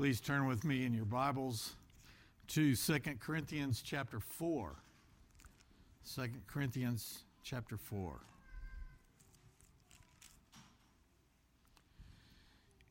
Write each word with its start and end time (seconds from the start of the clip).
Please 0.00 0.18
turn 0.18 0.46
with 0.46 0.64
me 0.64 0.86
in 0.86 0.94
your 0.94 1.04
Bibles 1.04 1.74
to 2.48 2.74
2 2.74 2.98
Corinthians 3.20 3.82
chapter 3.84 4.18
4. 4.18 4.74
2 6.14 6.22
Corinthians 6.46 7.24
chapter 7.44 7.76
4. 7.76 8.14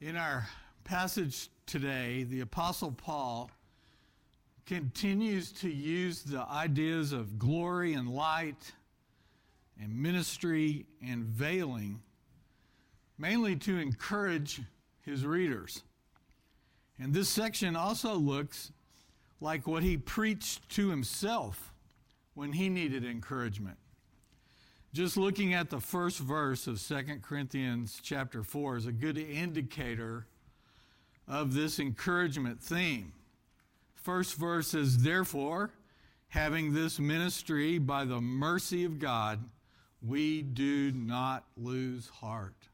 In 0.01 0.15
our 0.15 0.47
passage 0.83 1.49
today, 1.65 2.25
the 2.25 2.41
Apostle 2.41 2.91
Paul 2.91 3.49
continues 4.67 5.51
to 5.53 5.67
use 5.67 6.21
the 6.21 6.41
ideas 6.41 7.11
of 7.11 7.39
glory 7.39 7.93
and 7.93 8.07
light 8.07 8.71
and 9.81 9.99
ministry 9.99 10.85
and 11.03 11.23
veiling 11.23 12.01
mainly 13.17 13.55
to 13.55 13.79
encourage 13.79 14.61
his 15.01 15.25
readers. 15.25 15.81
And 16.99 17.13
this 17.13 17.29
section 17.29 17.75
also 17.75 18.15
looks 18.15 18.71
like 19.39 19.65
what 19.65 19.83
he 19.83 19.97
preached 19.97 20.67
to 20.69 20.89
himself 20.89 21.71
when 22.33 22.53
he 22.53 22.69
needed 22.69 23.05
encouragement. 23.05 23.77
Just 24.91 25.17
looking 25.17 25.53
at 25.53 25.69
the 25.69 25.79
first 25.79 26.19
verse 26.19 26.67
of 26.67 26.81
2 26.81 27.19
Corinthians 27.21 27.99
chapter 28.01 28.43
4 28.43 28.77
is 28.77 28.85
a 28.87 28.91
good 28.91 29.17
indicator 29.17 30.25
of 31.27 31.53
this 31.53 31.79
encouragement 31.79 32.61
theme. 32.61 33.13
First 33.93 34.35
verse 34.35 34.69
says, 34.69 35.03
Therefore, 35.03 35.71
having 36.29 36.73
this 36.73 36.99
ministry 36.99 37.77
by 37.77 38.05
the 38.05 38.19
mercy 38.19 38.83
of 38.83 38.97
God, 38.97 39.39
we 40.01 40.41
do 40.41 40.91
not 40.91 41.43
lose 41.55 42.07
heart. 42.07 42.68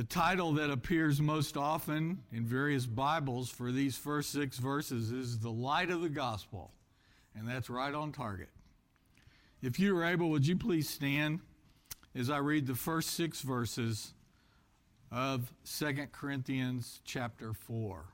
The 0.00 0.06
title 0.06 0.52
that 0.54 0.70
appears 0.70 1.20
most 1.20 1.58
often 1.58 2.22
in 2.32 2.46
various 2.46 2.86
Bibles 2.86 3.50
for 3.50 3.70
these 3.70 3.98
first 3.98 4.32
six 4.32 4.56
verses 4.56 5.10
is 5.10 5.40
The 5.40 5.50
Light 5.50 5.90
of 5.90 6.00
the 6.00 6.08
Gospel, 6.08 6.72
and 7.36 7.46
that's 7.46 7.68
right 7.68 7.92
on 7.92 8.10
target. 8.10 8.48
If 9.60 9.78
you 9.78 9.94
are 9.98 10.06
able, 10.06 10.30
would 10.30 10.46
you 10.46 10.56
please 10.56 10.88
stand 10.88 11.40
as 12.14 12.30
I 12.30 12.38
read 12.38 12.66
the 12.66 12.74
first 12.74 13.10
six 13.10 13.42
verses 13.42 14.14
of 15.12 15.52
2 15.70 16.06
Corinthians 16.12 17.02
chapter 17.04 17.52
4. 17.52 18.06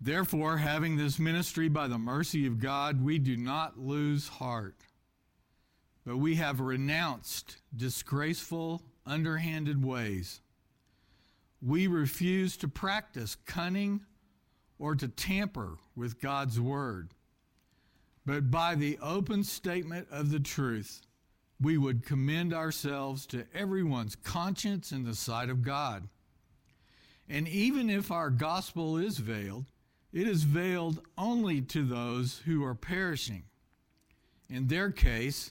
Therefore, 0.00 0.58
having 0.58 0.96
this 0.96 1.18
ministry 1.18 1.68
by 1.68 1.88
the 1.88 1.98
mercy 1.98 2.46
of 2.46 2.60
God, 2.60 3.02
we 3.02 3.18
do 3.18 3.36
not 3.36 3.80
lose 3.80 4.28
heart 4.28 4.76
but 6.08 6.16
we 6.16 6.36
have 6.36 6.58
renounced 6.58 7.58
disgraceful, 7.76 8.80
underhanded 9.04 9.84
ways. 9.84 10.40
We 11.60 11.86
refuse 11.86 12.56
to 12.56 12.66
practice 12.66 13.36
cunning 13.44 14.06
or 14.78 14.94
to 14.94 15.08
tamper 15.08 15.76
with 15.94 16.18
God's 16.18 16.58
word. 16.58 17.10
But 18.24 18.50
by 18.50 18.74
the 18.74 18.98
open 19.02 19.44
statement 19.44 20.08
of 20.10 20.30
the 20.30 20.40
truth, 20.40 21.02
we 21.60 21.76
would 21.76 22.06
commend 22.06 22.54
ourselves 22.54 23.26
to 23.26 23.44
everyone's 23.54 24.16
conscience 24.16 24.92
in 24.92 25.04
the 25.04 25.14
sight 25.14 25.50
of 25.50 25.60
God. 25.60 26.08
And 27.28 27.46
even 27.46 27.90
if 27.90 28.10
our 28.10 28.30
gospel 28.30 28.96
is 28.96 29.18
veiled, 29.18 29.66
it 30.14 30.26
is 30.26 30.44
veiled 30.44 31.02
only 31.18 31.60
to 31.60 31.84
those 31.84 32.40
who 32.46 32.64
are 32.64 32.74
perishing. 32.74 33.42
In 34.48 34.68
their 34.68 34.90
case, 34.90 35.50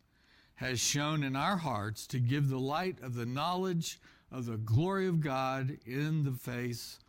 has 0.61 0.79
shone 0.79 1.23
in 1.23 1.35
our 1.35 1.57
hearts 1.57 2.05
to 2.05 2.19
give 2.19 2.47
the 2.47 2.59
light 2.59 2.95
of 3.01 3.15
the 3.15 3.25
knowledge 3.25 3.99
of 4.31 4.45
the 4.45 4.57
glory 4.57 5.07
of 5.07 5.19
God 5.19 5.75
in 5.87 6.23
the 6.23 6.33
face 6.33 6.99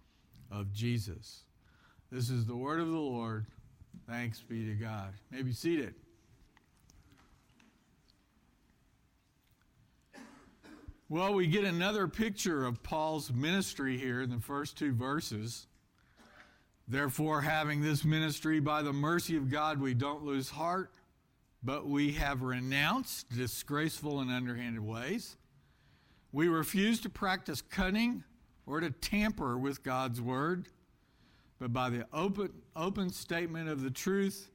of 0.50 0.72
Jesus. 0.72 1.42
This 2.10 2.30
is 2.30 2.46
the 2.46 2.56
word 2.56 2.80
of 2.80 2.88
the 2.88 2.96
Lord. 2.96 3.44
Thanks 4.08 4.40
be 4.40 4.64
to 4.64 4.72
God. 4.72 5.12
May 5.30 5.42
be 5.42 5.52
seated. 5.52 5.94
Well, 11.10 11.34
we 11.34 11.46
get 11.46 11.64
another 11.64 12.08
picture 12.08 12.64
of 12.64 12.82
Paul's 12.82 13.30
ministry 13.30 13.98
here 13.98 14.22
in 14.22 14.30
the 14.30 14.40
first 14.40 14.78
two 14.78 14.94
verses. 14.94 15.66
Therefore, 16.88 17.42
having 17.42 17.82
this 17.82 18.02
ministry 18.02 18.60
by 18.60 18.80
the 18.80 18.94
mercy 18.94 19.36
of 19.36 19.50
God, 19.50 19.78
we 19.78 19.92
don't 19.92 20.24
lose 20.24 20.48
heart 20.48 20.90
but 21.62 21.86
we 21.86 22.12
have 22.12 22.42
renounced 22.42 23.30
disgraceful 23.30 24.20
and 24.20 24.30
underhanded 24.30 24.80
ways. 24.80 25.36
We 26.32 26.48
refuse 26.48 27.00
to 27.02 27.10
practice 27.10 27.62
cunning 27.62 28.24
or 28.66 28.80
to 28.80 28.90
tamper 28.90 29.58
with 29.58 29.82
God's 29.82 30.20
word, 30.20 30.68
but 31.58 31.72
by 31.72 31.90
the 31.90 32.06
open, 32.12 32.50
open 32.74 33.10
statement 33.10 33.68
of 33.68 33.82
the 33.82 33.90
truth, 33.90 34.50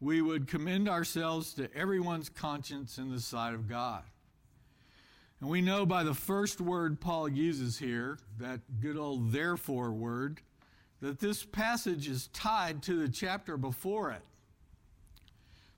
we 0.00 0.20
would 0.20 0.48
commend 0.48 0.88
ourselves 0.88 1.54
to 1.54 1.72
everyone's 1.76 2.28
conscience 2.28 2.98
in 2.98 3.10
the 3.10 3.20
sight 3.20 3.54
of 3.54 3.68
God. 3.68 4.02
And 5.40 5.48
we 5.50 5.60
know 5.60 5.86
by 5.86 6.02
the 6.02 6.14
first 6.14 6.60
word 6.60 7.00
Paul 7.00 7.28
uses 7.28 7.78
here, 7.78 8.18
that 8.38 8.60
good 8.80 8.96
old 8.96 9.32
therefore 9.32 9.92
word, 9.92 10.40
that 11.00 11.18
this 11.18 11.44
passage 11.44 12.08
is 12.08 12.28
tied 12.28 12.82
to 12.84 12.98
the 13.00 13.08
chapter 13.08 13.56
before 13.56 14.12
it. 14.12 14.22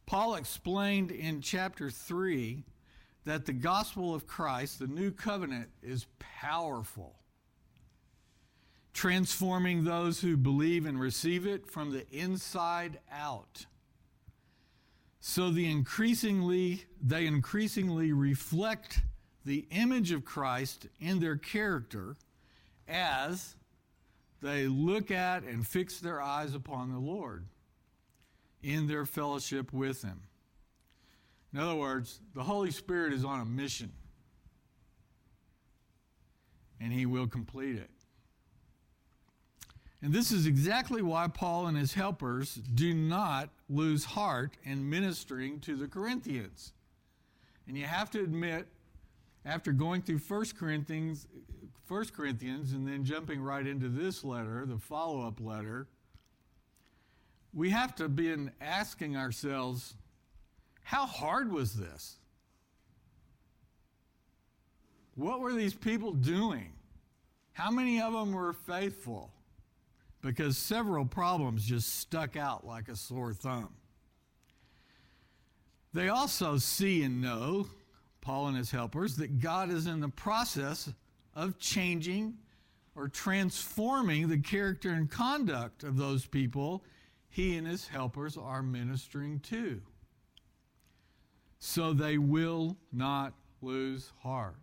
Paul 0.07 0.35
explained 0.35 1.11
in 1.11 1.41
chapter 1.41 1.91
3 1.91 2.65
that 3.25 3.47
the 3.47 3.53
gospel 3.53 4.15
of 4.15 4.27
Christ, 4.27 4.79
the 4.79 4.87
new 4.87 5.11
covenant, 5.11 5.69
is 5.83 6.07
powerful, 6.19 7.17
transforming 8.93 9.85
those 9.85 10.21
who 10.21 10.37
believe 10.37 10.85
and 10.85 11.01
receive 11.01 11.47
it 11.47 11.67
from 11.67 11.91
the 11.91 12.07
inside 12.11 12.99
out. 13.11 13.67
So 15.21 15.51
the 15.51 15.71
increasingly 15.71 16.85
they 17.03 17.27
increasingly 17.27 18.13
reflect 18.13 19.01
the 19.47 19.67
image 19.71 20.13
of 20.13 20.25
Christ 20.25 20.87
in 21.01 21.19
their 21.19 21.37
character 21.37 22.17
as 22.87 23.57
they 24.43 24.67
look 24.67 25.11
at 25.11 25.45
and 25.45 25.67
fix 25.67 25.99
their 25.99 26.21
eyes 26.21 26.55
upon 26.55 26.93
the 26.93 26.99
Lord 26.99 27.47
in 28.65 28.87
their 28.87 29.05
fellowship 29.05 29.73
with 29.73 30.03
Him. 30.03 30.23
In 31.53 31.61
other 31.61 31.77
words, 31.77 32.21
the 32.35 32.43
Holy 32.43 32.71
Spirit 32.71 33.13
is 33.13 33.25
on 33.25 33.41
a 33.41 33.45
mission, 33.45 33.93
and 36.81 36.93
He 36.93 37.07
will 37.07 37.29
complete 37.29 37.77
it. 37.77 37.91
And 40.03 40.13
this 40.13 40.33
is 40.33 40.47
exactly 40.47 41.01
why 41.01 41.29
Paul 41.29 41.67
and 41.67 41.79
his 41.79 41.95
helpers 41.95 42.57
do 42.75 42.93
not 42.93 43.49
lose 43.71 44.05
heart 44.05 44.59
in 44.63 44.91
ministering 44.91 45.61
to 45.61 45.77
the 45.77 45.89
Corinthians. 45.89 46.75
And 47.67 47.79
you 47.79 47.87
have 47.87 48.11
to 48.11 48.21
admit, 48.21 48.67
after 49.47 49.73
going 49.73 50.03
through 50.03 50.19
1 50.19 50.45
Corinthians, 50.59 51.27
1 51.89 52.05
Corinthians 52.15 52.75
and 52.75 52.87
then 52.87 53.03
jumping 53.03 53.41
right 53.41 53.67
into 53.67 53.89
this 53.89 54.25
letter, 54.25 54.67
the 54.67 54.77
follow 54.77 55.27
up 55.27 55.41
letter, 55.41 55.87
we 57.55 57.71
have 57.71 57.95
to 57.97 58.09
be 58.09 58.35
asking 58.61 59.17
ourselves, 59.17 59.95
how 60.83 61.07
hard 61.07 61.53
was 61.53 61.75
this? 61.75 62.17
What 65.15 65.41
were 65.41 65.53
these 65.53 65.75
people 65.75 66.13
doing? 66.13 66.73
How 67.53 67.71
many 67.71 68.01
of 68.01 68.13
them 68.13 68.33
were 68.33 68.53
faithful? 68.53 69.31
Because 70.21 70.59
several 70.59 71.05
problems 71.05 71.65
just 71.65 72.01
stuck 72.01 72.37
out 72.37 72.67
like 72.67 72.89
a 72.89 72.97
sore 72.97 73.33
thumb. 73.33 73.73
They 75.93 76.09
also 76.09 76.59
see 76.59 77.05
and 77.05 77.23
know, 77.23 77.69
Paul 78.21 78.49
and 78.49 78.57
his 78.57 78.73
helpers, 78.73 79.17
that 79.17 79.39
God 79.39 79.71
is 79.71 79.87
in 79.87 80.01
the 80.01 80.09
process 80.09 80.91
of 81.35 81.59
changing 81.61 82.35
or 82.97 83.07
transforming 83.09 84.29
the 84.29 84.39
character 84.39 84.91
and 84.91 85.09
conduct 85.09 85.85
of 85.85 85.97
those 85.97 86.27
people 86.27 86.83
he 87.35 87.57
and 87.57 87.67
his 87.67 87.89
helpers 87.89 88.37
are 88.37 88.63
ministering 88.63 89.41
to. 89.41 89.83
So 91.59 91.93
they 91.93 92.17
will 92.17 92.77
not 92.93 93.33
lose 93.61 94.13
heart. 94.23 94.55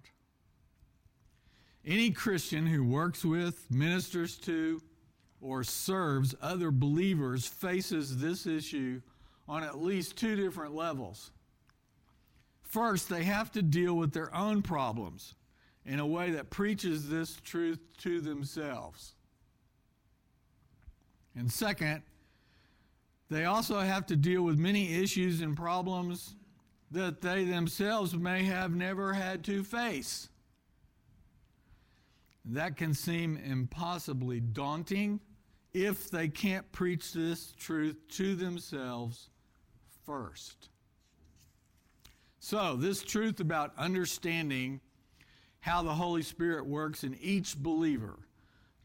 Any 1.85 2.12
Christian 2.12 2.65
who 2.65 2.85
works 2.85 3.25
with, 3.25 3.69
ministers 3.69 4.38
to, 4.38 4.81
or 5.41 5.65
serves 5.65 6.33
other 6.41 6.71
believers 6.71 7.45
faces 7.45 8.19
this 8.19 8.45
issue 8.47 9.01
on 9.50 9.63
at 9.63 9.81
least 9.81 10.15
two 10.15 10.38
different 10.38 10.73
levels. 10.73 11.31
First, 12.63 13.09
they 13.09 13.25
have 13.25 13.51
to 13.51 13.62
deal 13.62 13.95
with 13.95 14.13
their 14.13 14.33
own 14.33 14.62
problems 14.62 15.35
in 15.85 16.00
a 16.00 16.07
way 16.07 16.31
that 16.31 16.50
preaches 16.50 17.09
this 17.09 17.35
truth 17.44 17.79
to 17.97 18.21
themselves. 18.21 19.15
And 21.35 21.51
second, 21.51 22.03
they 23.31 23.45
also 23.45 23.80
have 23.80 24.06
to 24.07 24.18
deal 24.18 24.44
with 24.44 24.57
many 24.57 24.94
issues 25.01 25.39
and 25.39 25.56
problems 25.56 26.36
that 26.92 27.22
they 27.22 27.45
themselves 27.45 28.13
may 28.13 28.44
have 28.44 28.75
never 28.75 29.13
had 29.13 29.42
to 29.45 29.63
face. 29.63 30.28
That 32.44 32.75
can 32.75 32.94
seem 32.94 33.38
impossibly 33.38 34.42
daunting 34.42 35.22
if 35.74 36.12
they 36.12 36.28
can't 36.28 36.69
preach 36.74 37.13
this 37.13 37.54
truth 37.57 37.95
to 38.10 38.36
themselves 38.36 39.30
first. 40.06 40.68
So, 42.42 42.75
this 42.75 43.01
truth 43.01 43.39
about 43.39 43.72
understanding 43.78 44.81
how 45.62 45.83
the 45.83 45.94
Holy 45.94 46.24
Spirit 46.24 46.66
works 46.66 47.06
in 47.06 47.18
each 47.22 47.57
believer 47.57 48.19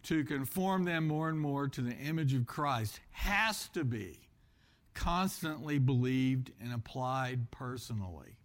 to 0.04 0.22
conform 0.22 0.84
them 0.84 1.08
more 1.08 1.28
and 1.28 1.40
more 1.40 1.66
to 1.66 1.80
the 1.80 1.96
image 1.96 2.32
of 2.32 2.46
Christ 2.46 3.00
has 3.10 3.68
to 3.70 3.82
be 3.82 4.25
constantly 4.96 5.78
believed 5.78 6.50
and 6.60 6.72
applied 6.72 7.50
personally. 7.52 8.36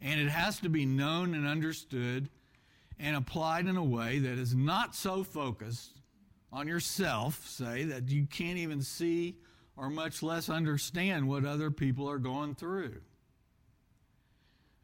And 0.00 0.20
it 0.20 0.28
has 0.28 0.60
to 0.60 0.68
be 0.68 0.86
known 0.86 1.34
and 1.34 1.46
understood 1.46 2.28
and 2.98 3.16
applied 3.16 3.66
in 3.66 3.76
a 3.76 3.84
way 3.84 4.20
that 4.20 4.38
is 4.38 4.54
not 4.54 4.94
so 4.94 5.24
focused 5.24 6.00
on 6.52 6.68
yourself, 6.68 7.46
say, 7.48 7.84
that 7.84 8.08
you 8.08 8.26
can't 8.26 8.58
even 8.58 8.82
see 8.82 9.36
or 9.76 9.90
much 9.90 10.22
less 10.22 10.48
understand 10.48 11.28
what 11.28 11.44
other 11.44 11.70
people 11.70 12.08
are 12.08 12.18
going 12.18 12.54
through. 12.54 13.00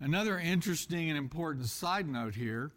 Another 0.00 0.38
interesting 0.38 1.08
and 1.08 1.18
important 1.18 1.66
side 1.66 2.08
note 2.08 2.34
here 2.34 2.72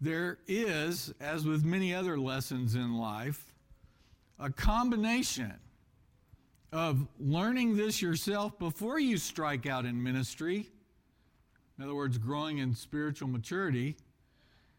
there 0.00 0.38
is, 0.46 1.14
as 1.20 1.44
with 1.44 1.64
many 1.64 1.94
other 1.94 2.18
lessons 2.18 2.74
in 2.74 2.96
life, 2.96 3.52
a 4.38 4.50
combination 4.50 5.54
of 6.74 7.06
learning 7.20 7.76
this 7.76 8.02
yourself 8.02 8.58
before 8.58 8.98
you 8.98 9.16
strike 9.16 9.64
out 9.64 9.84
in 9.86 10.02
ministry, 10.02 10.66
in 11.78 11.84
other 11.84 11.94
words, 11.94 12.18
growing 12.18 12.58
in 12.58 12.74
spiritual 12.74 13.28
maturity, 13.28 13.96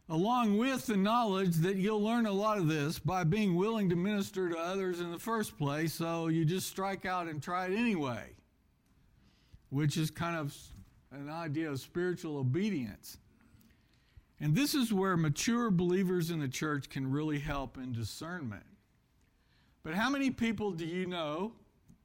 along 0.09 0.57
with 0.57 0.85
the 0.87 0.97
knowledge 0.97 1.55
that 1.55 1.77
you'll 1.77 2.03
learn 2.03 2.25
a 2.25 2.31
lot 2.31 2.57
of 2.57 2.67
this 2.67 2.99
by 2.99 3.23
being 3.23 3.55
willing 3.55 3.89
to 3.89 3.95
minister 3.95 4.49
to 4.49 4.57
others 4.57 4.99
in 4.99 5.09
the 5.09 5.17
first 5.17 5.57
place, 5.57 5.93
so 5.93 6.27
you 6.27 6.43
just 6.43 6.67
strike 6.67 7.05
out 7.05 7.27
and 7.27 7.41
try 7.41 7.67
it 7.67 7.73
anyway, 7.73 8.29
which 9.69 9.95
is 9.95 10.11
kind 10.11 10.35
of 10.35 10.53
an 11.13 11.29
idea 11.29 11.71
of 11.71 11.79
spiritual 11.79 12.37
obedience. 12.37 13.19
And 14.41 14.53
this 14.53 14.75
is 14.75 14.91
where 14.91 15.15
mature 15.15 15.71
believers 15.71 16.29
in 16.29 16.41
the 16.41 16.49
church 16.49 16.89
can 16.89 17.09
really 17.09 17.39
help 17.39 17.77
in 17.77 17.93
discernment. 17.93 18.65
But 19.81 19.93
how 19.93 20.09
many 20.09 20.29
people 20.29 20.71
do 20.71 20.85
you 20.85 21.05
know, 21.05 21.53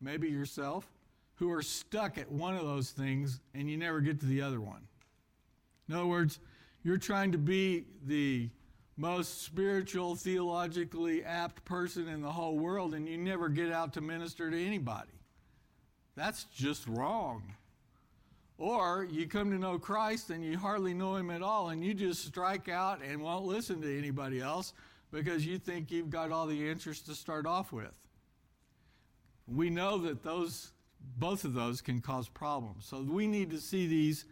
maybe 0.01 0.29
yourself, 0.29 0.91
who 1.37 1.51
are 1.51 1.63
stuck 1.63 2.19
at 2.19 2.31
one 2.31 2.57
of 2.57 2.65
those 2.65 2.91
things 2.91 3.41
and 3.55 3.71
you 3.71 3.77
never 3.77 4.01
get 4.01 4.21
to 4.21 4.27
the 4.27 4.43
other 4.43 4.61
one? 4.61 4.83
In 5.89 5.95
other 5.95 6.07
words, 6.07 6.39
you're 6.83 6.99
trying 6.99 7.33
to 7.33 7.39
be 7.39 7.85
the 8.07 8.49
most 8.97 9.43
spiritual, 9.43 10.15
theologically 10.15 11.25
apt 11.25 11.65
person 11.65 12.07
in 12.09 12.21
the 12.21 12.31
whole 12.31 12.59
world, 12.59 12.95
and 12.95 13.09
you 13.09 13.17
never 13.17 13.49
get 13.49 13.73
out 13.73 13.95
to 13.95 14.01
minister 14.01 14.51
to 14.51 14.67
anybody. 14.67 15.11
That's 16.17 16.45
just 16.45 16.87
wrong. 16.87 17.55
Or 18.59 19.09
you 19.11 19.27
come 19.27 19.51
to 19.51 19.59
know 19.59 19.79
Christ 19.79 20.29
and 20.29 20.45
you 20.45 20.59
hardly 20.59 20.93
know 20.93 21.17
Him 21.17 21.31
at 21.31 21.41
all, 21.41 21.71
and 21.71 21.83
you 21.83 21.95
just 21.95 22.27
strike 22.27 22.69
out 22.69 23.01
and 23.03 23.23
won't 23.23 23.47
listen 23.47 23.81
to 23.81 23.99
anybody 23.99 24.41
else 24.41 24.75
because 25.11 25.47
you 25.47 25.59
think 25.59 25.91
you've 25.91 26.11
got 26.11 26.31
all 26.31 26.47
the 26.47 26.69
answers 26.69 27.01
to 27.03 27.15
start 27.15 27.47
off 27.47 27.73
with. 27.73 27.95
We 29.53 29.71
know 29.71 29.99
that 29.99 30.23
those, 30.23 30.73
both 31.19 31.45
of 31.45 31.55
those 31.55 31.81
can 31.81 32.01
cause 32.01 32.29
problems. 32.29 32.87
So 32.87 33.03
we 33.03 33.27
need 33.27 33.51
to 33.51 33.59
see 33.59 33.87
these 33.87 34.25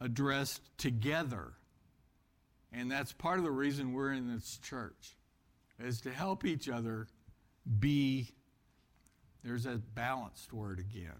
addressed 0.00 0.62
together 0.78 1.54
and 2.76 2.90
that's 2.90 3.12
part 3.12 3.38
of 3.38 3.44
the 3.44 3.50
reason 3.50 3.92
we're 3.92 4.12
in 4.12 4.32
this 4.32 4.58
church, 4.58 5.16
is 5.78 6.00
to 6.02 6.10
help 6.10 6.44
each 6.44 6.68
other 6.68 7.06
be, 7.78 8.28
there's 9.44 9.66
a 9.66 9.80
balanced 9.94 10.52
word 10.52 10.80
again. 10.80 11.12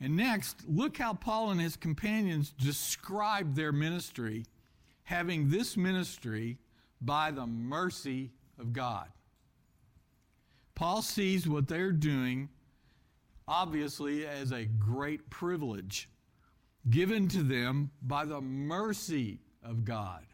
And 0.00 0.16
next, 0.16 0.66
look 0.66 0.96
how 0.96 1.12
Paul 1.12 1.50
and 1.50 1.60
his 1.60 1.76
companions 1.76 2.54
describe 2.58 3.54
their 3.54 3.72
ministry, 3.72 4.46
having 5.04 5.50
this 5.50 5.76
ministry 5.76 6.56
by 7.02 7.30
the 7.30 7.46
mercy 7.46 8.30
of 8.58 8.72
God. 8.72 9.08
Paul 10.80 11.02
sees 11.02 11.46
what 11.46 11.68
they're 11.68 11.92
doing, 11.92 12.48
obviously, 13.46 14.26
as 14.26 14.50
a 14.50 14.64
great 14.64 15.28
privilege 15.28 16.08
given 16.88 17.28
to 17.28 17.42
them 17.42 17.90
by 18.00 18.24
the 18.24 18.40
mercy 18.40 19.40
of 19.62 19.84
God. 19.84 20.24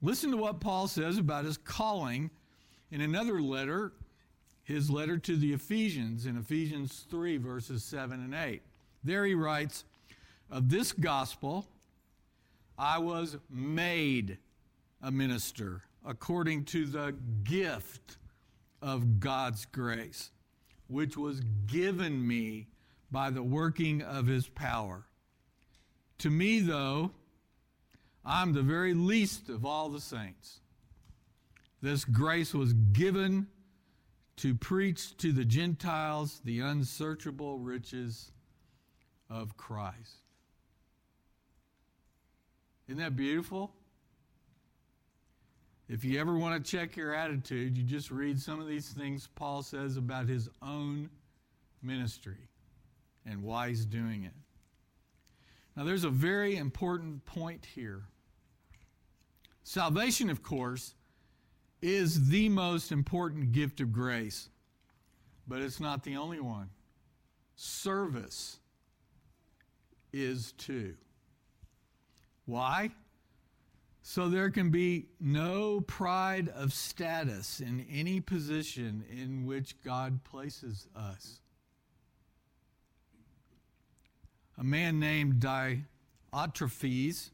Listen 0.00 0.30
to 0.30 0.38
what 0.38 0.60
Paul 0.60 0.88
says 0.88 1.18
about 1.18 1.44
his 1.44 1.58
calling 1.58 2.30
in 2.90 3.02
another 3.02 3.42
letter, 3.42 3.92
his 4.62 4.88
letter 4.88 5.18
to 5.18 5.36
the 5.36 5.52
Ephesians 5.52 6.24
in 6.24 6.38
Ephesians 6.38 7.04
3, 7.10 7.36
verses 7.36 7.84
7 7.84 8.18
and 8.18 8.34
8. 8.34 8.62
There 9.04 9.26
he 9.26 9.34
writes, 9.34 9.84
Of 10.50 10.70
this 10.70 10.92
gospel 10.92 11.66
I 12.78 12.96
was 12.96 13.36
made 13.50 14.38
a 15.02 15.10
minister 15.10 15.82
according 16.06 16.64
to 16.64 16.86
the 16.86 17.14
gift 17.44 18.16
of 18.82 19.20
God's 19.20 19.64
grace, 19.66 20.30
which 20.88 21.16
was 21.16 21.40
given 21.66 22.26
me 22.26 22.68
by 23.10 23.30
the 23.30 23.42
working 23.42 24.02
of 24.02 24.26
his 24.26 24.48
power. 24.48 25.06
To 26.18 26.30
me, 26.30 26.60
though, 26.60 27.12
I'm 28.24 28.52
the 28.52 28.62
very 28.62 28.94
least 28.94 29.48
of 29.48 29.64
all 29.64 29.88
the 29.88 30.00
saints. 30.00 30.60
This 31.82 32.04
grace 32.04 32.52
was 32.52 32.72
given 32.72 33.46
to 34.36 34.54
preach 34.54 35.16
to 35.18 35.32
the 35.32 35.44
Gentiles 35.44 36.40
the 36.44 36.60
unsearchable 36.60 37.58
riches 37.58 38.32
of 39.28 39.56
Christ. 39.56 40.16
Isn't 42.86 42.98
that 42.98 43.16
beautiful? 43.16 43.72
If 45.92 46.04
you 46.04 46.20
ever 46.20 46.38
want 46.38 46.64
to 46.64 46.70
check 46.70 46.94
your 46.94 47.12
attitude, 47.12 47.76
you 47.76 47.82
just 47.82 48.12
read 48.12 48.40
some 48.40 48.60
of 48.60 48.68
these 48.68 48.90
things 48.90 49.28
Paul 49.34 49.60
says 49.60 49.96
about 49.96 50.28
his 50.28 50.48
own 50.62 51.10
ministry 51.82 52.48
and 53.26 53.42
why 53.42 53.70
he's 53.70 53.84
doing 53.84 54.22
it. 54.22 54.32
Now, 55.76 55.82
there's 55.82 56.04
a 56.04 56.10
very 56.10 56.56
important 56.56 57.24
point 57.24 57.66
here. 57.74 58.02
Salvation, 59.64 60.30
of 60.30 60.44
course, 60.44 60.94
is 61.82 62.28
the 62.28 62.48
most 62.48 62.92
important 62.92 63.50
gift 63.50 63.80
of 63.80 63.92
grace, 63.92 64.48
but 65.48 65.60
it's 65.60 65.80
not 65.80 66.04
the 66.04 66.16
only 66.16 66.38
one. 66.38 66.70
Service 67.56 68.60
is 70.12 70.52
too. 70.52 70.94
Why? 72.46 72.90
So 74.02 74.28
there 74.28 74.50
can 74.50 74.70
be 74.70 75.06
no 75.20 75.80
pride 75.82 76.48
of 76.48 76.72
status 76.72 77.60
in 77.60 77.86
any 77.90 78.20
position 78.20 79.04
in 79.10 79.44
which 79.44 79.80
God 79.82 80.24
places 80.24 80.88
us. 80.96 81.40
A 84.58 84.64
man 84.64 84.98
named 84.98 85.34
Diotrephes 86.32 87.30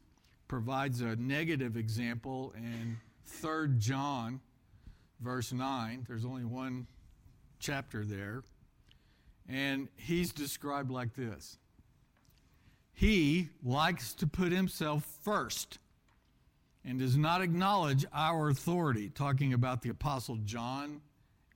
provides 0.48 1.00
a 1.00 1.16
negative 1.16 1.76
example 1.76 2.52
in 2.56 2.98
3 3.24 3.78
John, 3.78 4.40
verse 5.20 5.52
9. 5.52 6.04
There's 6.06 6.24
only 6.24 6.44
one 6.44 6.86
chapter 7.58 8.04
there. 8.04 8.42
And 9.48 9.88
he's 9.96 10.32
described 10.32 10.90
like 10.90 11.14
this 11.14 11.58
He 12.92 13.50
likes 13.64 14.12
to 14.14 14.26
put 14.26 14.52
himself 14.52 15.04
first 15.22 15.78
and 16.86 17.00
does 17.00 17.16
not 17.16 17.42
acknowledge 17.42 18.06
our 18.14 18.48
authority, 18.48 19.10
talking 19.10 19.52
about 19.52 19.82
the 19.82 19.90
Apostle 19.90 20.36
John 20.44 21.00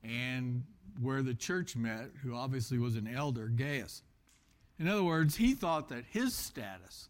and 0.03 0.63
where 0.99 1.23
the 1.23 1.33
church 1.33 1.75
met, 1.75 2.09
who 2.21 2.35
obviously 2.35 2.77
was 2.77 2.95
an 2.95 3.07
elder, 3.07 3.47
Gaius. 3.47 4.03
In 4.77 4.87
other 4.87 5.03
words, 5.03 5.37
he 5.37 5.53
thought 5.53 5.89
that 5.89 6.03
his 6.09 6.35
status 6.35 7.07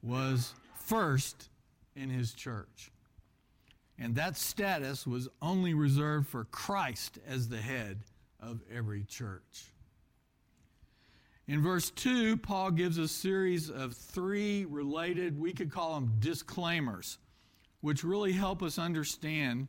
was 0.00 0.54
first 0.76 1.48
in 1.96 2.08
his 2.08 2.32
church. 2.32 2.92
And 3.98 4.14
that 4.14 4.36
status 4.36 5.06
was 5.06 5.28
only 5.42 5.74
reserved 5.74 6.28
for 6.28 6.44
Christ 6.44 7.18
as 7.26 7.48
the 7.48 7.58
head 7.58 7.98
of 8.40 8.60
every 8.72 9.02
church. 9.02 9.72
In 11.48 11.62
verse 11.62 11.88
2, 11.88 12.36
Paul 12.36 12.72
gives 12.72 12.98
a 12.98 13.08
series 13.08 13.70
of 13.70 13.94
three 13.94 14.66
related, 14.66 15.40
we 15.40 15.54
could 15.54 15.72
call 15.72 15.94
them 15.94 16.16
disclaimers, 16.18 17.16
which 17.80 18.04
really 18.04 18.32
help 18.32 18.62
us 18.62 18.78
understand 18.78 19.66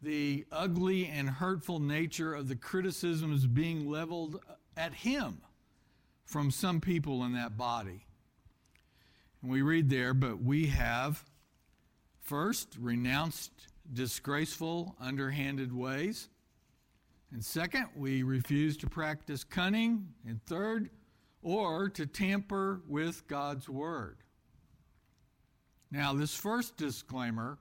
the 0.00 0.46
ugly 0.52 1.06
and 1.08 1.28
hurtful 1.28 1.80
nature 1.80 2.32
of 2.32 2.46
the 2.46 2.54
criticisms 2.54 3.48
being 3.48 3.90
leveled 3.90 4.40
at 4.76 4.94
him 4.94 5.40
from 6.24 6.52
some 6.52 6.80
people 6.80 7.24
in 7.24 7.32
that 7.32 7.56
body. 7.56 8.06
And 9.42 9.50
we 9.50 9.62
read 9.62 9.90
there, 9.90 10.14
but 10.14 10.40
we 10.40 10.66
have 10.68 11.24
first 12.20 12.76
renounced 12.78 13.50
disgraceful, 13.92 14.94
underhanded 15.00 15.72
ways. 15.72 16.28
And 17.32 17.44
second, 17.44 17.86
we 17.96 18.22
refuse 18.22 18.76
to 18.78 18.88
practice 18.88 19.44
cunning. 19.44 20.08
And 20.26 20.42
third, 20.46 20.90
or 21.42 21.88
to 21.90 22.06
tamper 22.06 22.82
with 22.88 23.26
God's 23.28 23.68
word. 23.68 24.18
Now, 25.90 26.12
this 26.12 26.34
first 26.34 26.76
disclaimer, 26.76 27.58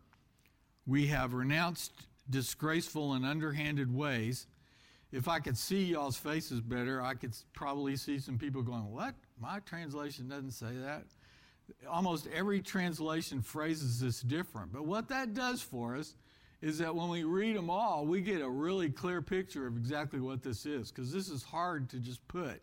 we 0.88 1.08
have 1.08 1.34
renounced 1.34 1.94
disgraceful 2.30 3.14
and 3.14 3.26
underhanded 3.26 3.94
ways. 3.94 4.48
If 5.12 5.28
I 5.28 5.40
could 5.40 5.58
see 5.58 5.84
y'all's 5.84 6.18
faces 6.18 6.62
better, 6.62 7.02
I 7.02 7.14
could 7.14 7.36
probably 7.54 7.96
see 7.96 8.20
some 8.20 8.38
people 8.38 8.64
going, 8.64 8.92
What? 8.92 9.14
My 9.40 9.60
translation 9.60 10.28
doesn't 10.28 10.52
say 10.52 10.76
that. 10.78 11.04
Almost 11.88 12.28
every 12.34 12.62
translation 12.62 13.42
phrases 13.42 14.00
this 14.00 14.22
different. 14.22 14.72
But 14.72 14.86
what 14.86 15.10
that 15.10 15.34
does 15.34 15.62
for 15.62 15.96
us 15.96 16.16
is 16.66 16.80
that 16.80 16.96
when 16.96 17.10
we 17.10 17.24
read 17.24 17.56
them 17.56 17.70
all, 17.70 18.08
we 18.08 18.22
get 18.22 18.42
a 18.42 18.50
really 18.50 18.90
clear 18.90 19.22
picture 19.22 19.68
of 19.68 19.78
exactly 19.78 20.20
what 20.20 20.42
this 20.42 20.66
is, 20.66 20.92
because 20.92 21.14
this 21.14 21.30
is 21.30 21.44
hard 21.44 21.88
to 21.88 22.00
just 22.00 22.28
put 22.28 22.60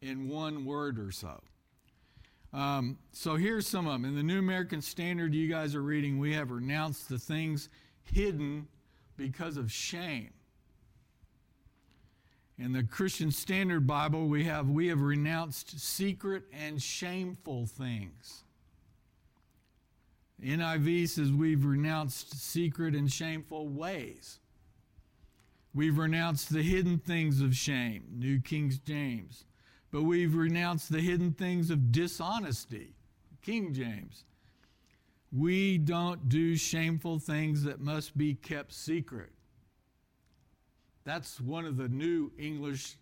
in 0.00 0.26
one 0.26 0.64
word 0.64 0.98
or 0.98 1.12
so. 1.12 1.38
Um, 2.54 2.96
so 3.12 3.36
here's 3.36 3.66
some 3.66 3.86
of 3.86 3.92
them. 3.92 4.06
In 4.06 4.16
the 4.16 4.22
New 4.22 4.38
American 4.38 4.80
Standard 4.80 5.34
you 5.34 5.48
guys 5.48 5.74
are 5.74 5.82
reading, 5.82 6.18
we 6.18 6.32
have 6.32 6.50
renounced 6.50 7.10
the 7.10 7.18
things 7.18 7.68
hidden 8.10 8.68
because 9.18 9.58
of 9.58 9.70
shame. 9.70 10.32
In 12.56 12.72
the 12.72 12.84
Christian 12.84 13.30
Standard 13.30 13.86
Bible, 13.86 14.28
we 14.28 14.44
have 14.44 14.70
we 14.70 14.86
have 14.86 15.02
renounced 15.02 15.78
secret 15.78 16.44
and 16.54 16.80
shameful 16.80 17.66
things. 17.66 18.44
NIV 20.42 21.08
says 21.08 21.32
we've 21.32 21.64
renounced 21.64 22.40
secret 22.40 22.94
and 22.94 23.10
shameful 23.10 23.68
ways. 23.68 24.40
We've 25.74 25.96
renounced 25.96 26.52
the 26.52 26.62
hidden 26.62 26.98
things 26.98 27.40
of 27.40 27.56
shame, 27.56 28.04
New 28.12 28.40
King 28.40 28.72
James. 28.84 29.44
But 29.90 30.02
we've 30.02 30.34
renounced 30.34 30.90
the 30.90 31.00
hidden 31.00 31.32
things 31.32 31.70
of 31.70 31.92
dishonesty, 31.92 32.94
King 33.40 33.72
James. 33.72 34.24
We 35.30 35.78
don't 35.78 36.28
do 36.28 36.56
shameful 36.56 37.18
things 37.18 37.62
that 37.64 37.80
must 37.80 38.16
be 38.18 38.34
kept 38.34 38.72
secret. 38.72 39.30
That's 41.04 41.40
one 41.40 41.64
of 41.64 41.76
the 41.76 41.88
new 41.88 42.32
English, 42.38 42.96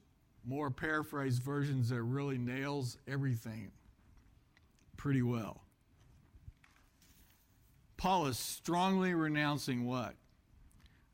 more 0.44 0.70
paraphrased 0.70 1.42
versions 1.42 1.88
that 1.90 2.02
really 2.02 2.38
nails 2.38 2.99
everything 3.09 3.73
pretty 4.97 5.23
well. 5.23 5.62
Paul 8.00 8.28
is 8.28 8.38
strongly 8.38 9.12
renouncing 9.12 9.85
what? 9.85 10.14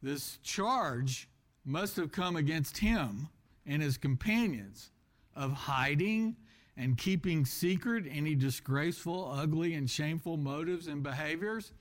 This 0.05 0.39
charge 0.45 1.29
must 1.65 1.97
have 1.97 2.13
come 2.13 2.37
against 2.37 2.79
him 2.79 3.29
and 3.67 3.83
his 3.83 3.99
companions 3.99 4.93
of 5.35 5.51
hiding 5.51 6.37
and 6.77 6.97
keeping 6.97 7.45
secret 7.45 8.05
any 8.09 8.37
disgraceful, 8.37 9.33
ugly, 9.35 9.75
and 9.75 9.91
shameful 9.91 10.37
motives 10.37 10.87
and 10.87 11.03
behaviors. 11.03 11.73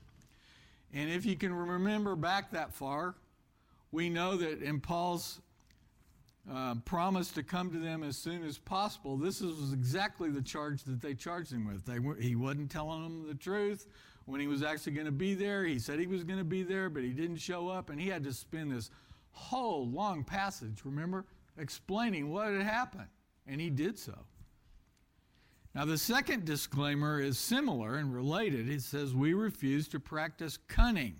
And 0.92 1.08
if 1.08 1.24
you 1.24 1.36
can 1.36 1.54
remember 1.54 2.16
back 2.16 2.50
that 2.50 2.74
far, 2.74 3.14
we 3.92 4.10
know 4.10 4.36
that 4.36 4.60
in 4.60 4.80
Paul's 4.80 5.40
uh, 6.52 6.74
promise 6.84 7.30
to 7.30 7.44
come 7.44 7.70
to 7.70 7.78
them 7.78 8.02
as 8.02 8.16
soon 8.16 8.42
as 8.42 8.58
possible, 8.58 9.16
this 9.16 9.40
was 9.40 9.72
exactly 9.72 10.30
the 10.30 10.42
charge 10.42 10.82
that 10.82 11.00
they 11.00 11.14
charged 11.14 11.52
him 11.52 11.64
with. 11.64 11.84
They, 11.84 12.00
he 12.20 12.34
wasn't 12.34 12.72
telling 12.72 13.04
them 13.04 13.28
the 13.28 13.34
truth 13.36 13.86
when 14.26 14.40
he 14.40 14.46
was 14.46 14.62
actually 14.62 14.92
going 14.92 15.06
to 15.06 15.12
be 15.12 15.34
there. 15.34 15.64
He 15.64 15.78
said 15.78 15.98
he 15.98 16.06
was 16.06 16.24
going 16.24 16.38
to 16.38 16.44
be 16.44 16.62
there, 16.62 16.90
but 16.90 17.02
he 17.02 17.10
didn't 17.10 17.36
show 17.36 17.68
up, 17.68 17.90
and 17.90 18.00
he 18.00 18.08
had 18.08 18.24
to 18.24 18.32
spend 18.32 18.70
this 18.70 18.90
whole 19.30 19.88
long 19.88 20.24
passage, 20.24 20.82
remember, 20.84 21.24
explaining 21.56 22.30
what 22.30 22.52
had 22.52 22.62
happened. 22.62 23.08
And 23.46 23.60
he 23.60 23.70
did 23.70 23.98
so. 23.98 24.18
Now, 25.74 25.84
the 25.84 25.98
second 25.98 26.44
disclaimer 26.44 27.20
is 27.20 27.38
similar 27.38 27.96
and 27.96 28.12
related. 28.12 28.68
It 28.68 28.82
says, 28.82 29.14
We 29.14 29.34
refuse 29.34 29.88
to 29.88 30.00
practice 30.00 30.58
cunning. 30.68 31.16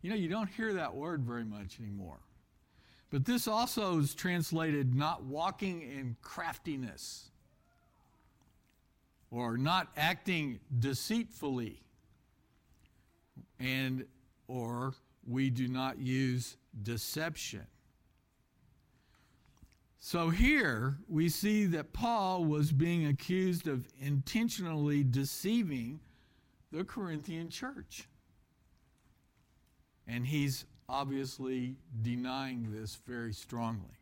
You 0.00 0.10
know, 0.10 0.16
you 0.16 0.28
don't 0.28 0.48
hear 0.48 0.74
that 0.74 0.94
word 0.94 1.22
very 1.22 1.44
much 1.44 1.78
anymore. 1.78 2.20
But 3.10 3.24
this 3.24 3.46
also 3.46 3.98
is 3.98 4.14
translated 4.14 4.94
not 4.94 5.24
walking 5.24 5.82
in 5.82 6.16
craftiness 6.22 7.30
or 9.30 9.56
not 9.58 9.88
acting 9.96 10.60
deceitfully 10.78 11.82
and 13.58 14.04
or 14.46 14.94
we 15.26 15.50
do 15.50 15.68
not 15.68 15.98
use 15.98 16.56
deception. 16.82 17.66
So 20.00 20.30
here 20.30 20.96
we 21.08 21.28
see 21.28 21.66
that 21.66 21.92
Paul 21.92 22.44
was 22.44 22.72
being 22.72 23.06
accused 23.06 23.66
of 23.66 23.86
intentionally 24.00 25.04
deceiving 25.04 26.00
the 26.72 26.84
Corinthian 26.84 27.50
church. 27.50 28.08
And 30.06 30.26
he's 30.26 30.64
obviously 30.88 31.76
denying 32.00 32.72
this 32.72 32.98
very 33.06 33.32
strongly. 33.32 33.98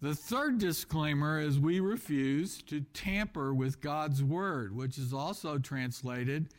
The 0.00 0.14
third 0.14 0.58
disclaimer 0.58 1.40
is 1.40 1.58
we 1.58 1.80
refuse 1.80 2.62
to 2.64 2.82
tamper 2.92 3.54
with 3.54 3.80
God's 3.80 4.22
word, 4.22 4.76
which 4.76 4.98
is 4.98 5.12
also 5.12 5.58
translated 5.58 6.50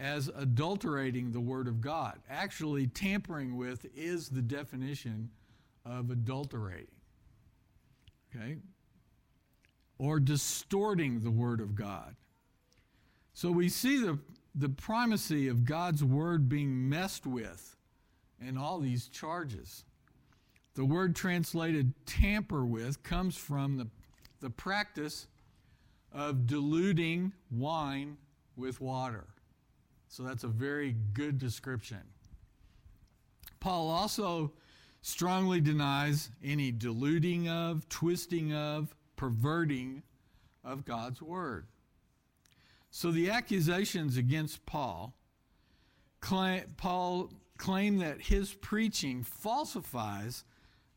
as 0.00 0.28
adulterating 0.34 1.30
the 1.30 1.40
word 1.40 1.68
of 1.68 1.80
God. 1.80 2.18
Actually, 2.28 2.88
tampering 2.88 3.56
with 3.56 3.86
is 3.94 4.30
the 4.30 4.42
definition 4.42 5.30
of 5.84 6.10
adulterating 6.10 6.88
okay? 8.34 8.56
Or 9.98 10.20
distorting 10.20 11.20
the 11.20 11.30
Word 11.30 11.60
of 11.60 11.74
God. 11.74 12.16
So 13.32 13.50
we 13.50 13.68
see 13.68 14.00
the, 14.00 14.18
the 14.54 14.68
primacy 14.68 15.48
of 15.48 15.64
God's 15.64 16.02
Word 16.02 16.48
being 16.48 16.88
messed 16.88 17.26
with 17.26 17.76
in 18.40 18.56
all 18.56 18.78
these 18.78 19.08
charges. 19.08 19.84
The 20.74 20.84
word 20.84 21.14
translated 21.14 21.92
tamper 22.06 22.64
with 22.64 23.02
comes 23.02 23.36
from 23.36 23.76
the, 23.76 23.88
the 24.40 24.50
practice 24.50 25.26
of 26.12 26.46
diluting 26.46 27.32
wine 27.50 28.16
with 28.56 28.80
water. 28.80 29.26
So 30.10 30.24
that's 30.24 30.42
a 30.42 30.48
very 30.48 30.96
good 31.14 31.38
description. 31.38 32.02
Paul 33.60 33.88
also 33.88 34.52
strongly 35.02 35.60
denies 35.60 36.30
any 36.42 36.72
diluting 36.72 37.48
of, 37.48 37.88
twisting 37.88 38.52
of, 38.52 38.94
perverting 39.14 40.02
of 40.64 40.84
God's 40.84 41.22
word. 41.22 41.66
So 42.90 43.12
the 43.12 43.30
accusations 43.30 44.16
against 44.16 44.66
Paul, 44.66 45.14
Paul 46.20 47.30
claim 47.56 47.98
that 47.98 48.20
his 48.20 48.52
preaching 48.52 49.22
falsifies 49.22 50.42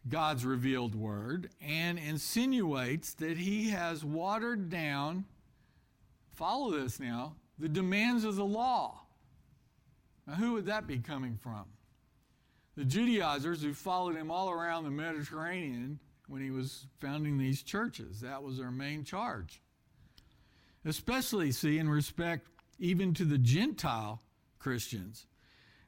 God's 0.10 0.44
revealed 0.44 0.96
word 0.96 1.52
and 1.62 2.00
insinuates 2.00 3.14
that 3.14 3.38
he 3.38 3.70
has 3.70 4.04
watered 4.04 4.72
down, 4.72 5.26
follow 6.32 6.72
this 6.72 7.00
now, 7.00 7.36
the 7.60 7.70
demands 7.70 8.24
of 8.24 8.38
the 8.38 8.44
law. 8.44 9.02
Now, 10.28 10.36
who 10.36 10.54
would 10.54 10.66
that 10.68 10.88
be 10.88 11.00
coming 11.00 11.38
from? 11.38 11.66
the 12.76 12.86
Judaizers 12.86 13.62
who 13.62 13.74
followed 13.74 14.16
him 14.16 14.32
all 14.32 14.50
around 14.50 14.84
the 14.84 14.92
Mediterranean 14.92 16.00
when 16.28 16.42
he 16.42 16.52
was 16.52 16.88
founding 17.00 17.38
these 17.38 17.62
churches. 17.62 18.22
That 18.22 18.42
was 18.42 18.58
their 18.58 18.72
main 18.72 19.04
charge. 19.04 19.62
Especially, 20.86 21.52
see, 21.52 21.78
in 21.78 21.88
respect 21.88 22.48
even 22.80 23.14
to 23.14 23.26
the 23.26 23.38
Gentile 23.38 24.22
Christians. 24.60 25.28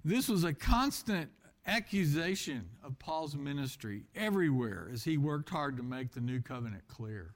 This 0.04 0.30
was 0.30 0.44
a 0.44 0.54
constant 0.54 1.32
accusation 1.66 2.70
of 2.84 3.00
Paul's 3.00 3.36
ministry 3.36 4.04
everywhere 4.16 4.90
as 4.94 5.04
he 5.04 5.18
worked 5.18 5.50
hard 5.50 5.78
to 5.78 5.84
make 5.84 6.12
the 6.14 6.22
new 6.22 6.40
covenant 6.40 6.88
clear. 6.88 7.34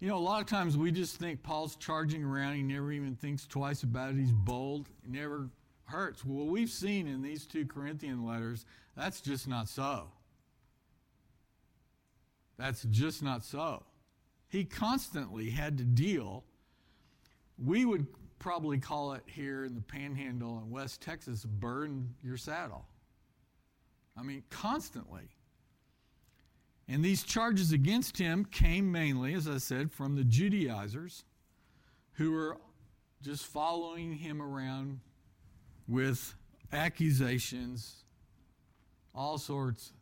You 0.00 0.08
know, 0.08 0.16
a 0.16 0.18
lot 0.18 0.40
of 0.40 0.48
times 0.48 0.76
we 0.76 0.90
just 0.90 1.16
think 1.16 1.42
Paul's 1.42 1.76
charging 1.76 2.24
around. 2.24 2.56
He 2.56 2.62
never 2.62 2.90
even 2.90 3.14
thinks 3.14 3.46
twice 3.46 3.84
about 3.84 4.10
it. 4.10 4.16
He's 4.16 4.32
bold. 4.32 4.88
He 5.04 5.12
never 5.12 5.48
hurts. 5.90 6.24
Well, 6.24 6.46
we've 6.46 6.70
seen 6.70 7.06
in 7.06 7.22
these 7.22 7.46
two 7.46 7.66
Corinthian 7.66 8.26
letters, 8.26 8.64
that's 8.96 9.20
just 9.20 9.46
not 9.46 9.68
so. 9.68 10.08
That's 12.58 12.82
just 12.84 13.22
not 13.22 13.44
so. 13.44 13.84
He 14.48 14.64
constantly 14.64 15.50
had 15.50 15.78
to 15.78 15.84
deal. 15.84 16.44
We 17.56 17.84
would 17.84 18.06
probably 18.38 18.78
call 18.78 19.12
it 19.12 19.22
here 19.26 19.64
in 19.64 19.74
the 19.74 19.80
panhandle 19.80 20.58
in 20.58 20.70
West 20.70 21.00
Texas, 21.00 21.44
burn 21.44 22.14
your 22.22 22.36
saddle. 22.36 22.86
I 24.16 24.22
mean, 24.22 24.42
constantly. 24.50 25.28
And 26.88 27.04
these 27.04 27.22
charges 27.22 27.72
against 27.72 28.18
him 28.18 28.44
came 28.44 28.90
mainly, 28.90 29.34
as 29.34 29.46
I 29.46 29.58
said, 29.58 29.92
from 29.92 30.16
the 30.16 30.24
Judaizers 30.24 31.24
who 32.14 32.32
were 32.32 32.56
just 33.22 33.46
following 33.46 34.14
him 34.14 34.42
around 34.42 35.00
with 35.90 36.34
accusations, 36.72 38.04
all 39.12 39.36
sorts 39.36 39.92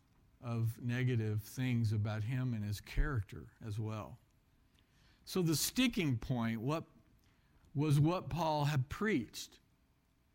of 0.45 0.69
negative 0.83 1.41
things 1.43 1.93
about 1.93 2.23
him 2.23 2.53
and 2.53 2.63
his 2.63 2.81
character 2.81 3.47
as 3.67 3.79
well. 3.79 4.19
So 5.25 5.41
the 5.41 5.57
sticking 5.57 6.19
point, 6.19 6.61
what 6.61 6.85
was 7.75 7.99
what 7.99 8.29
Paul 8.29 8.67
had 8.67 8.89
preached, 8.89 9.59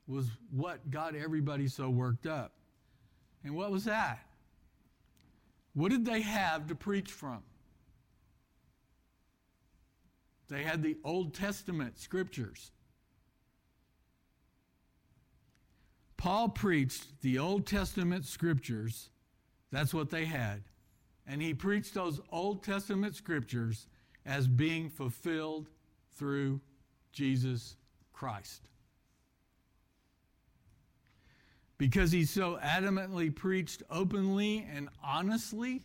was 0.08 0.26
what 0.52 0.90
got 0.90 1.16
everybody 1.16 1.68
so 1.68 1.90
worked 1.90 2.26
up. 2.26 2.54
And 3.44 3.56
what 3.56 3.72
was 3.72 3.86
that? 3.86 4.26
What 5.74 5.92
did 5.92 6.06
they 6.06 6.22
have 6.22 6.68
to 6.68 6.76
preach 6.76 7.12
from? 7.12 7.44
They 10.50 10.64
had 10.64 10.84
the 10.84 10.98
Old 11.04 11.34
Testament 11.34 12.00
scriptures. 12.00 12.72
Paul 16.24 16.48
preached 16.48 17.22
the 17.22 17.38
Old 17.38 17.68
Testament 17.68 18.26
scriptures. 18.26 19.10
That's 19.74 19.94
what 19.94 20.10
they 20.10 20.24
had. 20.24 20.64
And 21.28 21.42
he 21.42 21.54
preached 21.54 21.94
those 21.94 22.22
Old 22.32 22.64
Testament 22.64 23.16
scriptures 23.18 23.88
as 24.26 24.48
being 24.48 24.90
fulfilled 24.90 25.68
through 26.16 26.62
Jesus 27.12 27.76
Christ. 28.14 28.70
because 31.84 32.14
he 32.14 32.24
so 32.24 32.58
adamantly 32.64 33.36
preached 33.36 33.84
openly 33.90 34.66
and 34.74 34.88
honestly 35.04 35.82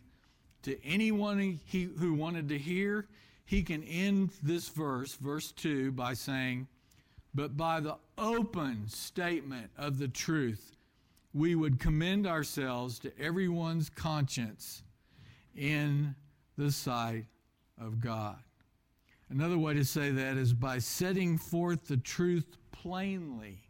to 0.61 0.81
anyone 0.85 1.59
he, 1.65 1.89
who 1.99 2.13
wanted 2.13 2.47
to 2.47 2.57
hear, 2.57 3.05
he 3.43 3.61
can 3.61 3.83
end 3.83 4.29
this 4.41 4.69
verse, 4.69 5.15
verse 5.15 5.51
2, 5.51 5.91
by 5.91 6.13
saying, 6.13 6.69
But 7.33 7.55
by 7.55 7.79
the 7.79 7.97
open 8.17 8.87
statement 8.87 9.69
of 9.77 9.99
the 9.99 10.07
truth, 10.07 10.75
we 11.33 11.55
would 11.55 11.79
commend 11.79 12.25
ourselves 12.25 12.99
to 12.99 13.11
everyone's 13.19 13.89
conscience 13.89 14.83
in 15.55 16.15
the 16.57 16.71
sight 16.71 17.25
of 17.79 17.99
God. 17.99 18.39
Another 19.29 19.57
way 19.59 19.75
to 19.75 19.85
say 19.85 20.09
that 20.09 20.37
is 20.37 20.53
by 20.53 20.79
setting 20.79 21.37
forth 21.37 21.87
the 21.87 21.97
truth 21.97 22.57
plainly 22.71 23.61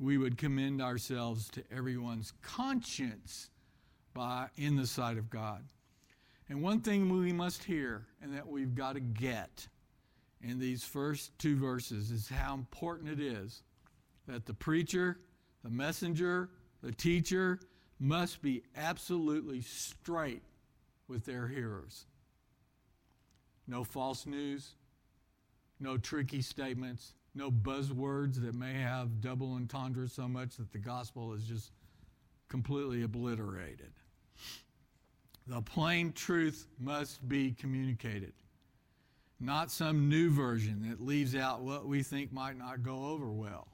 we 0.00 0.16
would 0.16 0.38
commend 0.38 0.80
ourselves 0.80 1.48
to 1.50 1.62
everyone's 1.70 2.32
conscience 2.42 3.50
by 4.14 4.48
in 4.56 4.74
the 4.74 4.86
sight 4.86 5.18
of 5.18 5.28
God. 5.28 5.62
And 6.48 6.62
one 6.62 6.80
thing 6.80 7.08
we 7.08 7.32
must 7.32 7.62
hear 7.62 8.06
and 8.22 8.34
that 8.34 8.48
we've 8.48 8.74
got 8.74 8.94
to 8.94 9.00
get 9.00 9.68
in 10.42 10.58
these 10.58 10.84
first 10.84 11.38
two 11.38 11.56
verses 11.56 12.10
is 12.10 12.28
how 12.28 12.54
important 12.54 13.08
it 13.08 13.20
is 13.20 13.62
that 14.26 14.46
the 14.46 14.54
preacher, 14.54 15.18
the 15.62 15.70
messenger, 15.70 16.50
the 16.82 16.92
teacher 16.92 17.58
must 17.98 18.40
be 18.40 18.62
absolutely 18.76 19.60
straight 19.60 20.42
with 21.08 21.26
their 21.26 21.46
hearers. 21.48 22.06
No 23.66 23.84
false 23.84 24.26
news, 24.26 24.74
no 25.78 25.98
tricky 25.98 26.40
statements, 26.40 27.14
no 27.34 27.50
buzzwords 27.50 28.40
that 28.42 28.54
may 28.54 28.74
have 28.74 29.20
double 29.20 29.54
entendre 29.54 30.08
so 30.08 30.26
much 30.26 30.56
that 30.56 30.72
the 30.72 30.78
gospel 30.78 31.32
is 31.32 31.44
just 31.44 31.72
completely 32.48 33.02
obliterated. 33.02 33.92
The 35.46 35.62
plain 35.62 36.12
truth 36.12 36.66
must 36.78 37.28
be 37.28 37.52
communicated, 37.52 38.32
not 39.40 39.70
some 39.70 40.08
new 40.08 40.30
version 40.30 40.86
that 40.88 41.00
leaves 41.00 41.34
out 41.34 41.62
what 41.62 41.86
we 41.86 42.02
think 42.02 42.32
might 42.32 42.58
not 42.58 42.82
go 42.82 43.06
over 43.06 43.30
well. 43.32 43.68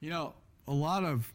You 0.00 0.10
know, 0.10 0.34
a 0.68 0.72
lot 0.72 1.02
of 1.02 1.32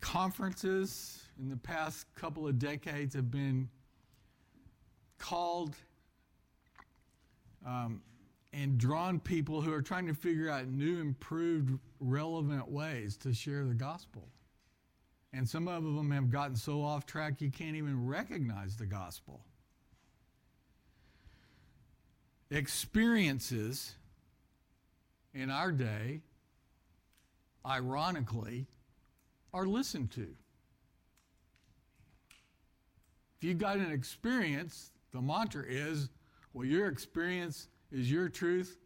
conferences 0.00 1.22
in 1.40 1.48
the 1.48 1.56
past 1.56 2.06
couple 2.16 2.46
of 2.46 2.58
decades 2.58 3.14
have 3.14 3.30
been 3.30 3.68
called 5.18 5.76
um, 7.64 8.02
and 8.52 8.76
drawn 8.76 9.18
people 9.18 9.60
who 9.60 9.72
are 9.72 9.82
trying 9.82 10.06
to 10.06 10.14
figure 10.14 10.50
out 10.50 10.66
new, 10.68 11.00
improved, 11.00 11.78
relevant 12.00 12.68
ways 12.68 13.16
to 13.18 13.32
share 13.32 13.64
the 13.64 13.74
gospel. 13.74 14.28
And 15.32 15.48
some 15.48 15.66
of 15.66 15.82
them 15.82 16.10
have 16.10 16.30
gotten 16.30 16.54
so 16.54 16.82
off 16.82 17.06
track 17.06 17.40
you 17.40 17.50
can't 17.50 17.76
even 17.76 18.06
recognize 18.06 18.76
the 18.76 18.86
gospel. 18.86 19.44
Experiences 22.50 23.94
in 25.32 25.50
our 25.50 25.72
day, 25.72 26.20
ironically, 27.66 28.66
are 29.52 29.66
listened 29.66 30.10
to. 30.12 30.28
If 33.38 33.48
you've 33.48 33.58
got 33.58 33.78
an 33.78 33.90
experience, 33.90 34.92
the 35.12 35.20
mantra 35.20 35.64
is, 35.66 36.10
well, 36.52 36.66
your 36.66 36.86
experience 36.88 37.68
is 37.90 38.10
your 38.10 38.28
truth, 38.28 38.78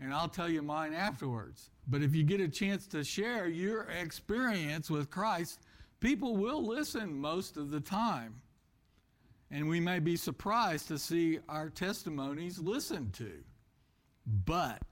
and 0.00 0.12
I'll 0.12 0.28
tell 0.28 0.48
you 0.48 0.62
mine 0.62 0.92
afterwards. 0.92 1.70
But 1.88 2.02
if 2.02 2.14
you 2.14 2.22
get 2.22 2.40
a 2.40 2.48
chance 2.48 2.86
to 2.88 3.02
share 3.04 3.48
your 3.48 3.84
experience 3.84 4.90
with 4.90 5.10
Christ, 5.10 5.60
people 6.00 6.36
will 6.36 6.64
listen 6.64 7.18
most 7.18 7.56
of 7.56 7.70
the 7.70 7.80
time. 7.80 8.40
And 9.50 9.68
we 9.68 9.80
may 9.80 10.00
be 10.00 10.16
surprised 10.16 10.88
to 10.88 10.98
see 10.98 11.38
our 11.48 11.70
testimonies 11.70 12.58
listened 12.58 13.14
to. 13.14 13.32
But 14.26 14.82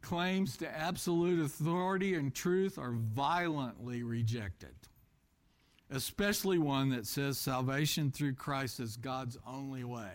claims 0.00 0.56
to 0.56 0.68
absolute 0.78 1.44
authority 1.44 2.14
and 2.14 2.34
truth 2.34 2.78
are 2.78 2.92
violently 2.92 4.02
rejected, 4.02 4.74
especially 5.90 6.58
one 6.58 6.90
that 6.90 7.06
says 7.06 7.36
salvation 7.38 8.10
through 8.10 8.34
Christ 8.34 8.80
is 8.80 8.96
God's 8.96 9.36
only 9.46 9.84
way. 9.84 10.12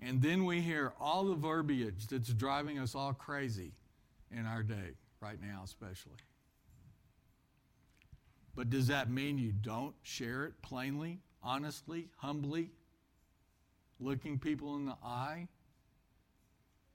And 0.00 0.20
then 0.20 0.44
we 0.44 0.60
hear 0.60 0.92
all 1.00 1.24
the 1.24 1.34
verbiage 1.34 2.06
that's 2.08 2.28
driving 2.28 2.78
us 2.78 2.94
all 2.94 3.14
crazy 3.14 3.72
in 4.30 4.44
our 4.44 4.62
day, 4.62 4.96
right 5.20 5.40
now, 5.40 5.62
especially. 5.64 6.12
But 8.54 8.68
does 8.68 8.88
that 8.88 9.10
mean 9.10 9.38
you 9.38 9.52
don't 9.52 9.94
share 10.02 10.44
it 10.44 10.60
plainly, 10.60 11.20
honestly, 11.44 12.08
humbly, 12.16 12.70
looking 14.00 14.38
people 14.38 14.76
in 14.76 14.86
the 14.86 14.96
eye? 15.04 15.48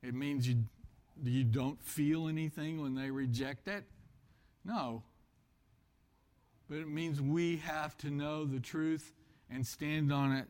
It 0.02 0.14
means 0.14 0.48
you, 0.48 0.64
you 1.24 1.44
don't 1.44 1.82
feel 1.82 2.28
anything 2.28 2.82
when 2.82 2.96
they 2.96 3.12
reject 3.12 3.68
it? 3.68 3.84
No. 4.66 5.04
But 6.70 6.80
it 6.80 6.88
means 6.88 7.22
we 7.22 7.58
have 7.58 7.98
to 8.00 8.10
know 8.10 8.46
the 8.46 8.60
truth 8.60 9.14
and 9.50 9.66
stand 9.66 10.12
on 10.14 10.32
it 10.32 10.48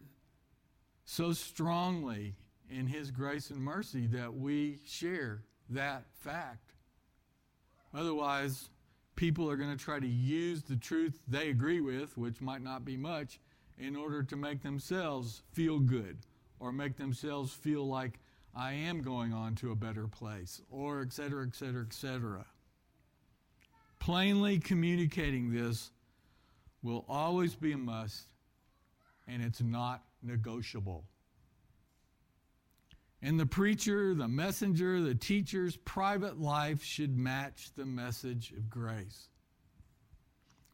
so 1.05 1.33
strongly 1.33 2.35
in 2.69 2.87
His 2.87 3.09
grace 3.09 3.49
and 3.49 3.59
mercy 3.59 4.05
that 4.07 4.33
we 4.33 4.79
share 4.85 5.43
that 5.69 6.03
fact. 6.13 6.73
Otherwise, 7.93 8.69
people 9.15 9.49
are 9.49 9.57
going 9.57 9.75
to 9.75 9.83
try 9.83 9.99
to 9.99 10.07
use 10.07 10.63
the 10.63 10.75
truth 10.75 11.19
they 11.27 11.49
agree 11.49 11.81
with, 11.81 12.17
which 12.17 12.41
might 12.41 12.61
not 12.61 12.85
be 12.85 12.95
much, 12.95 13.39
in 13.79 13.95
order 13.95 14.21
to 14.23 14.35
make 14.35 14.61
themselves 14.61 15.41
feel 15.53 15.79
good 15.79 16.17
or 16.59 16.71
make 16.71 16.97
themselves 16.97 17.53
feel 17.53 17.87
like 17.87 18.19
I 18.55 18.73
am 18.73 19.01
going 19.01 19.33
on 19.33 19.55
to 19.55 19.71
a 19.71 19.75
better 19.75 20.07
place, 20.07 20.61
or 20.69 21.01
et 21.01 21.13
cetera, 21.13 21.45
et 21.45 21.55
cetera, 21.55 21.83
et 21.85 21.93
cetera. 21.93 22.45
Plainly 23.99 24.59
communicating 24.59 25.53
this 25.53 25.91
will 26.81 27.05
always 27.07 27.55
be 27.55 27.71
a 27.73 27.77
must, 27.77 28.27
and 29.27 29.43
it's 29.43 29.61
not 29.61 30.03
negotiable. 30.21 31.05
And 33.21 33.39
the 33.39 33.45
preacher, 33.45 34.13
the 34.13 34.27
messenger, 34.27 35.01
the 35.01 35.15
teacher's 35.15 35.75
private 35.77 36.39
life 36.39 36.83
should 36.83 37.17
match 37.17 37.71
the 37.75 37.85
message 37.85 38.51
of 38.51 38.69
grace. 38.69 39.27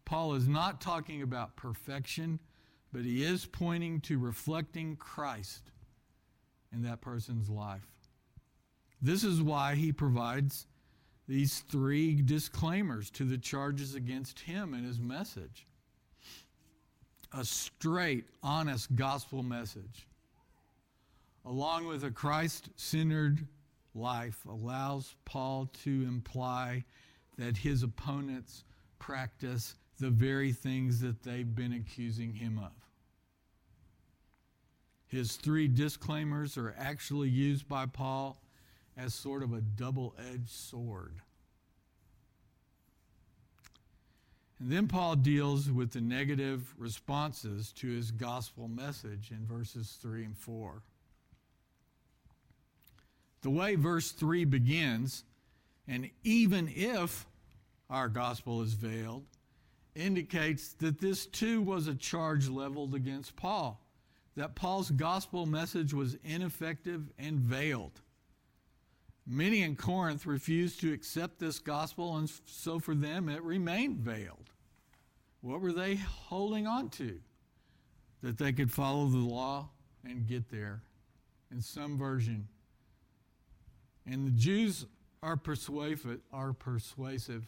Paul 0.05 0.35
is 0.35 0.47
not 0.47 0.79
talking 0.79 1.23
about 1.23 1.55
perfection, 1.55 2.39
but 2.95 3.03
he 3.03 3.25
is 3.25 3.45
pointing 3.45 3.99
to 3.99 4.17
reflecting 4.17 4.95
Christ 4.95 5.69
in 6.71 6.83
that 6.83 7.01
person's 7.01 7.49
life. 7.49 7.85
This 9.01 9.25
is 9.25 9.41
why 9.41 9.75
he 9.75 9.91
provides 9.91 10.65
these 11.27 11.59
three 11.67 12.21
disclaimers 12.21 13.09
to 13.11 13.25
the 13.25 13.37
charges 13.37 13.95
against 13.95 14.39
him 14.39 14.73
and 14.73 14.85
his 14.85 14.97
message. 14.97 15.67
A 17.33 17.43
straight, 17.43 18.27
honest 18.41 18.95
gospel 18.95 19.43
message, 19.43 20.07
along 21.43 21.87
with 21.87 22.05
a 22.05 22.11
Christ 22.11 22.69
centered 22.77 23.45
life, 23.93 24.45
allows 24.47 25.17
Paul 25.25 25.69
to 25.83 25.89
imply 25.89 26.85
that 27.37 27.57
his 27.57 27.83
opponents 27.83 28.63
practice 28.99 29.75
the 29.99 30.11
very 30.11 30.53
things 30.53 31.01
that 31.01 31.23
they've 31.23 31.55
been 31.55 31.73
accusing 31.73 32.33
him 32.33 32.57
of. 32.57 32.71
His 35.15 35.37
three 35.37 35.69
disclaimers 35.69 36.57
are 36.57 36.75
actually 36.77 37.29
used 37.29 37.69
by 37.69 37.85
Paul 37.85 38.41
as 38.97 39.13
sort 39.13 39.43
of 39.43 39.53
a 39.53 39.61
double 39.61 40.13
edged 40.29 40.49
sword. 40.49 41.13
And 44.59 44.69
then 44.69 44.89
Paul 44.89 45.15
deals 45.15 45.71
with 45.71 45.93
the 45.93 46.01
negative 46.01 46.73
responses 46.77 47.71
to 47.77 47.87
his 47.87 48.11
gospel 48.11 48.67
message 48.67 49.31
in 49.31 49.45
verses 49.45 49.97
3 50.01 50.25
and 50.25 50.37
4. 50.37 50.81
The 53.41 53.49
way 53.49 53.75
verse 53.75 54.11
3 54.11 54.43
begins, 54.43 55.23
and 55.87 56.09
even 56.25 56.69
if 56.75 57.25
our 57.89 58.09
gospel 58.09 58.61
is 58.61 58.73
veiled, 58.73 59.23
indicates 59.95 60.73
that 60.73 60.99
this 60.99 61.25
too 61.25 61.61
was 61.61 61.87
a 61.87 61.95
charge 61.95 62.49
leveled 62.49 62.93
against 62.93 63.37
Paul, 63.37 63.79
that 64.35 64.55
Paul's 64.55 64.91
gospel 64.91 65.45
message 65.45 65.93
was 65.93 66.17
ineffective 66.23 67.09
and 67.17 67.39
veiled. 67.39 68.01
Many 69.25 69.63
in 69.63 69.75
Corinth 69.75 70.25
refused 70.25 70.81
to 70.81 70.93
accept 70.93 71.39
this 71.39 71.59
gospel, 71.59 72.17
and 72.17 72.29
so 72.45 72.79
for 72.79 72.93
them 72.93 73.27
it 73.29 73.41
remained 73.41 73.97
veiled. 73.99 74.51
What 75.41 75.61
were 75.61 75.73
they 75.73 75.95
holding 75.95 76.67
on 76.67 76.89
to? 76.89 77.19
That 78.21 78.37
they 78.37 78.51
could 78.51 78.71
follow 78.71 79.07
the 79.07 79.17
law 79.17 79.69
and 80.03 80.27
get 80.27 80.49
there. 80.49 80.81
In 81.51 81.61
some 81.61 81.97
version. 81.97 82.47
And 84.05 84.27
the 84.27 84.31
Jews 84.31 84.85
are 85.23 85.37
persuasive, 85.37 86.19
are 86.31 86.53
persuasive, 86.53 87.47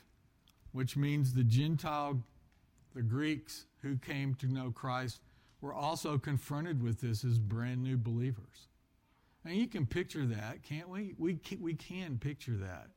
which 0.72 0.96
means 0.96 1.34
the 1.34 1.44
Gentile, 1.44 2.24
the 2.96 3.02
Greeks 3.02 3.66
who 3.82 3.98
came 3.98 4.34
to 4.36 4.48
know 4.48 4.72
Christ, 4.72 5.22
were 5.62 5.74
also 5.74 6.18
confronted 6.18 6.84
with 6.84 7.02
this 7.02 7.24
as 7.24 7.40
brand 7.40 7.84
new 7.84 7.98
believers. 7.98 8.68
And 9.46 9.56
you 9.56 9.68
can 9.68 9.86
picture 9.86 10.26
that, 10.26 10.64
can't 10.64 10.90
we? 10.90 11.14
We 11.18 11.36
can, 11.36 11.62
we 11.62 11.74
can 11.74 12.18
picture 12.18 12.58
that. 12.58 12.88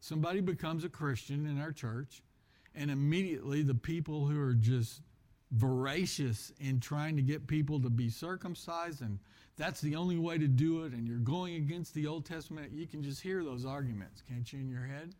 Somebody 0.00 0.40
becomes 0.40 0.84
a 0.84 0.88
Christian 0.88 1.46
in 1.46 1.60
our 1.60 1.70
church, 1.70 2.22
and 2.74 2.90
immediately 2.90 3.62
the 3.62 3.74
people 3.74 4.26
who 4.26 4.40
are 4.40 4.54
just 4.54 5.00
voracious 5.52 6.52
in 6.58 6.80
trying 6.80 7.14
to 7.16 7.22
get 7.22 7.46
people 7.46 7.80
to 7.80 7.90
be 7.90 8.08
circumcised, 8.08 9.02
and 9.02 9.18
that's 9.56 9.80
the 9.80 9.94
only 9.94 10.16
way 10.16 10.38
to 10.38 10.48
do 10.48 10.84
it, 10.84 10.92
and 10.92 11.06
you're 11.06 11.18
going 11.18 11.54
against 11.54 11.94
the 11.94 12.06
Old 12.06 12.24
Testament, 12.24 12.72
you 12.72 12.86
can 12.86 13.02
just 13.02 13.20
hear 13.20 13.44
those 13.44 13.64
arguments, 13.64 14.22
can't 14.26 14.50
you, 14.52 14.58
in 14.58 14.68
your 14.68 14.84
head? 14.84 15.14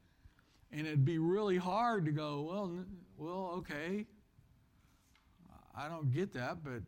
And 0.73 0.87
it'd 0.87 1.05
be 1.05 1.19
really 1.19 1.59
hard 1.59 2.07
to 2.07 2.13
go, 2.13 2.41
well, 2.43 2.73
well, 3.19 3.53
okay, 3.59 4.07
I 5.75 5.89
don't 5.89 6.13
get 6.13 6.33
that, 6.35 6.63
but 6.63 6.83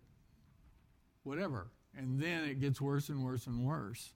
whatever. 1.22 1.68
And 1.96 2.20
then 2.20 2.44
it 2.44 2.60
gets 2.60 2.80
worse 2.80 3.08
and 3.08 3.24
worse 3.24 3.46
and 3.46 3.64
worse. 3.64 4.12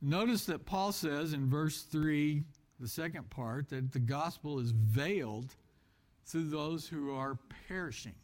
Notice 0.00 0.46
that 0.46 0.66
Paul 0.66 0.92
says 0.92 1.32
in 1.32 1.48
verse 1.48 1.82
3, 1.82 2.42
the 2.80 2.88
second 2.88 3.30
part, 3.30 3.70
that 3.70 3.92
the 3.92 3.98
gospel 3.98 4.58
is 4.58 4.70
veiled 4.72 5.54
to 6.30 6.48
those 6.48 6.88
who 6.88 7.14
are 7.14 7.38
perishing. 7.68 8.14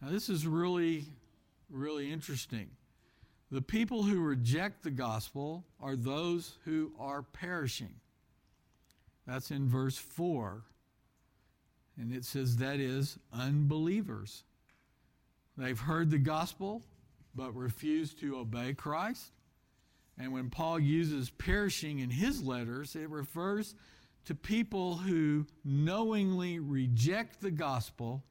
Now, 0.00 0.10
this 0.10 0.28
is 0.28 0.46
really, 0.46 1.06
really 1.70 2.10
interesting. 2.12 2.70
The 3.50 3.62
people 3.62 4.02
who 4.02 4.20
reject 4.20 4.82
the 4.82 4.90
gospel 4.90 5.64
are 5.80 5.96
those 5.96 6.58
who 6.64 6.92
are 6.98 7.22
perishing. 7.22 7.94
That's 9.26 9.50
in 9.50 9.68
verse 9.68 9.96
4. 9.96 10.62
And 12.00 12.12
it 12.12 12.24
says 12.24 12.56
that 12.56 12.78
is 12.78 13.18
unbelievers. 13.32 14.44
They've 15.56 15.78
heard 15.78 16.10
the 16.10 16.18
gospel, 16.18 16.82
but 17.34 17.56
refuse 17.56 18.14
to 18.14 18.36
obey 18.36 18.74
Christ. 18.74 19.32
And 20.16 20.32
when 20.32 20.50
Paul 20.50 20.78
uses 20.78 21.30
perishing 21.30 21.98
in 21.98 22.10
his 22.10 22.42
letters, 22.42 22.94
it 22.94 23.08
refers 23.10 23.74
to 24.26 24.34
people 24.34 24.96
who 24.96 25.46
knowingly 25.64 26.58
reject 26.58 27.40
the 27.40 27.50
gospel 27.50 28.22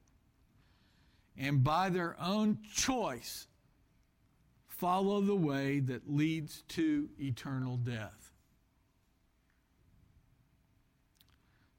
and 1.36 1.62
by 1.62 1.88
their 1.88 2.16
own 2.20 2.58
choice 2.74 3.46
follow 4.66 5.20
the 5.20 5.36
way 5.36 5.80
that 5.80 6.10
leads 6.10 6.62
to 6.68 7.08
eternal 7.18 7.76
death. 7.76 8.32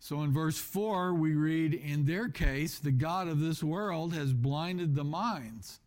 So 0.09 0.23
in 0.23 0.33
verse 0.33 0.57
4, 0.57 1.13
we 1.13 1.35
read, 1.35 1.75
In 1.75 2.05
their 2.05 2.29
case, 2.29 2.79
the 2.79 2.91
God 2.91 3.27
of 3.27 3.39
this 3.39 3.61
world 3.61 4.11
has 4.15 4.33
blinded 4.33 4.95
the 4.95 5.03
minds 5.03 5.81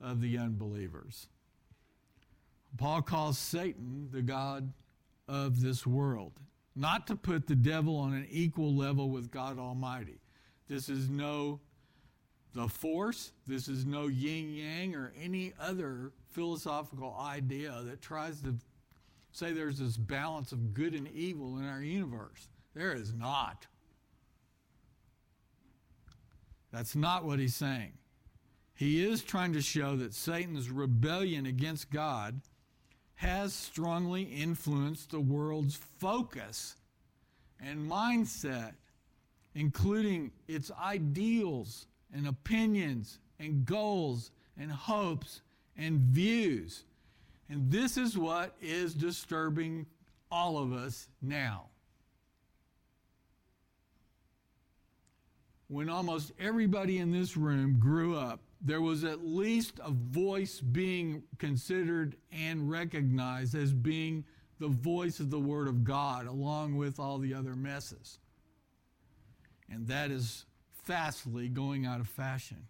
of 0.00 0.20
the 0.20 0.36
unbelievers. 0.36 1.28
Paul 2.76 3.02
calls 3.02 3.38
Satan 3.38 4.08
the 4.10 4.20
God 4.20 4.72
of 5.28 5.60
this 5.60 5.86
world, 5.86 6.32
not 6.74 7.06
to 7.06 7.14
put 7.14 7.46
the 7.46 7.54
devil 7.54 7.96
on 7.98 8.14
an 8.14 8.26
equal 8.32 8.74
level 8.74 9.10
with 9.10 9.30
God 9.30 9.60
Almighty. 9.60 10.18
This 10.66 10.88
is 10.88 11.08
no 11.08 11.60
the 12.52 12.66
force, 12.66 13.30
this 13.46 13.68
is 13.68 13.86
no 13.86 14.08
yin 14.08 14.50
yang 14.50 14.96
or 14.96 15.12
any 15.22 15.52
other 15.60 16.10
philosophical 16.30 17.16
idea 17.16 17.80
that 17.84 18.02
tries 18.02 18.42
to 18.42 18.56
say 19.30 19.52
there's 19.52 19.78
this 19.78 19.96
balance 19.96 20.50
of 20.50 20.74
good 20.74 20.94
and 20.94 21.06
evil 21.12 21.58
in 21.58 21.64
our 21.64 21.80
universe. 21.80 22.48
There 22.78 22.94
is 22.94 23.12
not. 23.12 23.66
That's 26.72 26.94
not 26.94 27.24
what 27.24 27.40
he's 27.40 27.56
saying. 27.56 27.94
He 28.72 29.04
is 29.04 29.24
trying 29.24 29.52
to 29.54 29.60
show 29.60 29.96
that 29.96 30.14
Satan's 30.14 30.70
rebellion 30.70 31.44
against 31.44 31.90
God 31.90 32.40
has 33.16 33.52
strongly 33.52 34.22
influenced 34.22 35.10
the 35.10 35.18
world's 35.18 35.74
focus 35.74 36.76
and 37.58 37.90
mindset, 37.90 38.74
including 39.56 40.30
its 40.46 40.70
ideals 40.70 41.88
and 42.14 42.28
opinions 42.28 43.18
and 43.40 43.64
goals 43.64 44.30
and 44.56 44.70
hopes 44.70 45.40
and 45.76 45.98
views. 45.98 46.84
And 47.48 47.72
this 47.72 47.96
is 47.96 48.16
what 48.16 48.54
is 48.60 48.94
disturbing 48.94 49.86
all 50.30 50.58
of 50.58 50.72
us 50.72 51.08
now. 51.20 51.70
When 55.68 55.88
almost 55.88 56.32
everybody 56.40 56.98
in 56.98 57.12
this 57.12 57.36
room 57.36 57.78
grew 57.78 58.16
up, 58.16 58.40
there 58.60 58.80
was 58.80 59.04
at 59.04 59.24
least 59.24 59.78
a 59.84 59.90
voice 59.90 60.60
being 60.60 61.22
considered 61.38 62.16
and 62.32 62.70
recognized 62.70 63.54
as 63.54 63.72
being 63.72 64.24
the 64.58 64.68
voice 64.68 65.20
of 65.20 65.30
the 65.30 65.38
Word 65.38 65.68
of 65.68 65.84
God, 65.84 66.26
along 66.26 66.76
with 66.76 66.98
all 66.98 67.18
the 67.18 67.34
other 67.34 67.54
messes. 67.54 68.18
And 69.70 69.86
that 69.86 70.10
is 70.10 70.46
fastly 70.72 71.48
going 71.48 71.86
out 71.86 72.00
of 72.00 72.08
fashion. 72.08 72.66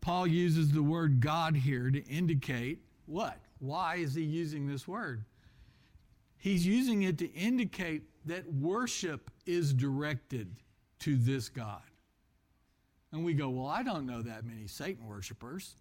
Paul 0.00 0.26
uses 0.26 0.72
the 0.72 0.82
word 0.82 1.20
God 1.20 1.54
here 1.54 1.90
to 1.90 2.02
indicate 2.06 2.78
what? 3.04 3.38
Why 3.58 3.96
is 3.96 4.14
he 4.14 4.22
using 4.22 4.66
this 4.66 4.88
word? 4.88 5.24
He's 6.38 6.66
using 6.66 7.02
it 7.02 7.18
to 7.18 7.30
indicate 7.32 8.04
that 8.24 8.50
worship 8.50 9.30
is 9.44 9.74
directed 9.74 10.56
to 11.00 11.16
this 11.16 11.48
God. 11.48 11.82
And 13.12 13.24
we 13.24 13.34
go, 13.34 13.48
Well, 13.48 13.66
I 13.66 13.82
don't 13.82 14.06
know 14.06 14.22
that 14.22 14.44
many 14.44 14.66
Satan 14.66 15.06
worshipers. 15.06 15.74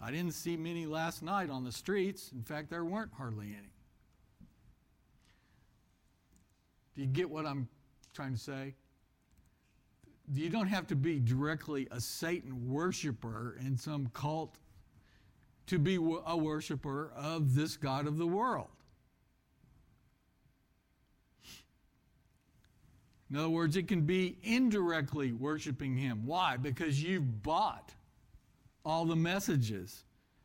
I 0.00 0.10
didn't 0.10 0.32
see 0.32 0.56
many 0.56 0.86
last 0.86 1.22
night 1.22 1.48
on 1.48 1.64
the 1.64 1.72
streets. 1.72 2.30
In 2.32 2.42
fact, 2.42 2.68
there 2.68 2.84
weren't 2.84 3.12
hardly 3.14 3.46
any. 3.46 3.72
Do 6.94 7.02
you 7.02 7.06
get 7.06 7.30
what 7.30 7.46
I'm 7.46 7.68
trying 8.12 8.34
to 8.34 8.40
say? 8.40 8.74
You 10.34 10.50
don't 10.50 10.66
have 10.66 10.86
to 10.88 10.96
be 10.96 11.20
directly 11.20 11.86
a 11.90 12.00
Satan 12.00 12.68
worshiper 12.70 13.56
in 13.64 13.76
some 13.76 14.10
cult 14.12 14.56
to 15.66 15.78
be 15.78 15.96
a 15.96 16.36
worshiper 16.36 17.12
of 17.14 17.54
this 17.54 17.76
God 17.76 18.06
of 18.06 18.18
the 18.18 18.26
world. 18.26 18.68
In 23.30 23.36
other 23.36 23.48
words, 23.48 23.76
it 23.76 23.88
can 23.88 24.02
be 24.02 24.38
indirectly 24.42 25.32
worshiping 25.32 25.96
Him. 25.96 26.26
Why? 26.26 26.56
Because 26.56 27.02
you've 27.02 27.42
bought 27.42 27.92
all 28.84 29.04
the 29.04 29.16
messages, 29.16 30.04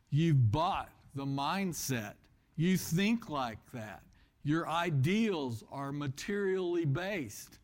you've 0.10 0.52
bought 0.52 0.90
the 1.14 1.26
mindset, 1.26 2.14
you 2.56 2.78
think 2.78 3.30
like 3.30 3.60
that. 3.74 4.02
Your 4.44 4.68
ideals 4.68 5.64
are 5.72 5.92
materially 5.92 6.86
based. 6.86 7.60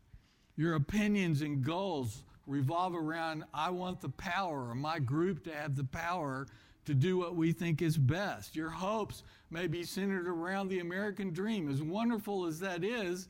Your 0.56 0.74
opinions 0.74 1.42
and 1.42 1.64
goals 1.64 2.22
revolve 2.46 2.94
around 2.94 3.44
I 3.52 3.70
want 3.70 4.00
the 4.00 4.08
power 4.10 4.70
or 4.70 4.74
my 4.74 4.98
group 4.98 5.44
to 5.44 5.54
have 5.54 5.76
the 5.76 5.84
power 5.84 6.46
to 6.84 6.94
do 6.94 7.18
what 7.18 7.36
we 7.36 7.52
think 7.52 7.82
is 7.82 7.98
best. 7.98 8.56
Your 8.56 8.70
hopes 8.70 9.22
may 9.50 9.66
be 9.66 9.82
centered 9.82 10.26
around 10.26 10.68
the 10.68 10.80
American 10.80 11.32
dream. 11.32 11.68
As 11.68 11.82
wonderful 11.82 12.46
as 12.46 12.58
that 12.60 12.82
is, 12.82 13.28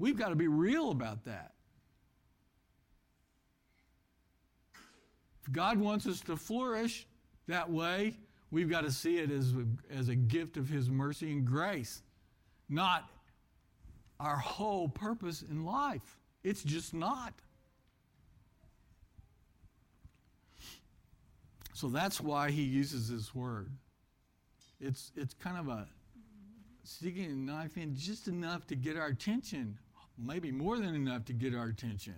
we've 0.00 0.18
got 0.18 0.30
to 0.30 0.34
be 0.34 0.48
real 0.48 0.90
about 0.90 1.24
that. 1.26 1.52
If 5.46 5.52
God 5.52 5.78
wants 5.78 6.06
us 6.08 6.20
to 6.22 6.36
flourish 6.36 7.06
that 7.46 7.70
way, 7.70 8.16
we've 8.50 8.68
got 8.68 8.80
to 8.80 8.90
see 8.90 9.18
it 9.18 9.30
as 9.30 9.52
a, 9.52 9.64
as 9.96 10.08
a 10.08 10.16
gift 10.16 10.56
of 10.56 10.68
His 10.68 10.90
mercy 10.90 11.30
and 11.30 11.44
grace, 11.44 12.02
not 12.68 13.08
our 14.18 14.36
whole 14.36 14.88
purpose 14.88 15.42
in 15.42 15.64
life. 15.64 16.18
It's 16.42 16.64
just 16.64 16.92
not. 16.92 17.32
So 21.74 21.88
that's 21.88 22.20
why 22.20 22.50
he 22.50 22.62
uses 22.62 23.10
this 23.10 23.34
word. 23.34 23.70
It's, 24.80 25.12
it's 25.16 25.32
kind 25.32 25.56
of 25.56 25.68
a 25.68 25.86
sticking 26.84 27.24
a 27.24 27.34
knife 27.34 27.78
in 27.78 27.96
just 27.96 28.28
enough 28.28 28.66
to 28.66 28.74
get 28.74 28.98
our 28.98 29.06
attention, 29.06 29.78
maybe 30.20 30.52
more 30.52 30.78
than 30.78 30.94
enough 30.94 31.24
to 31.26 31.32
get 31.32 31.54
our 31.54 31.66
attention. 31.66 32.14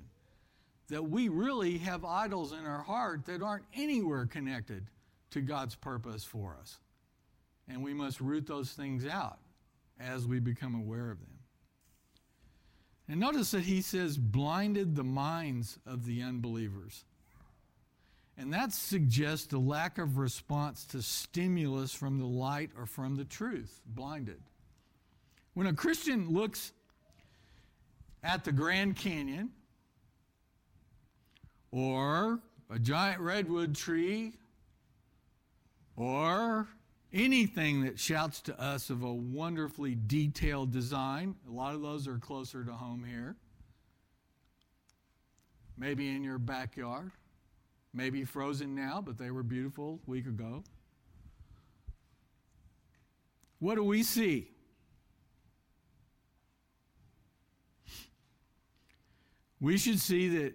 That 0.88 1.08
we 1.08 1.28
really 1.28 1.78
have 1.78 2.04
idols 2.04 2.52
in 2.52 2.66
our 2.66 2.82
heart 2.82 3.26
that 3.26 3.42
aren't 3.42 3.64
anywhere 3.74 4.26
connected 4.26 4.86
to 5.30 5.40
God's 5.40 5.74
purpose 5.74 6.24
for 6.24 6.56
us. 6.60 6.78
And 7.68 7.82
we 7.82 7.94
must 7.94 8.20
root 8.20 8.46
those 8.46 8.72
things 8.72 9.06
out 9.06 9.38
as 9.98 10.26
we 10.26 10.40
become 10.40 10.74
aware 10.74 11.10
of 11.10 11.20
them. 11.20 11.38
And 13.08 13.20
notice 13.20 13.50
that 13.52 13.64
he 13.64 13.80
says, 13.80 14.16
blinded 14.16 14.94
the 14.94 15.04
minds 15.04 15.78
of 15.86 16.04
the 16.06 16.22
unbelievers. 16.22 17.04
And 18.36 18.52
that 18.52 18.72
suggests 18.72 19.52
a 19.52 19.58
lack 19.58 19.98
of 19.98 20.18
response 20.18 20.86
to 20.86 21.02
stimulus 21.02 21.92
from 21.92 22.18
the 22.18 22.26
light 22.26 22.70
or 22.76 22.86
from 22.86 23.16
the 23.16 23.24
truth, 23.24 23.80
blinded. 23.86 24.40
When 25.54 25.66
a 25.66 25.74
Christian 25.74 26.30
looks 26.30 26.72
at 28.22 28.44
the 28.44 28.52
Grand 28.52 28.96
Canyon 28.96 29.50
or 31.70 32.40
a 32.70 32.78
giant 32.78 33.20
redwood 33.20 33.74
tree 33.74 34.34
or 35.96 36.68
anything 37.12 37.84
that 37.84 37.98
shouts 37.98 38.40
to 38.42 38.60
us 38.60 38.90
of 38.90 39.02
a 39.02 39.12
wonderfully 39.12 39.96
detailed 40.06 40.72
design, 40.72 41.34
a 41.48 41.52
lot 41.52 41.74
of 41.74 41.82
those 41.82 42.08
are 42.08 42.18
closer 42.18 42.64
to 42.64 42.72
home 42.72 43.04
here, 43.04 43.36
maybe 45.76 46.08
in 46.08 46.22
your 46.22 46.38
backyard 46.38 47.10
Maybe 47.94 48.24
frozen 48.24 48.74
now, 48.74 49.02
but 49.04 49.18
they 49.18 49.30
were 49.30 49.42
beautiful 49.42 50.00
a 50.06 50.10
week 50.10 50.26
ago. 50.26 50.64
What 53.58 53.74
do 53.74 53.84
we 53.84 54.02
see? 54.02 54.48
We 59.62 59.78
should 59.78 60.00
see 60.00 60.28
that 60.38 60.54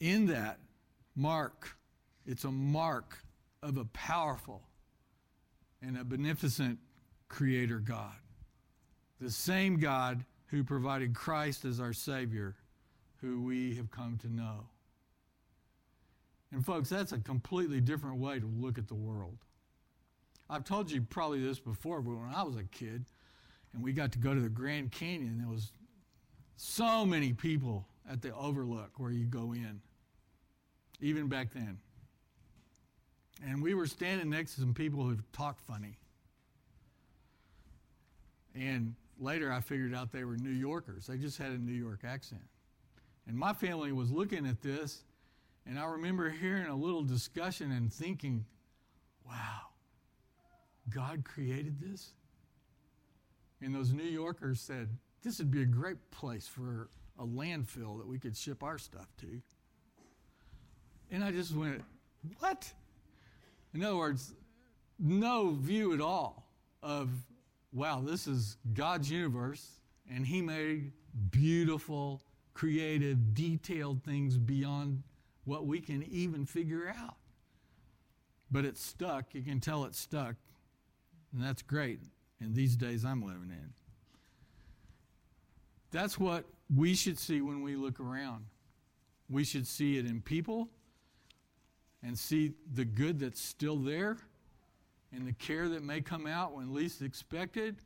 in 0.00 0.26
that 0.28 0.58
mark, 1.14 1.76
it's 2.24 2.44
a 2.44 2.50
mark 2.50 3.18
of 3.62 3.76
a 3.76 3.84
powerful 3.84 4.62
and 5.82 5.98
a 5.98 6.02
beneficent 6.02 6.78
Creator 7.28 7.80
God. 7.80 8.16
The 9.20 9.30
same 9.30 9.78
God 9.78 10.24
who 10.46 10.64
provided 10.64 11.14
Christ 11.14 11.66
as 11.66 11.78
our 11.78 11.92
Savior, 11.92 12.56
who 13.20 13.42
we 13.42 13.74
have 13.76 13.90
come 13.90 14.16
to 14.22 14.34
know. 14.34 14.64
And, 16.50 16.64
folks, 16.64 16.88
that's 16.88 17.12
a 17.12 17.18
completely 17.18 17.82
different 17.82 18.18
way 18.18 18.40
to 18.40 18.46
look 18.46 18.78
at 18.78 18.88
the 18.88 18.94
world. 18.94 19.36
I've 20.48 20.64
told 20.64 20.90
you 20.90 21.02
probably 21.02 21.42
this 21.42 21.58
before, 21.58 22.00
but 22.00 22.12
when 22.12 22.32
I 22.34 22.44
was 22.44 22.56
a 22.56 22.64
kid 22.64 23.04
and 23.74 23.82
we 23.82 23.92
got 23.92 24.10
to 24.12 24.18
go 24.18 24.32
to 24.32 24.40
the 24.40 24.48
Grand 24.48 24.90
Canyon, 24.90 25.36
there 25.36 25.48
was 25.48 25.70
so 26.56 27.04
many 27.04 27.34
people 27.34 27.86
at 28.10 28.22
the 28.22 28.34
overlook 28.34 28.92
where 28.96 29.10
you 29.10 29.24
go 29.24 29.52
in, 29.52 29.80
even 31.00 31.28
back 31.28 31.52
then. 31.52 31.78
And 33.44 33.62
we 33.62 33.74
were 33.74 33.86
standing 33.86 34.30
next 34.30 34.54
to 34.54 34.60
some 34.62 34.74
people 34.74 35.04
who 35.04 35.16
talked 35.32 35.60
funny. 35.60 35.98
And 38.54 38.94
later 39.20 39.52
I 39.52 39.60
figured 39.60 39.94
out 39.94 40.10
they 40.10 40.24
were 40.24 40.36
New 40.36 40.50
Yorkers. 40.50 41.06
They 41.06 41.18
just 41.18 41.38
had 41.38 41.52
a 41.52 41.58
New 41.58 41.72
York 41.72 42.00
accent. 42.04 42.42
And 43.28 43.36
my 43.36 43.52
family 43.52 43.92
was 43.92 44.10
looking 44.10 44.46
at 44.46 44.62
this 44.62 45.04
and 45.68 45.78
I 45.78 45.84
remember 45.84 46.30
hearing 46.30 46.66
a 46.66 46.74
little 46.74 47.02
discussion 47.02 47.70
and 47.72 47.92
thinking, 47.92 48.46
wow, 49.26 49.66
God 50.88 51.24
created 51.24 51.78
this? 51.78 52.12
And 53.60 53.74
those 53.74 53.92
New 53.92 54.02
Yorkers 54.02 54.60
said, 54.60 54.88
this 55.22 55.38
would 55.38 55.50
be 55.50 55.60
a 55.60 55.66
great 55.66 56.10
place 56.10 56.48
for 56.48 56.88
a 57.18 57.24
landfill 57.24 57.98
that 57.98 58.06
we 58.06 58.18
could 58.18 58.36
ship 58.36 58.62
our 58.62 58.78
stuff 58.78 59.08
to. 59.20 59.40
And 61.10 61.24
I 61.24 61.30
just 61.30 61.54
went, 61.54 61.82
what? 62.38 62.72
In 63.74 63.82
other 63.82 63.96
words, 63.96 64.34
no 64.98 65.50
view 65.50 65.94
at 65.94 66.00
all 66.00 66.48
of, 66.82 67.10
wow, 67.72 68.00
this 68.04 68.26
is 68.26 68.56
God's 68.74 69.10
universe, 69.10 69.80
and 70.10 70.26
He 70.26 70.40
made 70.42 70.92
beautiful, 71.30 72.22
creative, 72.54 73.34
detailed 73.34 74.02
things 74.04 74.36
beyond 74.36 75.02
what 75.44 75.66
we 75.66 75.80
can 75.80 76.02
even 76.04 76.44
figure 76.44 76.94
out. 76.98 77.16
But 78.50 78.64
it's 78.64 78.82
stuck. 78.82 79.34
You 79.34 79.42
can 79.42 79.60
tell 79.60 79.84
it's 79.84 79.98
stuck. 79.98 80.36
And 81.32 81.42
that's 81.42 81.62
great 81.62 82.00
in 82.40 82.54
these 82.54 82.76
days 82.76 83.04
I'm 83.04 83.22
living 83.22 83.50
in. 83.50 83.72
That's 85.90 86.18
what 86.18 86.44
we 86.74 86.94
should 86.94 87.18
see 87.18 87.40
when 87.40 87.62
we 87.62 87.76
look 87.76 88.00
around. 88.00 88.44
We 89.30 89.44
should 89.44 89.66
see 89.66 89.98
it 89.98 90.06
in 90.06 90.20
people 90.20 90.68
and 92.02 92.18
see 92.18 92.52
the 92.72 92.84
good 92.84 93.18
that's 93.18 93.40
still 93.40 93.76
there 93.76 94.16
and 95.12 95.26
the 95.26 95.32
care 95.32 95.68
that 95.68 95.82
may 95.82 96.00
come 96.00 96.26
out 96.26 96.54
when 96.54 96.74
least 96.74 97.02
expected 97.02 97.76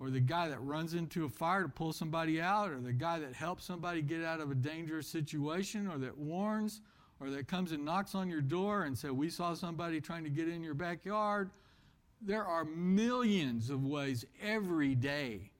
or 0.00 0.08
the 0.08 0.20
guy 0.20 0.48
that 0.48 0.60
runs 0.62 0.94
into 0.94 1.26
a 1.26 1.28
fire 1.28 1.64
to 1.64 1.68
pull 1.68 1.92
somebody 1.92 2.40
out, 2.40 2.70
or 2.70 2.80
the 2.80 2.92
guy 2.92 3.18
that 3.18 3.34
helps 3.34 3.64
somebody 3.66 4.00
get 4.00 4.24
out 4.24 4.40
of 4.40 4.50
a 4.50 4.54
dangerous 4.54 5.06
situation, 5.06 5.86
or 5.86 5.98
that 5.98 6.16
warns, 6.16 6.80
or 7.20 7.28
that 7.28 7.46
comes 7.46 7.72
and 7.72 7.84
knocks 7.84 8.14
on 8.14 8.30
your 8.30 8.40
door 8.40 8.84
and 8.84 8.96
says, 8.96 9.10
We 9.10 9.28
saw 9.28 9.52
somebody 9.52 10.00
trying 10.00 10.24
to 10.24 10.30
get 10.30 10.48
in 10.48 10.62
your 10.62 10.72
backyard. 10.72 11.50
There 12.22 12.44
are 12.44 12.64
millions 12.64 13.68
of 13.68 13.84
ways 13.84 14.24
every 14.42 14.94
day 14.94 15.50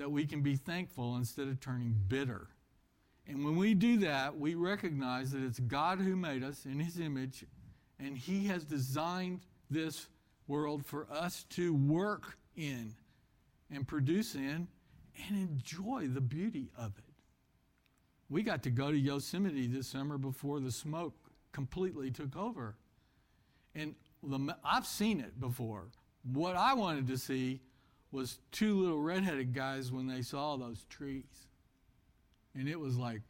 that 0.00 0.10
we 0.10 0.24
can 0.24 0.40
be 0.40 0.56
thankful 0.56 1.16
instead 1.16 1.46
of 1.46 1.60
turning 1.60 1.94
bitter. 2.08 2.48
And 3.26 3.44
when 3.44 3.56
we 3.56 3.74
do 3.74 3.98
that, 3.98 4.38
we 4.38 4.54
recognize 4.54 5.30
that 5.32 5.42
it's 5.42 5.60
God 5.60 5.98
who 5.98 6.16
made 6.16 6.42
us 6.42 6.64
in 6.64 6.80
His 6.80 6.98
image, 6.98 7.44
and 7.98 8.16
He 8.16 8.46
has 8.46 8.64
designed 8.64 9.42
this 9.70 10.06
world 10.48 10.86
for 10.86 11.06
us 11.12 11.44
to 11.50 11.74
work 11.74 12.38
in 12.56 12.94
and 13.70 13.86
produce 13.86 14.34
in 14.34 14.68
and 15.28 15.36
enjoy 15.36 16.06
the 16.08 16.22
beauty 16.22 16.70
of 16.78 16.96
it. 16.96 17.04
We 18.30 18.42
got 18.42 18.62
to 18.62 18.70
go 18.70 18.90
to 18.90 18.98
Yosemite 18.98 19.66
this 19.66 19.88
summer 19.88 20.16
before 20.16 20.60
the 20.60 20.72
smoke 20.72 21.14
completely 21.52 22.10
took 22.10 22.34
over. 22.38 22.74
And 23.74 23.96
the, 24.22 24.56
I've 24.64 24.86
seen 24.86 25.20
it 25.20 25.38
before. 25.38 25.88
What 26.22 26.56
I 26.56 26.72
wanted 26.72 27.06
to 27.08 27.18
see 27.18 27.60
was 28.12 28.38
two 28.50 28.80
little 28.80 29.00
redheaded 29.00 29.54
guys 29.54 29.92
when 29.92 30.06
they 30.06 30.22
saw 30.22 30.56
those 30.56 30.84
trees. 30.90 31.46
And 32.54 32.68
it 32.68 32.78
was 32.78 32.96
like, 32.96 33.22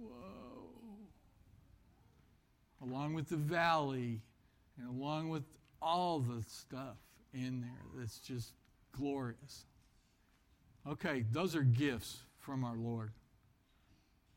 whoa. 0.00 0.68
Along 2.82 3.14
with 3.14 3.28
the 3.28 3.36
valley 3.36 4.20
and 4.78 4.88
along 4.88 5.30
with 5.30 5.44
all 5.80 6.20
the 6.20 6.42
stuff 6.48 6.96
in 7.34 7.60
there 7.60 7.86
that's 7.96 8.18
just 8.18 8.52
glorious. 8.92 9.64
Okay, 10.88 11.24
those 11.32 11.56
are 11.56 11.62
gifts 11.62 12.18
from 12.38 12.64
our 12.64 12.76
Lord. 12.76 13.12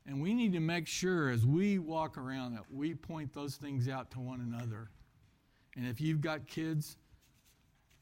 And 0.08 0.21
we 0.21 0.34
need 0.34 0.53
to 0.53 0.60
make 0.60 0.88
sure 0.88 1.29
as 1.29 1.45
we 1.45 1.79
walk 1.79 2.17
around 2.17 2.53
that 2.53 2.71
we 2.71 2.93
point 2.93 3.34
those 3.34 3.55
things 3.55 3.88
out 3.88 4.12
to 4.12 4.19
one 4.19 4.41
another. 4.41 4.89
And 5.75 5.88
if 5.88 5.99
you've 5.99 6.21
got 6.21 6.47
kids, 6.47 6.97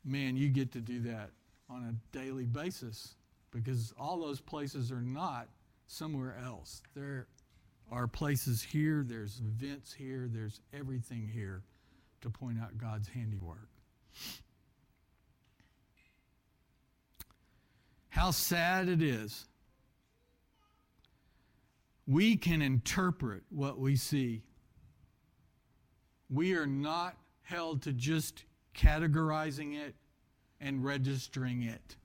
man, 0.03 0.35
you 0.35 0.49
get 0.49 0.71
to 0.73 0.79
do 0.81 0.99
that 1.01 1.31
on 1.69 1.83
a 1.83 2.17
daily 2.17 2.45
basis 2.45 3.15
because 3.51 3.93
all 3.99 4.19
those 4.19 4.39
places 4.39 4.91
are 4.91 5.01
not 5.01 5.47
somewhere 5.87 6.37
else. 6.43 6.81
There 6.95 7.27
are 7.91 8.07
places 8.07 8.61
here, 8.61 9.03
there's 9.05 9.35
vents 9.37 9.93
here, 9.93 10.27
there's 10.31 10.61
everything 10.73 11.29
here 11.31 11.63
to 12.21 12.29
point 12.29 12.57
out 12.59 12.77
God's 12.77 13.07
handiwork. 13.07 13.69
How 18.09 18.31
sad 18.31 18.89
it 18.89 19.01
is. 19.01 19.47
We 22.07 22.35
can 22.35 22.61
interpret 22.61 23.43
what 23.49 23.79
we 23.79 23.95
see. 23.95 24.43
We 26.29 26.55
are 26.55 26.67
not 26.67 27.15
held 27.41 27.81
to 27.83 27.93
just 27.93 28.43
categorizing 28.73 29.75
it 29.75 29.95
and 30.59 30.83
registering 30.83 31.63
it. 31.63 31.95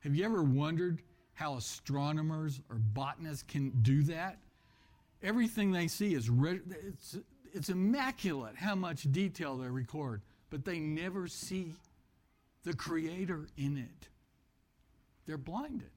Have 0.00 0.14
you 0.14 0.24
ever 0.24 0.42
wondered 0.42 1.02
how 1.34 1.56
astronomers 1.56 2.60
or 2.70 2.76
botanists 2.76 3.44
can 3.46 3.70
do 3.82 4.02
that? 4.04 4.38
Everything 5.22 5.72
they 5.72 5.88
see 5.88 6.14
is 6.14 6.30
re- 6.30 6.60
it's, 6.88 7.18
it's 7.52 7.68
immaculate 7.68 8.56
how 8.56 8.74
much 8.74 9.10
detail 9.12 9.56
they 9.58 9.68
record, 9.68 10.22
but 10.48 10.64
they 10.64 10.78
never 10.78 11.26
see 11.26 11.74
the 12.64 12.74
creator 12.74 13.46
in 13.56 13.76
it. 13.76 14.08
They're 15.26 15.38
blinded. 15.38 15.90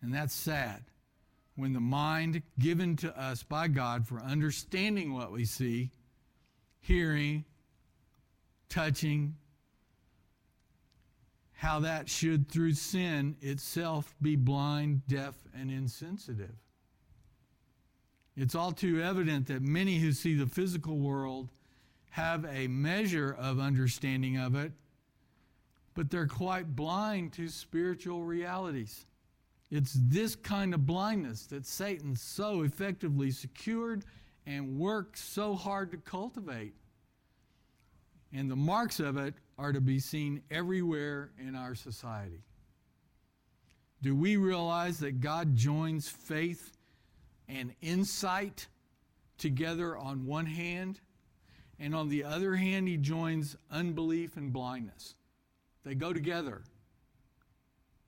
And 0.00 0.12
that's 0.12 0.34
sad. 0.34 0.82
When 1.54 1.74
the 1.74 1.80
mind 1.80 2.42
given 2.58 2.96
to 2.96 3.18
us 3.18 3.42
by 3.42 3.68
God 3.68 4.06
for 4.06 4.20
understanding 4.20 5.12
what 5.12 5.30
we 5.32 5.44
see, 5.44 5.90
hearing, 6.82 7.44
touching, 8.68 9.36
how 11.54 11.80
that 11.80 12.08
should, 12.08 12.48
through 12.50 12.74
sin 12.74 13.36
itself, 13.40 14.14
be 14.20 14.36
blind, 14.36 15.06
deaf, 15.06 15.36
and 15.54 15.70
insensitive. 15.70 16.54
It's 18.36 18.54
all 18.54 18.72
too 18.72 19.00
evident 19.00 19.46
that 19.46 19.62
many 19.62 19.98
who 19.98 20.12
see 20.12 20.34
the 20.34 20.46
physical 20.46 20.98
world 20.98 21.48
have 22.10 22.44
a 22.46 22.66
measure 22.66 23.34
of 23.38 23.60
understanding 23.60 24.38
of 24.38 24.54
it, 24.54 24.72
but 25.94 26.10
they're 26.10 26.26
quite 26.26 26.74
blind 26.74 27.32
to 27.34 27.48
spiritual 27.48 28.24
realities. 28.24 29.06
It's 29.70 29.96
this 29.98 30.34
kind 30.34 30.74
of 30.74 30.84
blindness 30.84 31.46
that 31.46 31.64
Satan 31.64 32.16
so 32.16 32.62
effectively 32.62 33.30
secured 33.30 34.04
and 34.46 34.78
worked 34.78 35.18
so 35.18 35.54
hard 35.54 35.90
to 35.92 35.98
cultivate. 35.98 36.74
And 38.32 38.50
the 38.50 38.56
marks 38.56 38.98
of 38.98 39.16
it 39.16 39.34
are 39.58 39.72
to 39.72 39.80
be 39.80 39.98
seen 39.98 40.42
everywhere 40.50 41.30
in 41.38 41.54
our 41.54 41.74
society. 41.74 42.42
Do 44.00 44.16
we 44.16 44.36
realize 44.36 44.98
that 44.98 45.20
God 45.20 45.54
joins 45.54 46.08
faith 46.08 46.72
and 47.48 47.72
insight 47.80 48.66
together 49.38 49.96
on 49.96 50.26
one 50.26 50.46
hand, 50.46 51.00
and 51.78 51.94
on 51.94 52.08
the 52.08 52.24
other 52.24 52.56
hand, 52.56 52.88
He 52.88 52.96
joins 52.96 53.56
unbelief 53.70 54.36
and 54.36 54.52
blindness? 54.52 55.14
They 55.84 55.94
go 55.94 56.12
together. 56.12 56.62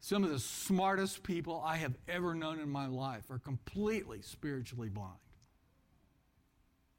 Some 0.01 0.25
of 0.25 0.31
the 0.31 0.39
smartest 0.39 1.23
people 1.23 1.63
I 1.65 1.77
have 1.77 1.95
ever 2.09 2.35
known 2.35 2.61
in 2.61 2.69
my 2.69 2.87
life 2.87 3.31
are 3.31 3.39
completely 3.39 4.21
spiritually 4.21 4.89
blind. 4.89 5.19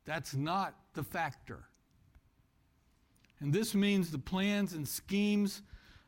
That's 0.05 0.33
not 0.35 0.75
the 0.93 1.03
factor. 1.03 1.65
And 3.39 3.51
this 3.51 3.75
means 3.75 4.11
the 4.11 4.19
plans 4.19 4.73
and 4.73 4.87
schemes 4.87 5.61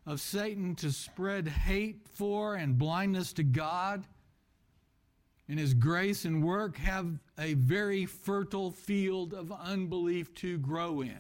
of 0.06 0.22
Satan 0.22 0.76
to 0.76 0.92
spread 0.92 1.48
hate 1.48 2.08
for 2.14 2.56
and 2.56 2.78
blindness 2.78 3.34
to 3.34 3.44
God 3.44 4.06
and 5.50 5.60
his 5.60 5.74
grace 5.74 6.26
and 6.26 6.44
work 6.44 6.78
have 6.78 7.08
a 7.38 7.54
very 7.56 8.06
fertile 8.06 8.72
field 8.72 9.34
of 9.34 9.52
unbelief 9.52 10.34
to 10.36 10.58
grow 10.58 11.02
in. 11.02 11.20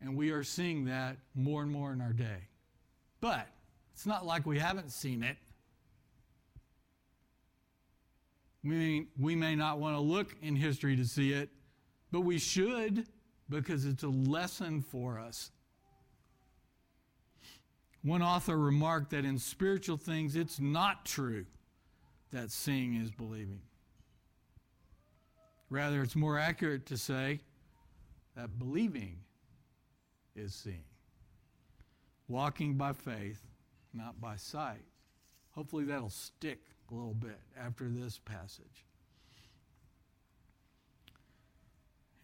And 0.00 0.16
we 0.16 0.30
are 0.30 0.42
seeing 0.42 0.86
that 0.86 1.16
more 1.34 1.62
and 1.62 1.70
more 1.70 1.92
in 1.92 2.00
our 2.00 2.12
day. 2.12 2.48
But 3.20 3.46
it's 3.92 4.06
not 4.06 4.26
like 4.26 4.46
we 4.46 4.58
haven't 4.58 4.90
seen 4.90 5.22
it. 5.22 5.36
We 8.64 8.70
may, 8.70 9.06
we 9.18 9.34
may 9.34 9.56
not 9.56 9.78
want 9.78 9.96
to 9.96 10.00
look 10.00 10.36
in 10.40 10.54
history 10.56 10.96
to 10.96 11.04
see 11.04 11.32
it, 11.32 11.50
but 12.10 12.20
we 12.20 12.38
should 12.38 13.06
because 13.48 13.84
it's 13.84 14.02
a 14.02 14.08
lesson 14.08 14.82
for 14.82 15.18
us. 15.18 15.50
One 18.02 18.22
author 18.22 18.56
remarked 18.58 19.10
that 19.10 19.24
in 19.24 19.38
spiritual 19.38 19.96
things, 19.96 20.34
it's 20.34 20.60
not 20.60 21.04
true 21.04 21.46
that 22.32 22.50
seeing 22.50 22.94
is 22.94 23.10
believing. 23.10 23.60
Rather, 25.70 26.02
it's 26.02 26.16
more 26.16 26.38
accurate 26.38 26.86
to 26.86 26.96
say 26.96 27.40
that 28.36 28.58
believing 28.58 29.18
is 30.34 30.54
seeing. 30.54 30.84
Walking 32.28 32.74
by 32.74 32.92
faith, 32.92 33.40
not 33.94 34.20
by 34.20 34.36
sight. 34.36 34.84
Hopefully, 35.52 35.84
that'll 35.84 36.10
stick 36.10 36.60
a 36.92 36.94
little 36.94 37.14
bit 37.14 37.38
after 37.58 37.88
this 37.88 38.18
passage. 38.18 38.84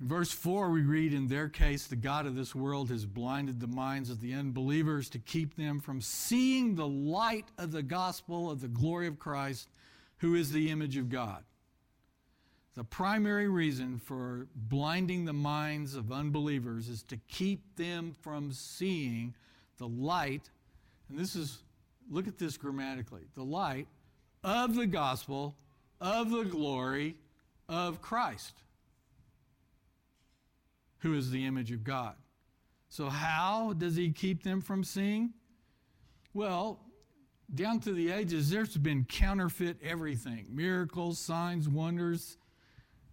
In 0.01 0.07
verse 0.07 0.31
4, 0.31 0.71
we 0.71 0.83
read, 0.83 1.13
In 1.13 1.27
their 1.27 1.49
case, 1.49 1.87
the 1.87 1.97
God 1.97 2.27
of 2.27 2.37
this 2.37 2.55
world 2.55 2.91
has 2.91 3.05
blinded 3.05 3.59
the 3.59 3.67
minds 3.67 4.11
of 4.11 4.21
the 4.21 4.33
unbelievers 4.35 5.09
to 5.11 5.19
keep 5.19 5.57
them 5.57 5.81
from 5.81 6.01
seeing 6.01 6.75
the 6.75 6.87
light 6.87 7.47
of 7.57 7.73
the 7.73 7.83
gospel 7.83 8.51
of 8.51 8.61
the 8.61 8.69
glory 8.69 9.09
of 9.09 9.19
Christ, 9.19 9.69
who 10.19 10.35
is 10.35 10.53
the 10.53 10.71
image 10.71 10.97
of 10.97 11.09
God. 11.09 11.43
The 12.75 12.85
primary 12.85 13.49
reason 13.49 13.99
for 13.99 14.47
blinding 14.55 15.25
the 15.25 15.33
minds 15.33 15.97
of 15.97 16.13
unbelievers 16.13 16.89
is 16.89 17.03
to 17.05 17.17
keep 17.27 17.75
them 17.75 18.15
from 18.21 18.53
seeing 18.53 19.35
the 19.79 19.89
light, 19.89 20.49
and 21.09 21.19
this 21.19 21.35
is, 21.35 21.59
look 22.09 22.29
at 22.29 22.39
this 22.39 22.57
grammatically, 22.57 23.23
the 23.35 23.43
light 23.43 23.89
of 24.49 24.75
the 24.75 24.87
gospel 24.87 25.55
of 26.01 26.31
the 26.31 26.45
glory 26.45 27.17
of 27.69 28.01
Christ 28.01 28.63
who 31.01 31.15
is 31.15 31.31
the 31.31 31.45
image 31.45 31.71
of 31.71 31.85
God. 31.85 32.15
So, 32.89 33.11
how 33.11 33.75
does 33.75 33.95
he 33.95 34.11
keep 34.11 34.43
them 34.43 34.63
from 34.63 34.83
seeing? 34.83 35.35
Well, 36.33 36.81
down 37.55 37.81
through 37.81 37.95
the 37.95 38.11
ages, 38.11 38.51
there's 38.51 38.77
been 38.77 39.05
counterfeit 39.05 39.77
everything 39.83 40.47
miracles, 40.51 41.19
signs, 41.19 41.69
wonders. 41.69 42.39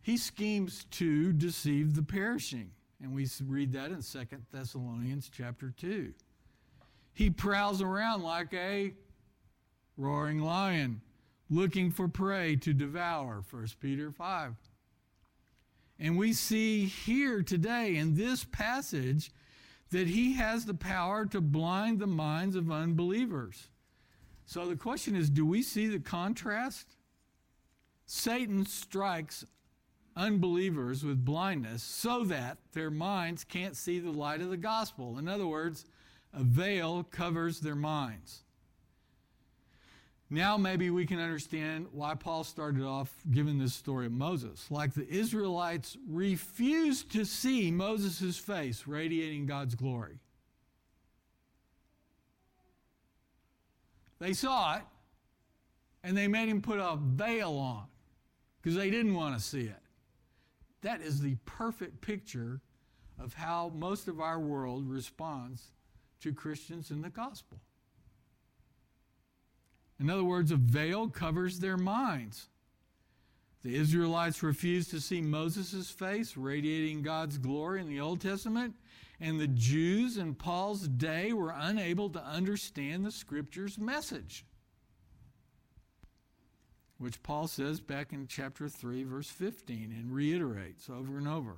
He 0.02 0.18
schemes 0.18 0.86
to 0.92 1.34
deceive 1.34 1.96
the 1.96 2.04
perishing. 2.04 2.72
And 3.02 3.14
we 3.14 3.28
read 3.46 3.74
that 3.74 3.92
in 3.92 4.02
Second 4.02 4.46
Thessalonians 4.54 5.30
chapter 5.36 5.74
2. 5.76 6.14
He 7.14 7.30
prowls 7.30 7.82
around 7.82 8.24
like 8.24 8.54
a 8.54 8.94
roaring 9.98 10.40
lion, 10.40 11.02
looking 11.50 11.92
for 11.92 12.08
prey 12.08 12.56
to 12.58 12.74
devour, 12.74 13.44
1 13.50 13.68
Peter 13.80 14.12
5. 14.12 14.56
And 16.00 16.18
we 16.18 16.34
see 16.34 16.86
here 16.86 17.42
today 17.42 17.96
in 17.96 18.16
this 18.16 18.44
passage 18.44 19.32
that 19.92 20.08
he 20.08 20.34
has 20.34 20.66
the 20.66 20.74
power 20.74 21.26
to 21.28 21.40
blind 21.40 22.00
the 22.00 22.08
minds 22.08 22.56
of 22.56 22.72
unbelievers. 22.72 23.70
So 24.46 24.68
the 24.68 24.76
question 24.76 25.16
is 25.16 25.30
do 25.30 25.46
we 25.46 25.62
see 25.62 25.88
the 25.88 26.00
contrast? 26.00 26.96
Satan 28.06 28.66
strikes 28.66 29.46
unbelievers 30.16 31.04
with 31.04 31.26
blindness 31.26 31.84
so 31.84 32.24
that 32.26 32.58
their 32.74 32.92
minds 32.92 33.44
can't 33.44 33.76
see 33.76 34.00
the 34.00 34.12
light 34.12 34.42
of 34.42 34.50
the 34.50 34.58
gospel. 34.58 35.18
In 35.18 35.28
other 35.28 35.48
words, 35.48 35.86
a 36.34 36.44
veil 36.44 37.04
covers 37.04 37.60
their 37.60 37.76
minds. 37.76 38.45
Now, 40.30 40.58
maybe 40.58 40.90
we 40.90 41.06
can 41.06 41.20
understand 41.20 41.88
why 41.92 42.16
Paul 42.16 42.44
started 42.44 42.84
off 42.84 43.14
giving 43.30 43.60
this 43.60 43.76
story 43.76 44.08
of 44.08 44.12
Moses. 44.12 44.66
Like 44.72 44.94
the 44.94 45.08
Israelites 45.08 45.98
refused 46.10 47.12
to 47.12 47.26
see 47.26 47.70
Moses' 47.70 48.38
face 48.38 48.88
radiating 48.88 49.46
God's 49.46 49.76
glory. 49.76 50.20
They 54.20 54.34
saw 54.34 54.78
it, 54.78 54.84
and 56.04 56.18
they 56.18 56.28
made 56.28 56.50
him 56.50 56.62
put 56.62 56.80
a 56.80 56.98
veil 57.00 57.54
on 57.54 57.86
because 58.62 58.76
they 58.76 58.90
didn't 58.90 59.14
want 59.14 59.38
to 59.38 59.44
see 59.44 59.62
it. 59.62 59.82
That 60.82 61.02
is 61.02 61.22
the 61.22 61.36
perfect 61.46 62.02
picture 62.02 62.62
of 63.20 63.34
how 63.34 63.72
most 63.76 64.08
of 64.08 64.20
our 64.20 64.40
world 64.40 64.90
responds 64.90 65.72
to 66.22 66.34
Christians 66.34 66.90
in 66.90 67.02
the 67.02 67.10
gospel. 67.10 67.60
In 70.00 70.10
other 70.10 70.24
words, 70.24 70.52
a 70.52 70.58
veil 70.58 71.08
covers 71.10 71.60
their 71.60 71.78
minds. 71.78 72.50
The 73.64 73.76
Israelites 73.76 74.44
refused 74.44 74.92
to 74.92 75.02
see 75.02 75.22
Moses' 75.22 75.90
face 75.90 76.38
radiating 76.38 77.02
God's 77.02 77.38
glory 77.38 77.82
in 77.82 77.88
the 77.88 78.00
Old 78.02 78.22
Testament, 78.22 78.76
and 79.20 79.40
the 79.40 79.48
Jews 79.48 80.18
in 80.18 80.36
Paul's 80.36 80.88
day 80.88 81.34
were 81.34 81.54
unable 81.56 82.10
to 82.10 82.24
understand 82.24 83.06
the 83.06 83.12
Scripture's 83.12 83.78
message. 83.80 84.46
which 86.98 87.22
Paul 87.24 87.48
says 87.48 87.82
back 87.82 88.14
in 88.14 88.28
chapter 88.28 88.70
3, 88.70 89.04
verse 89.04 89.30
15, 89.30 89.92
and 89.92 90.14
reiterates 90.14 90.90
over 90.90 91.18
and 91.18 91.28
over. 91.28 91.58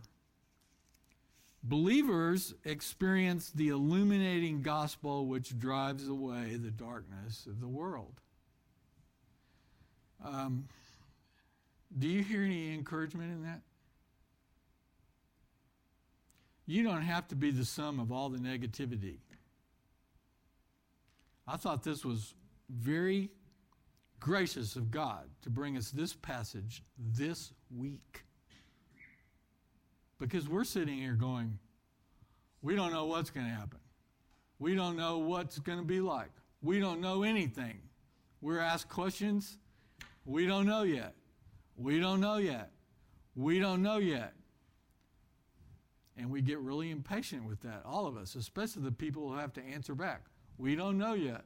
Believers 1.64 2.54
experience 2.64 3.52
the 3.52 3.70
illuminating 3.70 4.62
gospel 4.62 5.26
which 5.28 5.58
drives 5.60 6.08
away 6.08 6.56
the 6.56 6.72
darkness 6.72 7.46
of 7.46 7.60
the 7.60 7.68
world. 7.68 8.22
Um, 10.24 10.68
do 11.97 12.07
you 12.07 12.24
hear 12.24 12.43
any 12.43 12.74
encouragement 12.74 13.32
in 13.32 13.43
that? 13.43 13.61
You 16.65 16.84
don't 16.84 17.01
have 17.01 17.28
to 17.30 17.36
be 17.36 17.51
the 17.51 17.63
sum 17.63 17.99
of 17.99 18.11
all 18.11 18.30
the 18.30 18.39
negativity. 18.39 19.20
I 21.47 21.55
thought 21.55 21.84
this 21.84 22.03
was 22.03 22.34
very 22.70 23.30
gracious 24.20 24.76
of 24.76 24.91
God 24.91 25.30
to 25.43 25.49
bring 25.49 25.78
us 25.78 25.91
this 25.91 26.13
passage 26.13 26.84
this 26.97 27.53
week. 27.76 28.24
Because 30.20 30.49
we're 30.49 30.65
sitting 30.65 30.97
here 30.97 31.13
going, 31.13 31.57
we 32.61 32.76
don't 32.76 32.91
know 32.91 33.05
what's 33.05 33.30
going 33.30 33.45
to 33.45 33.51
happen. 33.51 33.80
We 34.59 34.76
don't 34.76 34.97
know 34.97 35.20
what's 35.20 35.59
going 35.59 35.78
to 35.78 35.86
be 35.86 36.01
like. 36.01 36.32
We 36.61 36.80
don't 36.80 36.99
know 36.99 37.24
anything. 37.24 37.80
We're 38.41 38.59
asked 38.59 38.89
questions. 38.89 39.57
We 40.28 40.45
don't 40.45 40.65
know 40.65 40.84
yet. 40.84 41.15
We 41.78 42.01
don't 42.01 42.19
know 42.19 42.36
yet. 42.36 42.71
We 43.34 43.59
don't 43.59 43.82
know 43.82 43.97
yet. 43.97 44.34
And 46.17 46.30
we 46.30 46.41
get 46.41 46.59
really 46.59 46.91
impatient 46.91 47.45
with 47.45 47.61
that, 47.61 47.84
all 47.86 48.07
of 48.07 48.17
us, 48.17 48.36
especially 48.36 48.84
the 48.84 48.91
people 48.91 49.30
who 49.30 49.38
have 49.38 49.53
to 49.53 49.63
answer 49.63 49.95
back. 49.95 50.25
We 50.57 50.75
don't 50.75 50.97
know 50.97 51.13
yet. 51.13 51.45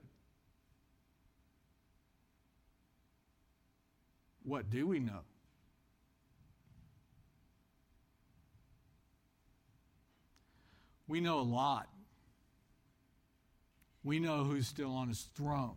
What 4.44 4.72
do 4.72 4.88
we 4.88 5.00
know? 5.00 5.20
We 11.08 11.22
know 11.22 11.40
a 11.40 11.42
lot. 11.42 11.88
We 14.04 14.18
know 14.18 14.44
who's 14.44 14.68
still 14.68 14.96
on 14.96 15.10
his 15.10 15.30
throne. 15.36 15.76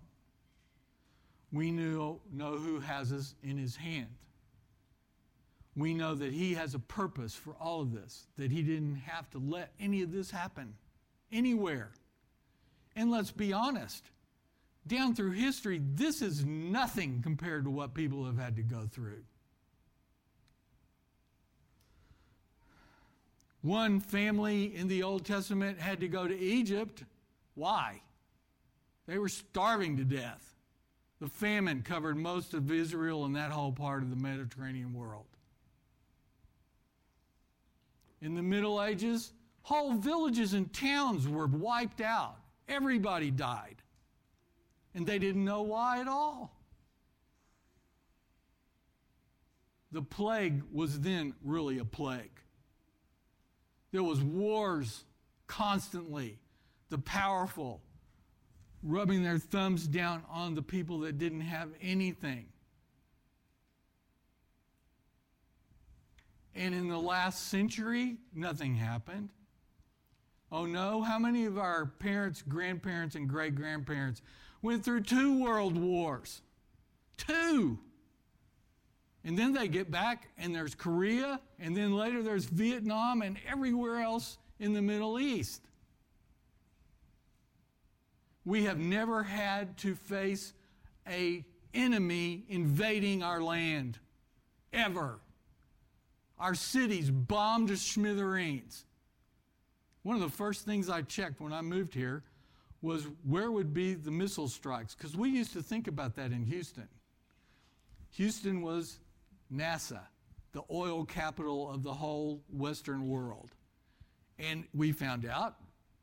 We 1.54 1.70
know, 1.70 2.20
know 2.32 2.56
who 2.56 2.80
has 2.80 3.12
us 3.12 3.36
in 3.44 3.56
his 3.56 3.76
hand. 3.76 4.08
We 5.76 5.94
know 5.94 6.16
that 6.16 6.32
he 6.32 6.54
has 6.54 6.74
a 6.74 6.80
purpose 6.80 7.32
for 7.32 7.54
all 7.60 7.80
of 7.80 7.92
this, 7.92 8.26
that 8.36 8.50
he 8.50 8.62
didn't 8.62 8.96
have 8.96 9.30
to 9.30 9.38
let 9.38 9.72
any 9.78 10.02
of 10.02 10.10
this 10.10 10.32
happen 10.32 10.74
anywhere. 11.30 11.92
And 12.96 13.12
let's 13.12 13.30
be 13.30 13.52
honest, 13.52 14.04
down 14.84 15.14
through 15.14 15.32
history, 15.32 15.80
this 15.80 16.22
is 16.22 16.44
nothing 16.44 17.22
compared 17.22 17.64
to 17.64 17.70
what 17.70 17.94
people 17.94 18.24
have 18.24 18.38
had 18.38 18.56
to 18.56 18.62
go 18.62 18.88
through. 18.90 19.22
One 23.62 24.00
family 24.00 24.74
in 24.74 24.88
the 24.88 25.04
Old 25.04 25.24
Testament 25.24 25.78
had 25.78 26.00
to 26.00 26.08
go 26.08 26.26
to 26.26 26.36
Egypt. 26.36 27.04
Why? 27.54 28.02
They 29.06 29.18
were 29.18 29.28
starving 29.28 29.98
to 29.98 30.04
death. 30.04 30.53
The 31.24 31.30
famine 31.30 31.80
covered 31.80 32.18
most 32.18 32.52
of 32.52 32.70
Israel 32.70 33.24
and 33.24 33.34
that 33.34 33.50
whole 33.50 33.72
part 33.72 34.02
of 34.02 34.10
the 34.10 34.16
Mediterranean 34.16 34.92
world. 34.92 35.24
In 38.20 38.34
the 38.34 38.42
Middle 38.42 38.82
Ages, 38.82 39.32
whole 39.62 39.94
villages 39.94 40.52
and 40.52 40.70
towns 40.70 41.26
were 41.26 41.46
wiped 41.46 42.02
out. 42.02 42.36
Everybody 42.68 43.30
died. 43.30 43.76
And 44.94 45.06
they 45.06 45.18
didn't 45.18 45.46
know 45.46 45.62
why 45.62 46.02
at 46.02 46.08
all. 46.08 46.54
The 49.92 50.02
plague 50.02 50.62
was 50.70 51.00
then 51.00 51.32
really 51.42 51.78
a 51.78 51.86
plague. 51.86 52.38
There 53.92 54.02
was 54.02 54.20
wars 54.20 55.04
constantly. 55.46 56.38
The 56.90 56.98
powerful 56.98 57.80
rubbing 58.84 59.22
their 59.22 59.38
thumbs 59.38 59.86
down 59.86 60.22
on 60.30 60.54
the 60.54 60.62
people 60.62 61.00
that 61.00 61.18
didn't 61.18 61.40
have 61.40 61.70
anything. 61.80 62.46
And 66.54 66.74
in 66.74 66.88
the 66.88 66.98
last 66.98 67.48
century, 67.48 68.18
nothing 68.32 68.76
happened. 68.76 69.30
Oh 70.52 70.66
no, 70.66 71.02
how 71.02 71.18
many 71.18 71.46
of 71.46 71.58
our 71.58 71.86
parents, 71.86 72.42
grandparents, 72.42 73.16
and 73.16 73.28
great 73.28 73.56
grandparents 73.56 74.22
went 74.62 74.84
through 74.84 75.00
two 75.00 75.42
world 75.42 75.76
wars? 75.76 76.42
Two. 77.16 77.78
And 79.24 79.38
then 79.38 79.54
they 79.54 79.66
get 79.66 79.90
back, 79.90 80.28
and 80.36 80.54
there's 80.54 80.74
Korea, 80.74 81.40
and 81.58 81.74
then 81.74 81.96
later 81.96 82.22
there's 82.22 82.44
Vietnam 82.44 83.22
and 83.22 83.38
everywhere 83.50 84.00
else 84.00 84.36
in 84.60 84.74
the 84.74 84.82
Middle 84.82 85.18
East. 85.18 85.62
We 88.44 88.64
have 88.64 88.78
never 88.78 89.22
had 89.22 89.76
to 89.78 89.94
face 89.94 90.52
a 91.08 91.44
enemy 91.72 92.44
invading 92.48 93.22
our 93.22 93.42
land 93.42 93.98
ever. 94.72 95.20
Our 96.38 96.54
cities 96.54 97.10
bombed 97.10 97.68
to 97.68 97.76
smithereens. 97.76 98.84
One 100.02 100.16
of 100.16 100.22
the 100.22 100.36
first 100.36 100.66
things 100.66 100.90
I 100.90 101.02
checked 101.02 101.40
when 101.40 101.52
I 101.52 101.62
moved 101.62 101.94
here 101.94 102.22
was 102.82 103.06
where 103.26 103.50
would 103.50 103.72
be 103.72 103.94
the 103.94 104.10
missile 104.10 104.48
strikes 104.48 104.94
because 104.94 105.16
we 105.16 105.30
used 105.30 105.54
to 105.54 105.62
think 105.62 105.88
about 105.88 106.14
that 106.16 106.32
in 106.32 106.44
Houston. 106.44 106.88
Houston 108.10 108.60
was 108.60 109.00
NASA, 109.52 110.00
the 110.52 110.62
oil 110.70 111.04
capital 111.04 111.70
of 111.70 111.82
the 111.82 111.92
whole 111.92 112.42
Western 112.52 113.08
world. 113.08 113.50
And 114.38 114.64
we 114.74 114.92
found 114.92 115.24
out 115.24 115.56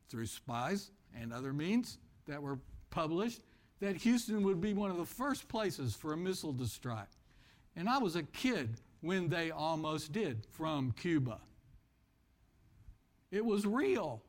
through 0.08 0.26
spies 0.26 0.90
and 1.18 1.32
other 1.32 1.52
means 1.52 1.98
that 2.26 2.42
were 2.42 2.58
published 2.90 3.42
that 3.80 3.96
Houston 3.96 4.42
would 4.44 4.60
be 4.60 4.74
one 4.74 4.90
of 4.90 4.96
the 4.96 5.04
first 5.04 5.48
places 5.48 5.94
for 5.94 6.12
a 6.12 6.16
missile 6.16 6.54
to 6.54 6.66
strike. 6.66 7.08
And 7.74 7.88
I 7.88 7.98
was 7.98 8.14
a 8.14 8.22
kid 8.22 8.76
when 9.00 9.28
they 9.28 9.50
almost 9.50 10.12
did 10.12 10.46
from 10.50 10.92
Cuba. 10.92 11.40
It 13.32 13.44
was 13.44 13.66
real. 13.66 14.22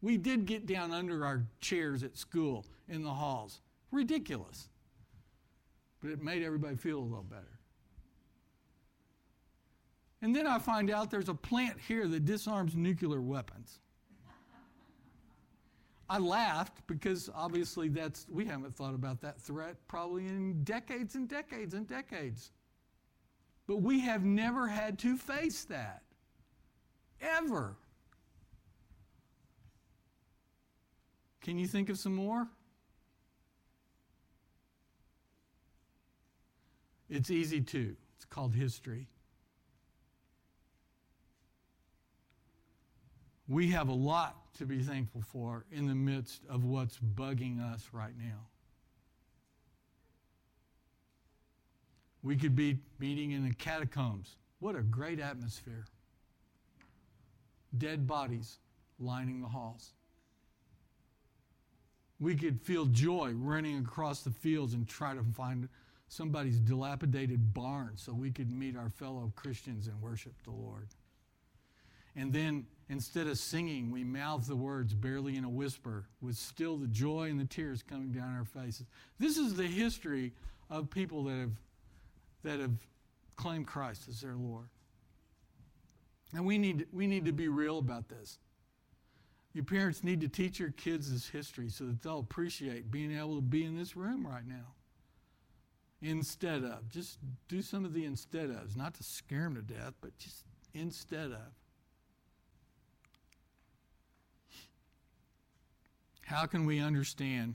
We 0.00 0.16
did 0.16 0.46
get 0.46 0.66
down 0.66 0.92
under 0.92 1.24
our 1.24 1.44
chairs 1.60 2.02
at 2.02 2.16
school 2.16 2.64
in 2.88 3.02
the 3.02 3.10
halls. 3.10 3.60
Ridiculous. 3.90 4.68
But 6.00 6.10
it 6.10 6.22
made 6.22 6.42
everybody 6.42 6.76
feel 6.76 6.98
a 6.98 7.00
little 7.00 7.24
better. 7.24 7.58
And 10.22 10.34
then 10.34 10.46
I 10.46 10.58
find 10.58 10.90
out 10.90 11.10
there's 11.10 11.28
a 11.28 11.34
plant 11.34 11.76
here 11.86 12.08
that 12.08 12.24
disarms 12.24 12.74
nuclear 12.74 13.20
weapons. 13.20 13.80
I 16.08 16.18
laughed 16.18 16.86
because 16.86 17.30
obviously 17.34 17.88
that's 17.88 18.26
we 18.30 18.44
haven't 18.44 18.76
thought 18.76 18.94
about 18.94 19.20
that 19.22 19.40
threat 19.40 19.76
probably 19.88 20.26
in 20.26 20.62
decades 20.64 21.14
and 21.14 21.28
decades 21.28 21.74
and 21.74 21.86
decades. 21.86 22.50
But 23.66 23.78
we 23.78 24.00
have 24.00 24.24
never 24.24 24.68
had 24.68 24.98
to 25.00 25.16
face 25.16 25.64
that. 25.64 26.02
Ever. 27.20 27.76
Can 31.40 31.58
you 31.58 31.66
think 31.66 31.88
of 31.88 31.98
some 31.98 32.14
more? 32.14 32.48
It's 37.08 37.30
easy 37.30 37.60
to. 37.60 37.96
It's 38.16 38.24
called 38.24 38.54
history. 38.54 39.08
We 43.48 43.70
have 43.72 43.88
a 43.88 43.94
lot 43.94 44.54
to 44.54 44.66
be 44.66 44.78
thankful 44.82 45.22
for 45.22 45.64
in 45.70 45.86
the 45.86 45.94
midst 45.94 46.42
of 46.48 46.64
what's 46.64 46.98
bugging 46.98 47.60
us 47.60 47.88
right 47.92 48.14
now. 48.18 48.46
We 52.22 52.36
could 52.36 52.56
be 52.56 52.78
meeting 52.98 53.32
in 53.32 53.46
the 53.46 53.54
catacombs. 53.54 54.36
What 54.60 54.76
a 54.76 54.82
great 54.82 55.20
atmosphere. 55.20 55.84
Dead 57.76 58.06
bodies 58.06 58.58
lining 58.98 59.42
the 59.42 59.48
halls. 59.48 59.92
We 62.18 62.34
could 62.34 62.62
feel 62.62 62.86
joy 62.86 63.32
running 63.34 63.78
across 63.78 64.22
the 64.22 64.30
fields 64.30 64.72
and 64.72 64.88
try 64.88 65.14
to 65.14 65.22
find 65.36 65.68
somebody's 66.08 66.58
dilapidated 66.60 67.52
barn 67.52 67.92
so 67.96 68.14
we 68.14 68.30
could 68.30 68.50
meet 68.50 68.76
our 68.76 68.88
fellow 68.88 69.30
Christians 69.36 69.88
and 69.88 70.00
worship 70.00 70.32
the 70.44 70.52
Lord. 70.52 70.88
And 72.16 72.32
then 72.32 72.66
instead 72.88 73.26
of 73.26 73.38
singing, 73.38 73.90
we 73.90 74.04
mouth 74.04 74.46
the 74.46 74.56
words 74.56 74.94
barely 74.94 75.36
in 75.36 75.44
a 75.44 75.48
whisper 75.48 76.06
with 76.20 76.36
still 76.36 76.76
the 76.76 76.86
joy 76.86 77.30
and 77.30 77.40
the 77.40 77.44
tears 77.44 77.82
coming 77.82 78.12
down 78.12 78.34
our 78.36 78.44
faces. 78.44 78.86
This 79.18 79.36
is 79.36 79.54
the 79.54 79.66
history 79.66 80.32
of 80.70 80.90
people 80.90 81.24
that 81.24 81.36
have, 81.36 81.52
that 82.42 82.60
have 82.60 82.76
claimed 83.36 83.66
Christ 83.66 84.08
as 84.08 84.20
their 84.20 84.36
Lord. 84.36 84.68
And 86.34 86.44
we 86.44 86.58
need, 86.58 86.86
we 86.92 87.06
need 87.06 87.24
to 87.26 87.32
be 87.32 87.48
real 87.48 87.78
about 87.78 88.08
this. 88.08 88.38
Your 89.52 89.64
parents 89.64 90.02
need 90.02 90.20
to 90.20 90.28
teach 90.28 90.58
your 90.58 90.72
kids 90.72 91.12
this 91.12 91.28
history 91.28 91.68
so 91.68 91.84
that 91.84 92.02
they'll 92.02 92.18
appreciate 92.18 92.90
being 92.90 93.16
able 93.16 93.36
to 93.36 93.42
be 93.42 93.64
in 93.64 93.76
this 93.76 93.96
room 93.96 94.26
right 94.26 94.46
now 94.46 94.74
instead 96.02 96.64
of. 96.64 96.90
Just 96.90 97.18
do 97.48 97.62
some 97.62 97.84
of 97.84 97.94
the 97.94 98.04
instead 98.04 98.50
ofs, 98.50 98.76
not 98.76 98.94
to 98.94 99.04
scare 99.04 99.44
them 99.44 99.54
to 99.54 99.62
death, 99.62 99.94
but 100.00 100.16
just 100.18 100.44
instead 100.74 101.30
of. 101.30 101.52
How 106.26 106.46
can 106.46 106.64
we 106.64 106.80
understand 106.80 107.54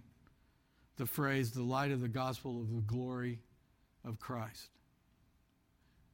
the 0.97 1.05
phrase, 1.05 1.51
the 1.51 1.63
light 1.63 1.91
of 1.91 2.01
the 2.01 2.07
gospel 2.07 2.61
of 2.61 2.73
the 2.73 2.81
glory 2.81 3.39
of 4.05 4.19
Christ? 4.19 4.69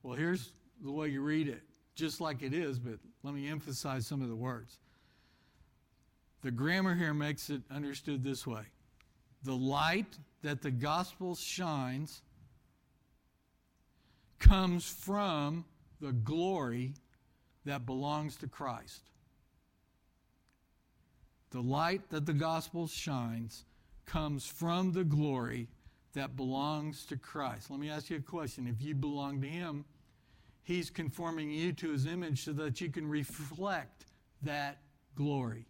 Well, 0.04 0.16
here's 0.16 0.52
the 0.84 0.92
way 0.92 1.10
you 1.10 1.22
read 1.22 1.48
it, 1.48 1.62
just 1.96 2.22
like 2.22 2.42
it 2.42 2.54
is, 2.54 2.80
but 2.80 3.00
let 3.24 3.34
me 3.34 3.50
emphasize 3.50 4.06
some 4.06 4.22
of 4.22 4.30
the 4.30 4.36
words. 4.36 4.78
The 6.44 6.52
grammar 6.52 6.96
here 6.96 7.14
makes 7.14 7.50
it 7.50 7.62
understood 7.72 8.24
this 8.24 8.46
way 8.46 8.64
the 9.44 9.56
light 9.56 10.18
that 10.42 10.62
the 10.62 10.72
gospel 10.72 11.36
shines 11.36 12.22
comes 14.40 14.86
from 14.86 15.66
the 16.02 16.12
glory 16.12 16.94
that 17.66 17.86
belongs 17.86 18.36
to 18.38 18.48
Christ. 18.48 19.02
The 21.56 21.64
light 21.64 22.10
that 22.10 22.26
the 22.26 22.34
gospel 22.34 22.86
shines 22.86 23.64
comes 24.06 24.46
from 24.46 24.92
the 24.92 25.06
glory 25.06 25.70
that 26.12 26.36
belongs 26.36 27.06
to 27.06 27.16
Christ. 27.16 27.72
Let 27.72 27.80
me 27.80 27.90
ask 27.90 28.10
you 28.10 28.18
a 28.18 28.20
question. 28.20 28.68
If 28.68 28.86
you 28.86 28.94
belong 28.94 29.40
to 29.40 29.48
Him, 29.48 29.86
He's 30.64 30.90
conforming 30.90 31.50
you 31.50 31.72
to 31.72 31.92
His 31.92 32.08
image 32.08 32.44
so 32.44 32.52
that 32.52 32.82
you 32.82 32.90
can 32.90 33.08
reflect 33.08 34.08
that 34.42 34.80
glory. 35.16 35.66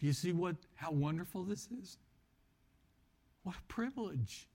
Do 0.00 0.06
you 0.06 0.14
see 0.14 0.32
what 0.32 0.56
how 0.76 0.92
wonderful 0.92 1.44
this 1.44 1.68
is? 1.78 1.98
What 3.42 3.56
a 3.56 3.62
privilege. 3.68 4.48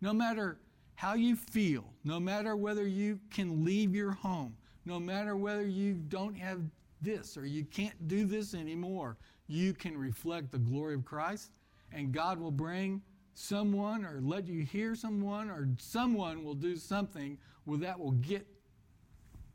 No 0.00 0.12
matter 0.12 0.60
how 0.94 1.14
you 1.14 1.34
feel, 1.34 1.92
no 2.04 2.20
matter 2.20 2.54
whether 2.54 2.86
you 2.86 3.18
can 3.32 3.64
leave 3.64 3.96
your 3.96 4.12
home, 4.12 4.56
no 4.84 5.00
matter 5.00 5.36
whether 5.36 5.66
you 5.66 5.94
don't 5.94 6.36
have 6.36 6.60
this 7.00 7.36
or 7.36 7.46
you 7.46 7.64
can't 7.64 8.08
do 8.08 8.24
this 8.24 8.54
anymore, 8.54 9.16
you 9.46 9.72
can 9.72 9.96
reflect 9.96 10.50
the 10.50 10.58
glory 10.58 10.94
of 10.94 11.04
Christ, 11.04 11.50
and 11.92 12.12
God 12.12 12.38
will 12.38 12.50
bring 12.50 13.02
someone 13.34 14.04
or 14.04 14.20
let 14.20 14.46
you 14.46 14.62
hear 14.62 14.94
someone, 14.94 15.48
or 15.48 15.68
someone 15.78 16.44
will 16.44 16.54
do 16.54 16.76
something 16.76 17.38
where 17.64 17.78
that 17.78 17.98
will 17.98 18.12
get 18.12 18.46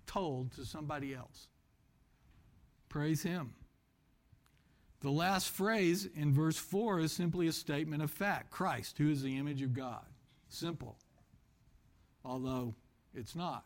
told 0.06 0.52
to 0.54 0.66
somebody 0.66 1.14
else. 1.14 1.48
Praise 2.90 3.24
Him. 3.24 3.54
The 5.02 5.12
last 5.12 5.50
phrase 5.50 6.08
in 6.16 6.32
verse 6.32 6.58
4 6.58 7.02
is 7.02 7.12
simply 7.12 7.48
a 7.48 7.52
statement 7.52 8.02
of 8.02 8.10
fact 8.10 8.52
Christ, 8.52 8.98
who 8.98 9.10
is 9.10 9.22
the 9.22 9.38
image 9.38 9.62
of 9.62 9.74
God. 9.74 10.06
Simple. 10.48 10.98
Although 12.24 12.76
it's 13.14 13.36
not. 13.36 13.66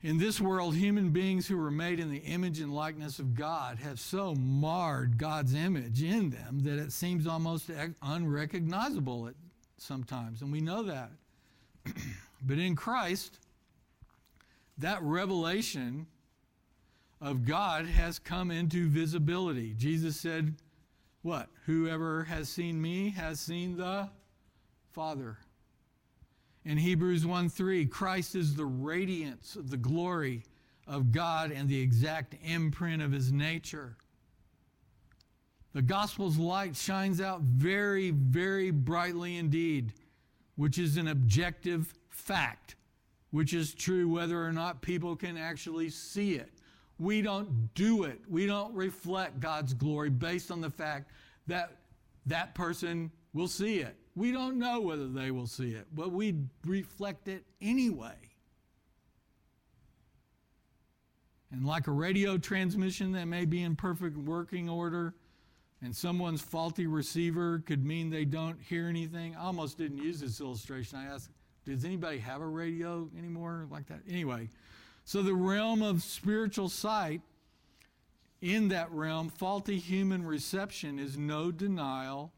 In 0.00 0.18
this 0.18 0.40
world, 0.40 0.76
human 0.76 1.10
beings 1.10 1.48
who 1.48 1.60
are 1.60 1.72
made 1.72 1.98
in 1.98 2.08
the 2.08 2.18
image 2.18 2.60
and 2.60 2.72
likeness 2.72 3.18
of 3.18 3.34
God 3.34 3.78
have 3.78 3.98
so 3.98 4.32
marred 4.36 5.18
God's 5.18 5.54
image 5.54 6.04
in 6.04 6.30
them 6.30 6.60
that 6.60 6.78
it 6.78 6.92
seems 6.92 7.26
almost 7.26 7.68
unrecognizable 8.00 9.26
at 9.26 9.34
sometimes, 9.76 10.40
and 10.40 10.52
we 10.52 10.60
know 10.60 10.84
that. 10.84 11.10
but 12.42 12.58
in 12.58 12.76
Christ, 12.76 13.40
that 14.78 15.02
revelation 15.02 16.06
of 17.20 17.44
God 17.44 17.86
has 17.86 18.20
come 18.20 18.52
into 18.52 18.88
visibility. 18.88 19.74
Jesus 19.76 20.16
said, 20.16 20.54
What? 21.22 21.48
Whoever 21.66 22.22
has 22.24 22.48
seen 22.48 22.80
me 22.80 23.10
has 23.10 23.40
seen 23.40 23.76
the 23.76 24.08
Father. 24.92 25.38
In 26.64 26.76
Hebrews 26.78 27.26
1 27.26 27.48
3, 27.48 27.86
Christ 27.86 28.34
is 28.34 28.54
the 28.54 28.66
radiance 28.66 29.56
of 29.56 29.70
the 29.70 29.76
glory 29.76 30.44
of 30.86 31.12
God 31.12 31.52
and 31.52 31.68
the 31.68 31.80
exact 31.80 32.34
imprint 32.44 33.02
of 33.02 33.12
his 33.12 33.32
nature. 33.32 33.96
The 35.74 35.82
gospel's 35.82 36.38
light 36.38 36.74
shines 36.74 37.20
out 37.20 37.42
very, 37.42 38.10
very 38.10 38.70
brightly 38.70 39.36
indeed, 39.36 39.92
which 40.56 40.78
is 40.78 40.96
an 40.96 41.08
objective 41.08 41.94
fact, 42.08 42.74
which 43.30 43.52
is 43.52 43.74
true 43.74 44.08
whether 44.08 44.44
or 44.44 44.52
not 44.52 44.82
people 44.82 45.14
can 45.14 45.36
actually 45.36 45.90
see 45.90 46.34
it. 46.34 46.50
We 46.98 47.22
don't 47.22 47.72
do 47.74 48.04
it. 48.04 48.20
We 48.28 48.46
don't 48.46 48.74
reflect 48.74 49.40
God's 49.40 49.72
glory 49.74 50.10
based 50.10 50.50
on 50.50 50.60
the 50.60 50.70
fact 50.70 51.10
that 51.46 51.76
that 52.28 52.54
person 52.54 53.10
will 53.32 53.48
see 53.48 53.80
it. 53.80 53.96
We 54.16 54.32
don't 54.32 54.58
know 54.58 54.80
whether 54.80 55.08
they 55.08 55.30
will 55.30 55.46
see 55.46 55.70
it, 55.70 55.86
but 55.94 56.10
we 56.12 56.34
reflect 56.66 57.28
it 57.28 57.44
anyway. 57.60 58.16
And 61.50 61.64
like 61.64 61.86
a 61.86 61.92
radio 61.92 62.36
transmission 62.36 63.12
that 63.12 63.26
may 63.26 63.44
be 63.44 63.62
in 63.62 63.76
perfect 63.76 64.16
working 64.16 64.68
order, 64.68 65.14
and 65.80 65.94
someone's 65.94 66.40
faulty 66.40 66.86
receiver 66.86 67.62
could 67.64 67.84
mean 67.84 68.10
they 68.10 68.24
don't 68.24 68.60
hear 68.60 68.88
anything. 68.88 69.36
I 69.36 69.44
almost 69.44 69.78
didn't 69.78 69.98
use 69.98 70.20
this 70.20 70.40
illustration. 70.40 70.98
I 70.98 71.06
asked, 71.06 71.30
does 71.64 71.84
anybody 71.84 72.18
have 72.18 72.40
a 72.40 72.46
radio 72.46 73.08
anymore 73.16 73.66
like 73.70 73.86
that? 73.86 74.00
Anyway, 74.08 74.50
so 75.04 75.22
the 75.22 75.34
realm 75.34 75.80
of 75.82 76.02
spiritual 76.02 76.68
sight, 76.68 77.22
in 78.40 78.68
that 78.68 78.90
realm, 78.92 79.28
faulty 79.28 79.78
human 79.78 80.24
reception 80.24 80.98
is 80.98 81.16
no 81.16 81.50
denial 81.50 82.32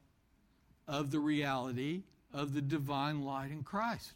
of 0.88 1.10
the 1.10 1.20
reality 1.20 2.02
of 2.32 2.54
the 2.54 2.62
divine 2.62 3.22
light 3.22 3.50
in 3.50 3.62
Christ. 3.62 4.14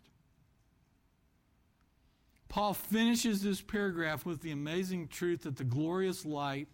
Paul 2.48 2.74
finishes 2.74 3.42
this 3.42 3.60
paragraph 3.60 4.24
with 4.24 4.40
the 4.40 4.52
amazing 4.52 5.08
truth 5.08 5.42
that 5.42 5.56
the 5.56 5.64
glorious 5.64 6.24
light 6.24 6.68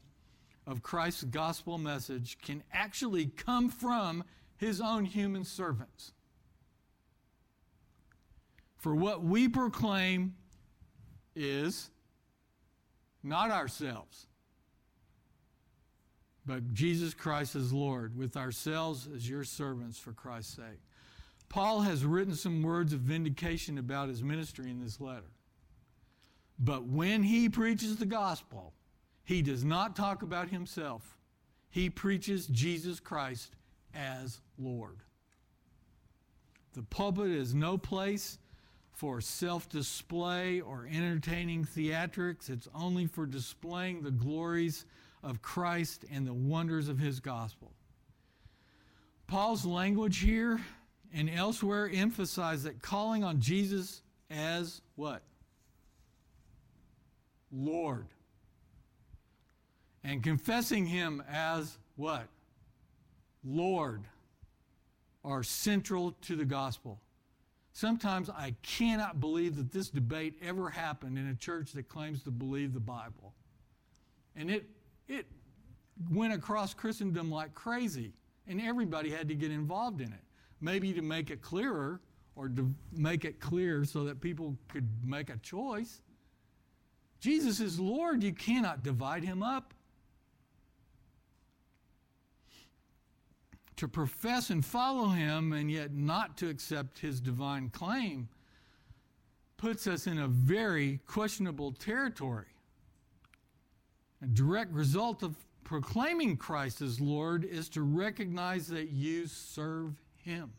of 0.66 0.82
Christ's 0.82 1.24
gospel 1.24 1.78
message 1.78 2.38
can 2.42 2.62
actually 2.72 3.26
come 3.26 3.70
from 3.70 4.24
his 4.56 4.80
own 4.80 5.06
human 5.06 5.44
servants. 5.44 6.12
For 8.76 8.94
what 8.94 9.22
we 9.22 9.48
proclaim 9.48 10.34
is 11.34 11.90
not 13.22 13.50
ourselves, 13.50 14.26
but 16.46 16.72
Jesus 16.72 17.14
Christ 17.14 17.54
as 17.54 17.72
Lord, 17.72 18.16
with 18.16 18.36
ourselves 18.36 19.08
as 19.14 19.28
your 19.28 19.44
servants 19.44 19.98
for 19.98 20.12
Christ's 20.12 20.56
sake. 20.56 20.80
Paul 21.48 21.80
has 21.82 22.04
written 22.04 22.34
some 22.34 22.62
words 22.62 22.92
of 22.92 23.00
vindication 23.00 23.76
about 23.76 24.08
his 24.08 24.22
ministry 24.22 24.70
in 24.70 24.80
this 24.80 25.00
letter. 25.00 25.32
But 26.58 26.84
when 26.84 27.22
he 27.22 27.48
preaches 27.48 27.96
the 27.96 28.06
gospel, 28.06 28.72
he 29.24 29.42
does 29.42 29.64
not 29.64 29.96
talk 29.96 30.22
about 30.22 30.50
himself. 30.50 31.16
He 31.70 31.90
preaches 31.90 32.46
Jesus 32.46 33.00
Christ 33.00 33.56
as 33.94 34.40
Lord. 34.58 34.98
The 36.74 36.82
pulpit 36.82 37.30
is 37.30 37.54
no 37.54 37.78
place 37.78 38.38
for 38.92 39.20
self 39.20 39.68
display 39.68 40.60
or 40.60 40.86
entertaining 40.90 41.64
theatrics, 41.64 42.50
it's 42.50 42.68
only 42.74 43.06
for 43.06 43.26
displaying 43.26 44.02
the 44.02 44.10
glories 44.10 44.84
of 45.22 45.42
Christ 45.42 46.04
and 46.12 46.26
the 46.26 46.32
wonders 46.32 46.88
of 46.88 46.98
his 46.98 47.20
gospel. 47.20 47.72
Paul's 49.26 49.64
language 49.64 50.18
here 50.18 50.60
and 51.12 51.30
elsewhere 51.30 51.90
emphasize 51.92 52.64
that 52.64 52.82
calling 52.82 53.24
on 53.24 53.40
Jesus 53.40 54.02
as 54.30 54.80
what? 54.96 55.22
Lord. 57.52 58.06
And 60.02 60.22
confessing 60.22 60.86
him 60.86 61.22
as 61.30 61.78
what? 61.96 62.26
Lord 63.44 64.02
are 65.24 65.42
central 65.42 66.12
to 66.22 66.36
the 66.36 66.44
gospel. 66.44 67.00
Sometimes 67.72 68.30
I 68.30 68.54
cannot 68.62 69.20
believe 69.20 69.56
that 69.56 69.72
this 69.72 69.90
debate 69.90 70.34
ever 70.42 70.70
happened 70.70 71.18
in 71.18 71.28
a 71.28 71.34
church 71.34 71.72
that 71.72 71.88
claims 71.88 72.22
to 72.24 72.30
believe 72.30 72.74
the 72.74 72.80
Bible. 72.80 73.34
And 74.34 74.50
it 74.50 74.64
it 75.10 75.26
went 76.10 76.32
across 76.32 76.72
Christendom 76.72 77.30
like 77.30 77.54
crazy, 77.54 78.12
and 78.46 78.60
everybody 78.60 79.10
had 79.10 79.28
to 79.28 79.34
get 79.34 79.50
involved 79.50 80.00
in 80.00 80.12
it. 80.12 80.22
Maybe 80.60 80.92
to 80.92 81.02
make 81.02 81.30
it 81.30 81.42
clearer 81.42 82.00
or 82.36 82.48
to 82.48 82.72
make 82.92 83.24
it 83.24 83.40
clear 83.40 83.84
so 83.84 84.04
that 84.04 84.20
people 84.20 84.56
could 84.68 84.88
make 85.04 85.30
a 85.30 85.36
choice. 85.38 86.00
Jesus 87.18 87.60
is 87.60 87.78
Lord. 87.78 88.22
You 88.22 88.32
cannot 88.32 88.82
divide 88.82 89.24
him 89.24 89.42
up. 89.42 89.74
To 93.76 93.88
profess 93.88 94.50
and 94.50 94.64
follow 94.64 95.08
him 95.08 95.52
and 95.52 95.70
yet 95.70 95.92
not 95.92 96.36
to 96.38 96.48
accept 96.48 96.98
his 96.98 97.20
divine 97.20 97.70
claim 97.70 98.28
puts 99.56 99.86
us 99.86 100.06
in 100.06 100.18
a 100.18 100.28
very 100.28 101.00
questionable 101.06 101.72
territory. 101.72 102.46
A 104.22 104.26
direct 104.26 104.72
result 104.72 105.22
of 105.22 105.36
proclaiming 105.64 106.36
Christ 106.36 106.82
as 106.82 107.00
Lord 107.00 107.44
is 107.44 107.68
to 107.70 107.82
recognize 107.82 108.68
that 108.68 108.90
you 108.90 109.26
serve 109.26 109.94
Him. 110.16 110.52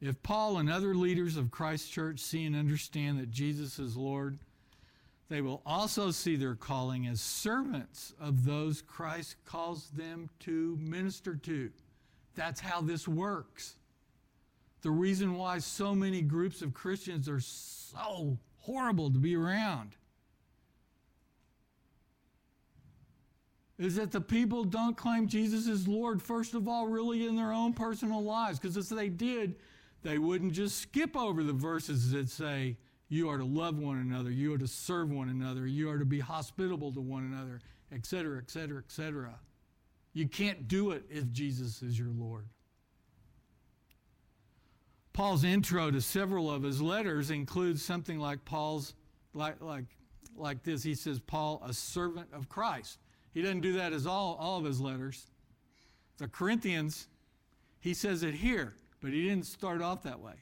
If 0.00 0.22
Paul 0.22 0.58
and 0.58 0.70
other 0.70 0.94
leaders 0.94 1.36
of 1.36 1.50
Christ's 1.50 1.88
church 1.88 2.20
see 2.20 2.44
and 2.44 2.54
understand 2.54 3.18
that 3.18 3.30
Jesus 3.30 3.78
is 3.78 3.96
Lord, 3.96 4.38
they 5.28 5.40
will 5.40 5.62
also 5.66 6.10
see 6.10 6.36
their 6.36 6.54
calling 6.54 7.06
as 7.06 7.20
servants 7.20 8.14
of 8.20 8.44
those 8.44 8.82
Christ 8.82 9.36
calls 9.44 9.88
them 9.88 10.30
to 10.40 10.78
minister 10.80 11.34
to. 11.34 11.70
That's 12.34 12.60
how 12.60 12.82
this 12.82 13.08
works. 13.08 13.76
The 14.82 14.90
reason 14.90 15.34
why 15.34 15.58
so 15.58 15.94
many 15.94 16.22
groups 16.22 16.62
of 16.62 16.74
Christians 16.74 17.28
are 17.28 17.40
so 17.40 18.38
horrible 18.66 19.10
to 19.12 19.18
be 19.18 19.36
around 19.36 19.94
is 23.78 23.96
that 23.96 24.10
the 24.10 24.20
people 24.20 24.64
don't 24.64 24.96
claim 24.96 25.28
Jesus 25.28 25.68
as 25.68 25.86
Lord, 25.86 26.22
first 26.22 26.54
of 26.54 26.66
all, 26.66 26.86
really 26.86 27.26
in 27.26 27.36
their 27.36 27.52
own 27.52 27.74
personal 27.74 28.22
lives. 28.22 28.58
Because 28.58 28.76
if 28.76 28.88
they 28.88 29.08
did, 29.08 29.56
they 30.02 30.18
wouldn't 30.18 30.52
just 30.52 30.80
skip 30.80 31.16
over 31.16 31.42
the 31.42 31.52
verses 31.52 32.10
that 32.12 32.28
say, 32.30 32.76
you 33.08 33.28
are 33.28 33.38
to 33.38 33.44
love 33.44 33.78
one 33.78 33.98
another, 33.98 34.30
you 34.30 34.52
are 34.54 34.58
to 34.58 34.66
serve 34.66 35.10
one 35.10 35.28
another, 35.28 35.66
you 35.66 35.88
are 35.90 35.98
to 35.98 36.04
be 36.04 36.18
hospitable 36.18 36.92
to 36.92 37.00
one 37.00 37.24
another, 37.24 37.60
etc., 37.92 38.38
etc., 38.38 38.78
etc. 38.78 39.38
You 40.12 40.26
can't 40.26 40.66
do 40.66 40.90
it 40.90 41.04
if 41.10 41.30
Jesus 41.30 41.82
is 41.82 41.98
your 41.98 42.08
Lord. 42.08 42.46
Paul's 45.16 45.44
intro 45.44 45.90
to 45.90 46.02
several 46.02 46.50
of 46.50 46.62
his 46.62 46.82
letters 46.82 47.30
includes 47.30 47.82
something 47.82 48.18
like 48.18 48.44
Paul's 48.44 48.92
like 49.32 49.62
like 49.62 49.86
like 50.36 50.62
this. 50.62 50.82
He 50.82 50.94
says, 50.94 51.20
Paul, 51.20 51.62
a 51.66 51.72
servant 51.72 52.28
of 52.34 52.50
Christ. 52.50 52.98
He 53.32 53.40
doesn't 53.40 53.62
do 53.62 53.72
that 53.78 53.94
as 53.94 54.06
all, 54.06 54.36
all 54.38 54.58
of 54.58 54.66
his 54.66 54.78
letters. 54.78 55.30
The 56.18 56.28
Corinthians, 56.28 57.08
he 57.80 57.94
says 57.94 58.22
it 58.24 58.34
here, 58.34 58.74
but 59.00 59.10
he 59.10 59.26
didn't 59.26 59.46
start 59.46 59.80
off 59.80 60.02
that 60.02 60.20
way. 60.20 60.34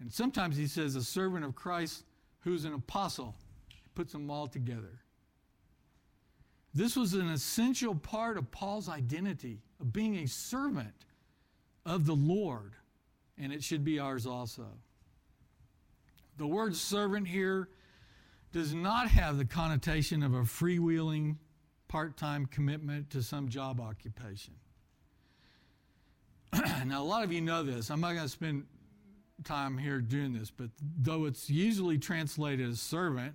And 0.00 0.12
sometimes 0.12 0.56
he 0.56 0.66
says 0.66 0.96
a 0.96 1.04
servant 1.04 1.44
of 1.44 1.54
Christ 1.54 2.02
who's 2.40 2.64
an 2.64 2.74
apostle. 2.74 3.36
He 3.68 3.90
puts 3.94 4.12
them 4.12 4.28
all 4.28 4.48
together. 4.48 5.02
This 6.74 6.96
was 6.96 7.14
an 7.14 7.28
essential 7.28 7.94
part 7.94 8.36
of 8.36 8.50
Paul's 8.50 8.88
identity 8.88 9.62
of 9.80 9.92
being 9.92 10.16
a 10.16 10.26
servant 10.26 11.04
of 11.86 12.06
the 12.06 12.16
Lord, 12.16 12.72
and 13.40 13.52
it 13.52 13.64
should 13.64 13.84
be 13.84 13.98
ours 13.98 14.26
also. 14.26 14.66
The 16.36 16.46
word 16.46 16.76
servant 16.76 17.28
here 17.28 17.68
does 18.52 18.74
not 18.74 19.08
have 19.08 19.38
the 19.38 19.44
connotation 19.44 20.22
of 20.22 20.34
a 20.34 20.40
freewheeling 20.40 21.36
part 21.88 22.16
time 22.16 22.46
commitment 22.46 23.10
to 23.10 23.22
some 23.22 23.48
job 23.48 23.80
occupation. 23.80 24.54
now, 26.86 27.02
a 27.02 27.04
lot 27.04 27.24
of 27.24 27.32
you 27.32 27.40
know 27.40 27.62
this. 27.62 27.90
I'm 27.90 28.00
not 28.00 28.12
going 28.12 28.24
to 28.24 28.28
spend 28.28 28.64
time 29.44 29.78
here 29.78 30.00
doing 30.00 30.32
this, 30.32 30.50
but 30.50 30.70
though 30.80 31.24
it's 31.26 31.48
usually 31.48 31.98
translated 31.98 32.68
as 32.68 32.80
servant, 32.80 33.34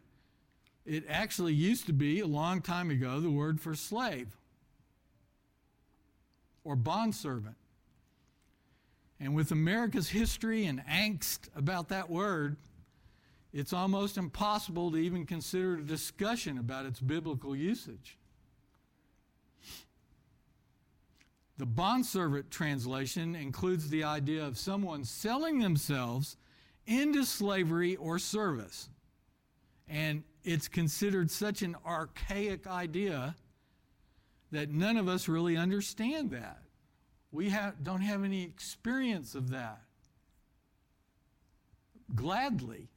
it 0.86 1.03
actually 1.10 1.53
used 1.53 1.88
to 1.88 1.93
be 1.93 2.20
a 2.20 2.28
long 2.28 2.62
time 2.62 2.91
ago 2.91 3.20
the 3.20 3.30
word 3.30 3.60
for 3.60 3.74
slave 3.74 4.38
or 6.64 6.76
bondservant. 6.76 7.56
And 9.20 9.36
with 9.36 9.51
America's 9.51 10.09
history 10.09 10.66
and 10.66 10.86
angst 10.86 11.49
about 11.55 11.89
that 11.89 12.09
word, 12.09 12.57
it's 13.53 13.72
almost 13.72 14.18
impossible 14.18 14.91
to 14.91 14.97
even 14.97 15.26
consider 15.26 15.76
a 15.76 15.82
discussion 15.82 16.57
about 16.57 16.86
its 16.86 16.99
biblical 16.99 17.55
usage. 17.55 18.18
The 21.57 21.66
bondservant 21.66 22.51
translation 22.51 23.34
includes 23.34 23.89
the 23.89 24.03
idea 24.03 24.45
of 24.45 24.57
someone 24.57 25.05
selling 25.05 25.59
themselves 25.59 26.36
into 26.86 27.24
slavery 27.24 27.95
or 27.95 28.20
service. 28.20 28.89
And 29.88 30.24
it's 30.43 30.68
considered 30.68 31.32
such 31.32 31.61
an 31.61 31.78
archaic 31.86 32.68
idea 32.68 33.36
that 34.51 34.70
none 34.70 34.97
of 34.97 35.07
us 35.07 35.30
really 35.30 35.55
understand 35.55 36.32
that. 36.32 36.64
We 37.36 37.49
have, 37.49 37.83
don't 37.83 37.99
have 37.99 38.23
any 38.23 38.43
experience 38.43 39.36
of 39.36 39.49
that. 39.49 39.81
Gladly, 42.15 42.88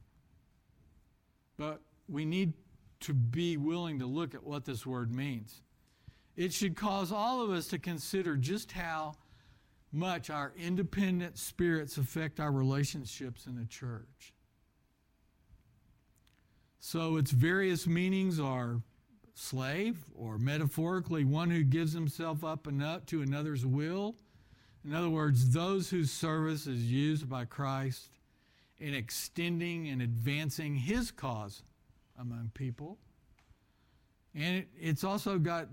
but 1.57 1.81
we 2.09 2.25
need 2.25 2.53
to 3.01 3.15
be 3.15 3.57
willing 3.57 3.99
to 3.99 4.07
look 4.07 4.37
at 4.37 4.45
what 4.45 4.65
this 4.65 4.87
word 4.87 5.13
means. 5.13 5.63
It 6.37 6.53
should 6.53 6.77
cause 6.77 7.11
all 7.11 7.43
of 7.43 7.51
us 7.51 7.67
to 7.69 7.81
consider 7.81 8.37
just 8.37 8.71
how 8.71 9.15
much 9.91 10.31
our 10.31 10.53
independent 10.57 11.37
spirits 11.37 11.97
affect 11.97 12.39
our 12.39 12.53
relationships 12.53 13.47
in 13.47 13.57
the 13.57 13.65
church. 13.65 14.35
So, 16.79 17.17
its 17.17 17.33
various 17.33 17.89
meanings 17.89 18.39
are 18.39 18.83
slave, 19.35 20.05
or 20.15 20.39
metaphorically, 20.39 21.25
one 21.25 21.51
who 21.51 21.65
gives 21.65 21.93
himself 21.93 22.45
up 22.45 22.69
to 23.07 23.23
another's 23.23 23.67
will. 23.67 24.15
In 24.85 24.95
other 24.95 25.11
words, 25.11 25.51
those 25.51 25.91
whose 25.91 26.11
service 26.11 26.67
is 26.67 26.91
used 26.91 27.29
by 27.29 27.45
Christ 27.45 28.11
in 28.79 28.95
extending 28.95 29.89
and 29.89 30.01
advancing 30.01 30.77
his 30.77 31.11
cause 31.11 31.63
among 32.19 32.51
people. 32.55 32.99
And 34.35 34.59
it, 34.59 34.69
it's 34.79 35.05
also 35.05 35.39
got 35.39 35.69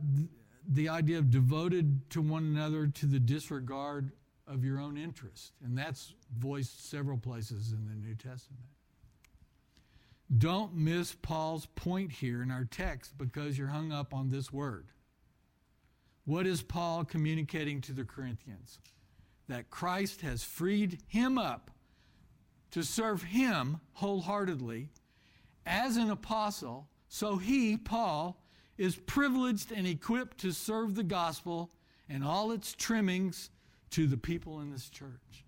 the 0.67 0.89
idea 0.89 1.19
of 1.19 1.29
devoted 1.29 2.09
to 2.11 2.21
one 2.21 2.43
another 2.43 2.87
to 2.87 3.05
the 3.05 3.19
disregard 3.19 4.11
of 4.47 4.63
your 4.63 4.79
own 4.79 4.97
interest. 4.97 5.53
And 5.63 5.77
that's 5.77 6.13
voiced 6.37 6.89
several 6.89 7.17
places 7.17 7.71
in 7.71 7.85
the 7.87 8.07
New 8.07 8.15
Testament. 8.15 8.65
Don't 10.37 10.75
miss 10.75 11.13
Paul's 11.13 11.67
point 11.67 12.11
here 12.11 12.41
in 12.41 12.49
our 12.49 12.65
text 12.65 13.17
because 13.17 13.57
you're 13.57 13.67
hung 13.67 13.91
up 13.91 14.13
on 14.13 14.29
this 14.29 14.51
word. 14.51 14.87
What 16.25 16.47
is 16.47 16.61
Paul 16.61 17.05
communicating 17.05 17.81
to 17.81 17.93
the 17.93 18.03
Corinthians? 18.03 18.79
That 19.47 19.69
Christ 19.69 20.21
has 20.21 20.43
freed 20.43 20.99
him 21.07 21.37
up 21.37 21.69
to 22.71 22.83
serve 22.83 23.23
him 23.23 23.79
wholeheartedly 23.93 24.89
as 25.65 25.97
an 25.97 26.09
apostle, 26.09 26.89
so 27.07 27.37
he, 27.37 27.77
Paul, 27.77 28.41
is 28.77 28.95
privileged 28.95 29.71
and 29.71 29.87
equipped 29.87 30.39
to 30.39 30.51
serve 30.51 30.95
the 30.95 31.03
gospel 31.03 31.71
and 32.09 32.23
all 32.23 32.51
its 32.51 32.73
trimmings 32.73 33.49
to 33.91 34.07
the 34.07 34.17
people 34.17 34.59
in 34.61 34.71
this 34.71 34.89
church. 34.89 35.45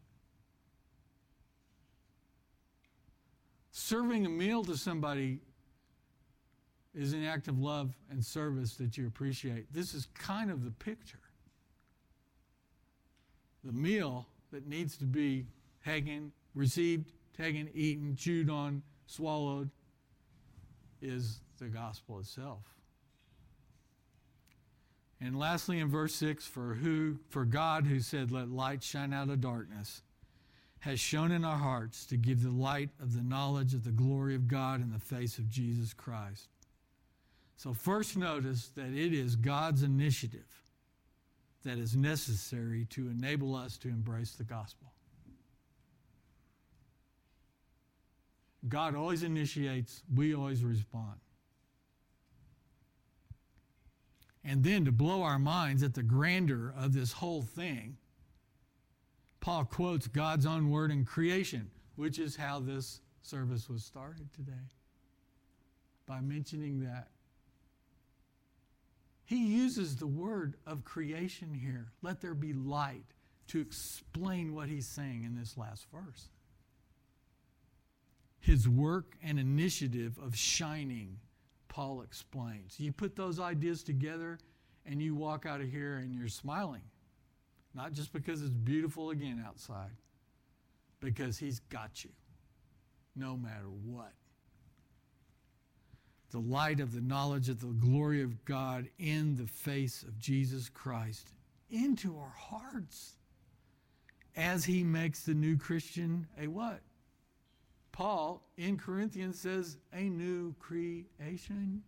Serving 3.71 4.25
a 4.25 4.29
meal 4.29 4.63
to 4.63 4.77
somebody 4.77 5.39
is 6.93 7.13
an 7.13 7.23
act 7.23 7.47
of 7.47 7.59
love 7.59 7.95
and 8.09 8.23
service 8.23 8.75
that 8.75 8.97
you 8.97 9.07
appreciate. 9.07 9.71
This 9.71 9.93
is 9.93 10.07
kind 10.15 10.49
of 10.49 10.63
the 10.63 10.71
picture. 10.71 11.19
The 13.63 13.73
meal 13.73 14.27
that 14.51 14.67
needs 14.67 14.97
to 14.97 15.05
be 15.05 15.45
taken, 15.83 16.31
received, 16.55 17.11
taken, 17.35 17.69
eaten, 17.73 18.15
chewed 18.15 18.49
on, 18.49 18.81
swallowed, 19.05 19.69
is 21.01 21.41
the 21.59 21.65
gospel 21.65 22.19
itself. 22.19 22.63
And 25.19 25.37
lastly, 25.37 25.79
in 25.79 25.89
verse 25.89 26.13
6, 26.15 26.45
for 26.45 26.75
who 26.75 27.17
for 27.29 27.43
God 27.43 27.87
who 27.87 27.99
said, 27.99 28.31
Let 28.31 28.49
light 28.49 28.83
shine 28.83 29.13
out 29.13 29.29
of 29.29 29.41
darkness, 29.41 30.03
has 30.79 30.99
shone 30.99 31.31
in 31.31 31.43
our 31.43 31.57
hearts 31.57 32.05
to 32.05 32.17
give 32.17 32.43
the 32.43 32.51
light 32.51 32.89
of 33.01 33.15
the 33.15 33.23
knowledge 33.23 33.73
of 33.73 33.83
the 33.83 33.91
glory 33.91 34.35
of 34.35 34.47
God 34.47 34.81
in 34.81 34.91
the 34.91 34.99
face 34.99 35.39
of 35.39 35.49
Jesus 35.49 35.93
Christ. 35.93 36.49
So, 37.57 37.73
first 37.73 38.15
notice 38.15 38.67
that 38.75 38.93
it 38.93 39.13
is 39.13 39.35
God's 39.35 39.81
initiative 39.81 40.45
that 41.63 41.79
is 41.79 41.95
necessary 41.95 42.85
to 42.91 43.09
enable 43.09 43.55
us 43.55 43.77
to 43.79 43.89
embrace 43.89 44.33
the 44.33 44.43
gospel. 44.43 44.93
God 48.69 48.95
always 48.95 49.23
initiates, 49.23 50.03
we 50.13 50.35
always 50.35 50.63
respond. 50.63 51.19
And 54.43 54.63
then 54.63 54.85
to 54.85 54.91
blow 54.91 55.23
our 55.23 55.39
minds 55.39 55.81
at 55.81 55.95
the 55.95 56.03
grandeur 56.03 56.73
of 56.77 56.93
this 56.93 57.11
whole 57.11 57.41
thing, 57.41 57.97
Paul 59.41 59.65
quotes 59.65 60.07
God's 60.07 60.45
own 60.45 60.69
word 60.69 60.91
in 60.91 61.05
creation, 61.05 61.71
which 61.95 62.19
is 62.19 62.35
how 62.35 62.59
this 62.59 63.01
service 63.23 63.67
was 63.67 63.83
started 63.83 64.31
today. 64.33 64.53
By 66.05 66.21
mentioning 66.21 66.81
that. 66.81 67.07
He 69.27 69.45
uses 69.45 69.95
the 69.95 70.07
word 70.07 70.55
of 70.65 70.83
creation 70.83 71.53
here, 71.53 71.91
let 72.01 72.21
there 72.21 72.33
be 72.33 72.53
light, 72.53 73.05
to 73.49 73.61
explain 73.61 74.55
what 74.55 74.67
he's 74.67 74.87
saying 74.87 75.23
in 75.23 75.35
this 75.35 75.55
last 75.55 75.85
verse 75.91 76.29
his 78.47 78.67
work 78.69 79.17
and 79.21 79.37
initiative 79.37 80.17
of 80.23 80.33
shining, 80.33 81.17
Paul 81.67 82.01
explains. 82.01 82.79
You 82.79 82.93
put 82.93 83.13
those 83.13 83.41
ideas 83.41 83.83
together 83.83 84.39
and 84.85 85.01
you 85.01 85.15
walk 85.15 85.45
out 85.45 85.59
of 85.59 85.69
here 85.69 85.97
and 85.97 86.15
you're 86.15 86.29
smiling. 86.29 86.83
Not 87.75 87.91
just 87.91 88.13
because 88.13 88.41
it's 88.41 88.49
beautiful 88.49 89.09
again 89.09 89.43
outside, 89.45 89.91
because 91.01 91.37
He's 91.37 91.59
got 91.59 92.05
you 92.05 92.09
no 93.17 93.35
matter 93.35 93.67
what. 93.85 94.13
The 96.31 96.39
light 96.39 96.79
of 96.79 96.93
the 96.93 97.01
knowledge 97.01 97.47
of 97.49 97.61
the 97.61 97.67
glory 97.67 98.21
of 98.21 98.43
God 98.43 98.89
in 98.99 99.35
the 99.37 99.47
face 99.47 100.03
of 100.03 100.19
Jesus 100.19 100.69
Christ 100.69 101.31
into 101.69 102.17
our 102.17 102.33
hearts 102.37 103.13
as 104.35 104.65
he 104.65 104.83
makes 104.83 105.21
the 105.23 105.33
new 105.33 105.57
Christian 105.57 106.27
a 106.39 106.47
what? 106.47 106.81
Paul 107.91 108.43
in 108.57 108.77
Corinthians 108.77 109.39
says 109.39 109.77
a 109.91 110.03
new 110.03 110.53
creation. 110.59 111.81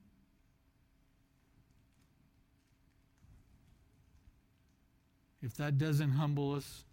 If 5.41 5.55
that 5.57 5.77
doesn't 5.77 6.11
humble 6.11 6.53
us, 6.53 6.83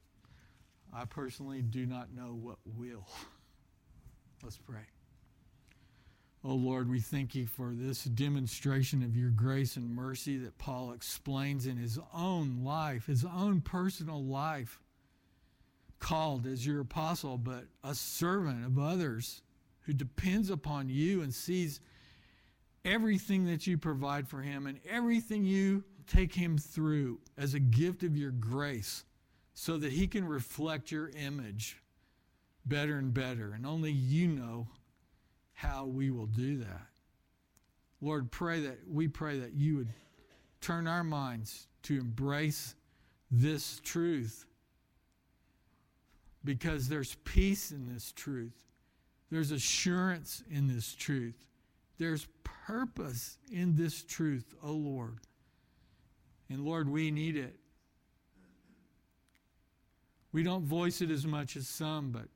I 0.93 1.05
personally 1.07 1.63
do 1.63 1.87
not 1.87 2.13
know 2.15 2.39
what 2.41 2.59
will. 2.77 3.07
Let's 4.43 4.59
pray. 4.59 4.83
Oh 6.49 6.55
Lord, 6.55 6.89
we 6.89 7.01
thank 7.01 7.35
you 7.35 7.45
for 7.45 7.73
this 7.75 8.05
demonstration 8.05 9.03
of 9.03 9.17
your 9.17 9.31
grace 9.31 9.77
and 9.77 9.93
mercy 9.93 10.39
that 10.39 10.59
Paul 10.59 10.93
explains 10.93 11.67
in 11.67 11.77
his 11.77 11.99
own 12.15 12.63
life, 12.63 13.07
his 13.07 13.25
own 13.25 13.61
personal 13.61 14.23
life, 14.23 14.79
called 15.99 16.47
as 16.47 16.65
your 16.65 16.83
apostle, 16.83 17.37
but 17.37 17.65
a 17.83 17.97
servant 17.97 18.65
of 18.65 18.79
others 18.79 19.43
who 19.81 19.93
depends 19.93 20.49
upon 20.49 20.89
you 20.89 21.21
and 21.21 21.35
sees 21.35 21.81
everything 22.85 23.47
that 23.47 23.67
you 23.67 23.77
provide 23.77 24.29
for 24.29 24.41
him 24.41 24.69
and 24.69 24.79
everything 24.89 25.45
you 25.45 25.83
take 26.07 26.33
him 26.33 26.59
through 26.59 27.19
as 27.37 27.55
a 27.55 27.61
gift 27.61 28.05
of 28.05 28.17
your 28.17 28.31
grace 28.31 29.05
so 29.55 29.79
that 29.79 29.93
he 29.93 30.07
can 30.07 30.25
reflect 30.25 30.93
your 30.93 31.09
image 31.09 31.79
better 32.65 32.99
and 32.99 33.13
better. 33.13 33.51
And 33.53 33.67
only 33.67 33.91
you 33.91 34.29
know 34.29 34.69
how 35.57 35.87
we 35.87 36.11
will 36.11 36.27
do 36.27 36.59
that. 36.59 36.87
Lord, 38.03 38.31
pray 38.31 38.61
that 38.61 38.79
we 38.87 39.09
pray 39.09 39.41
that 39.41 39.55
you 39.55 39.79
would 39.79 39.89
turn 40.61 40.87
our 40.87 41.03
minds 41.03 41.67
to 41.85 41.99
embrace 41.99 42.75
this 43.31 43.81
truth 43.83 44.45
because 46.45 46.89
there's 46.89 47.17
peace 47.25 47.73
in 47.73 47.93
this 47.93 48.13
truth. 48.13 48.53
There's 49.31 49.51
assurance 49.51 50.43
in 50.51 50.69
this 50.69 50.95
truth. 50.95 51.49
There's 51.99 52.29
purpose 52.45 53.39
in 53.51 53.77
this 53.77 54.05
truth, 54.05 54.55
O 54.63 54.69
oh 54.69 54.73
Lord. 54.73 55.19
And 56.51 56.67
Lord, 56.67 56.87
we 56.87 57.11
need 57.11 57.37
it. 57.37 57.57
We 60.33 60.43
don't 60.43 60.65
voice 60.65 61.01
it 61.01 61.11
as 61.11 61.27
much 61.27 61.57
as 61.57 61.67
some, 61.67 62.11
but 62.11 62.29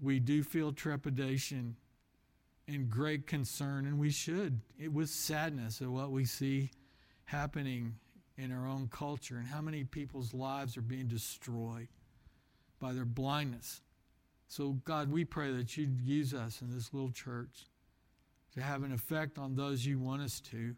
we 0.00 0.20
do 0.20 0.44
feel 0.44 0.72
trepidation 0.72 1.74
and 2.70 2.88
great 2.88 3.26
concern, 3.26 3.84
and 3.84 3.98
we 3.98 4.10
should, 4.10 4.60
it 4.78 4.92
with 4.92 5.08
sadness 5.08 5.82
at 5.82 5.88
what 5.88 6.12
we 6.12 6.24
see 6.24 6.70
happening 7.24 7.96
in 8.36 8.52
our 8.52 8.66
own 8.66 8.88
culture 8.88 9.36
and 9.36 9.48
how 9.48 9.60
many 9.60 9.84
people's 9.84 10.32
lives 10.32 10.76
are 10.76 10.82
being 10.82 11.08
destroyed 11.08 11.88
by 12.78 12.92
their 12.92 13.04
blindness. 13.04 13.82
So, 14.46 14.72
God, 14.84 15.10
we 15.10 15.24
pray 15.24 15.52
that 15.52 15.76
you'd 15.76 16.00
use 16.00 16.32
us 16.32 16.62
in 16.62 16.72
this 16.72 16.94
little 16.94 17.10
church 17.10 17.66
to 18.54 18.62
have 18.62 18.82
an 18.82 18.92
effect 18.92 19.38
on 19.38 19.54
those 19.54 19.84
you 19.84 19.98
want 19.98 20.22
us 20.22 20.40
to, 20.40 20.74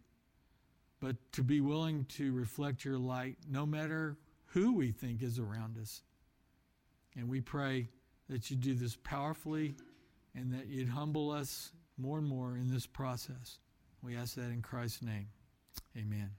but 1.01 1.17
to 1.33 1.43
be 1.43 1.61
willing 1.61 2.05
to 2.07 2.33
reflect 2.33 2.85
your 2.85 2.99
light 2.99 3.37
no 3.49 3.67
matter 3.67 4.17
who 4.47 4.75
we 4.75 4.93
think 4.93 5.23
is 5.23 5.39
around 5.39 5.79
us. 5.79 6.03
And 7.17 7.29
we 7.29 7.41
pray 7.41 7.89
that 8.29 8.51
you 8.51 8.57
do 8.57 8.75
this 8.75 8.97
powerfully 9.05 9.75
and 10.35 10.53
that 10.53 10.67
you'd 10.67 10.89
humble 10.89 11.31
us 11.31 11.73
more 11.99 12.19
and 12.19 12.27
more 12.27 12.57
in 12.57 12.71
this 12.71 12.87
process. 12.87 13.59
We 14.03 14.17
ask 14.17 14.35
that 14.35 14.51
in 14.51 14.63
Christ's 14.63 15.03
name. 15.03 15.29
Amen. 15.97 16.31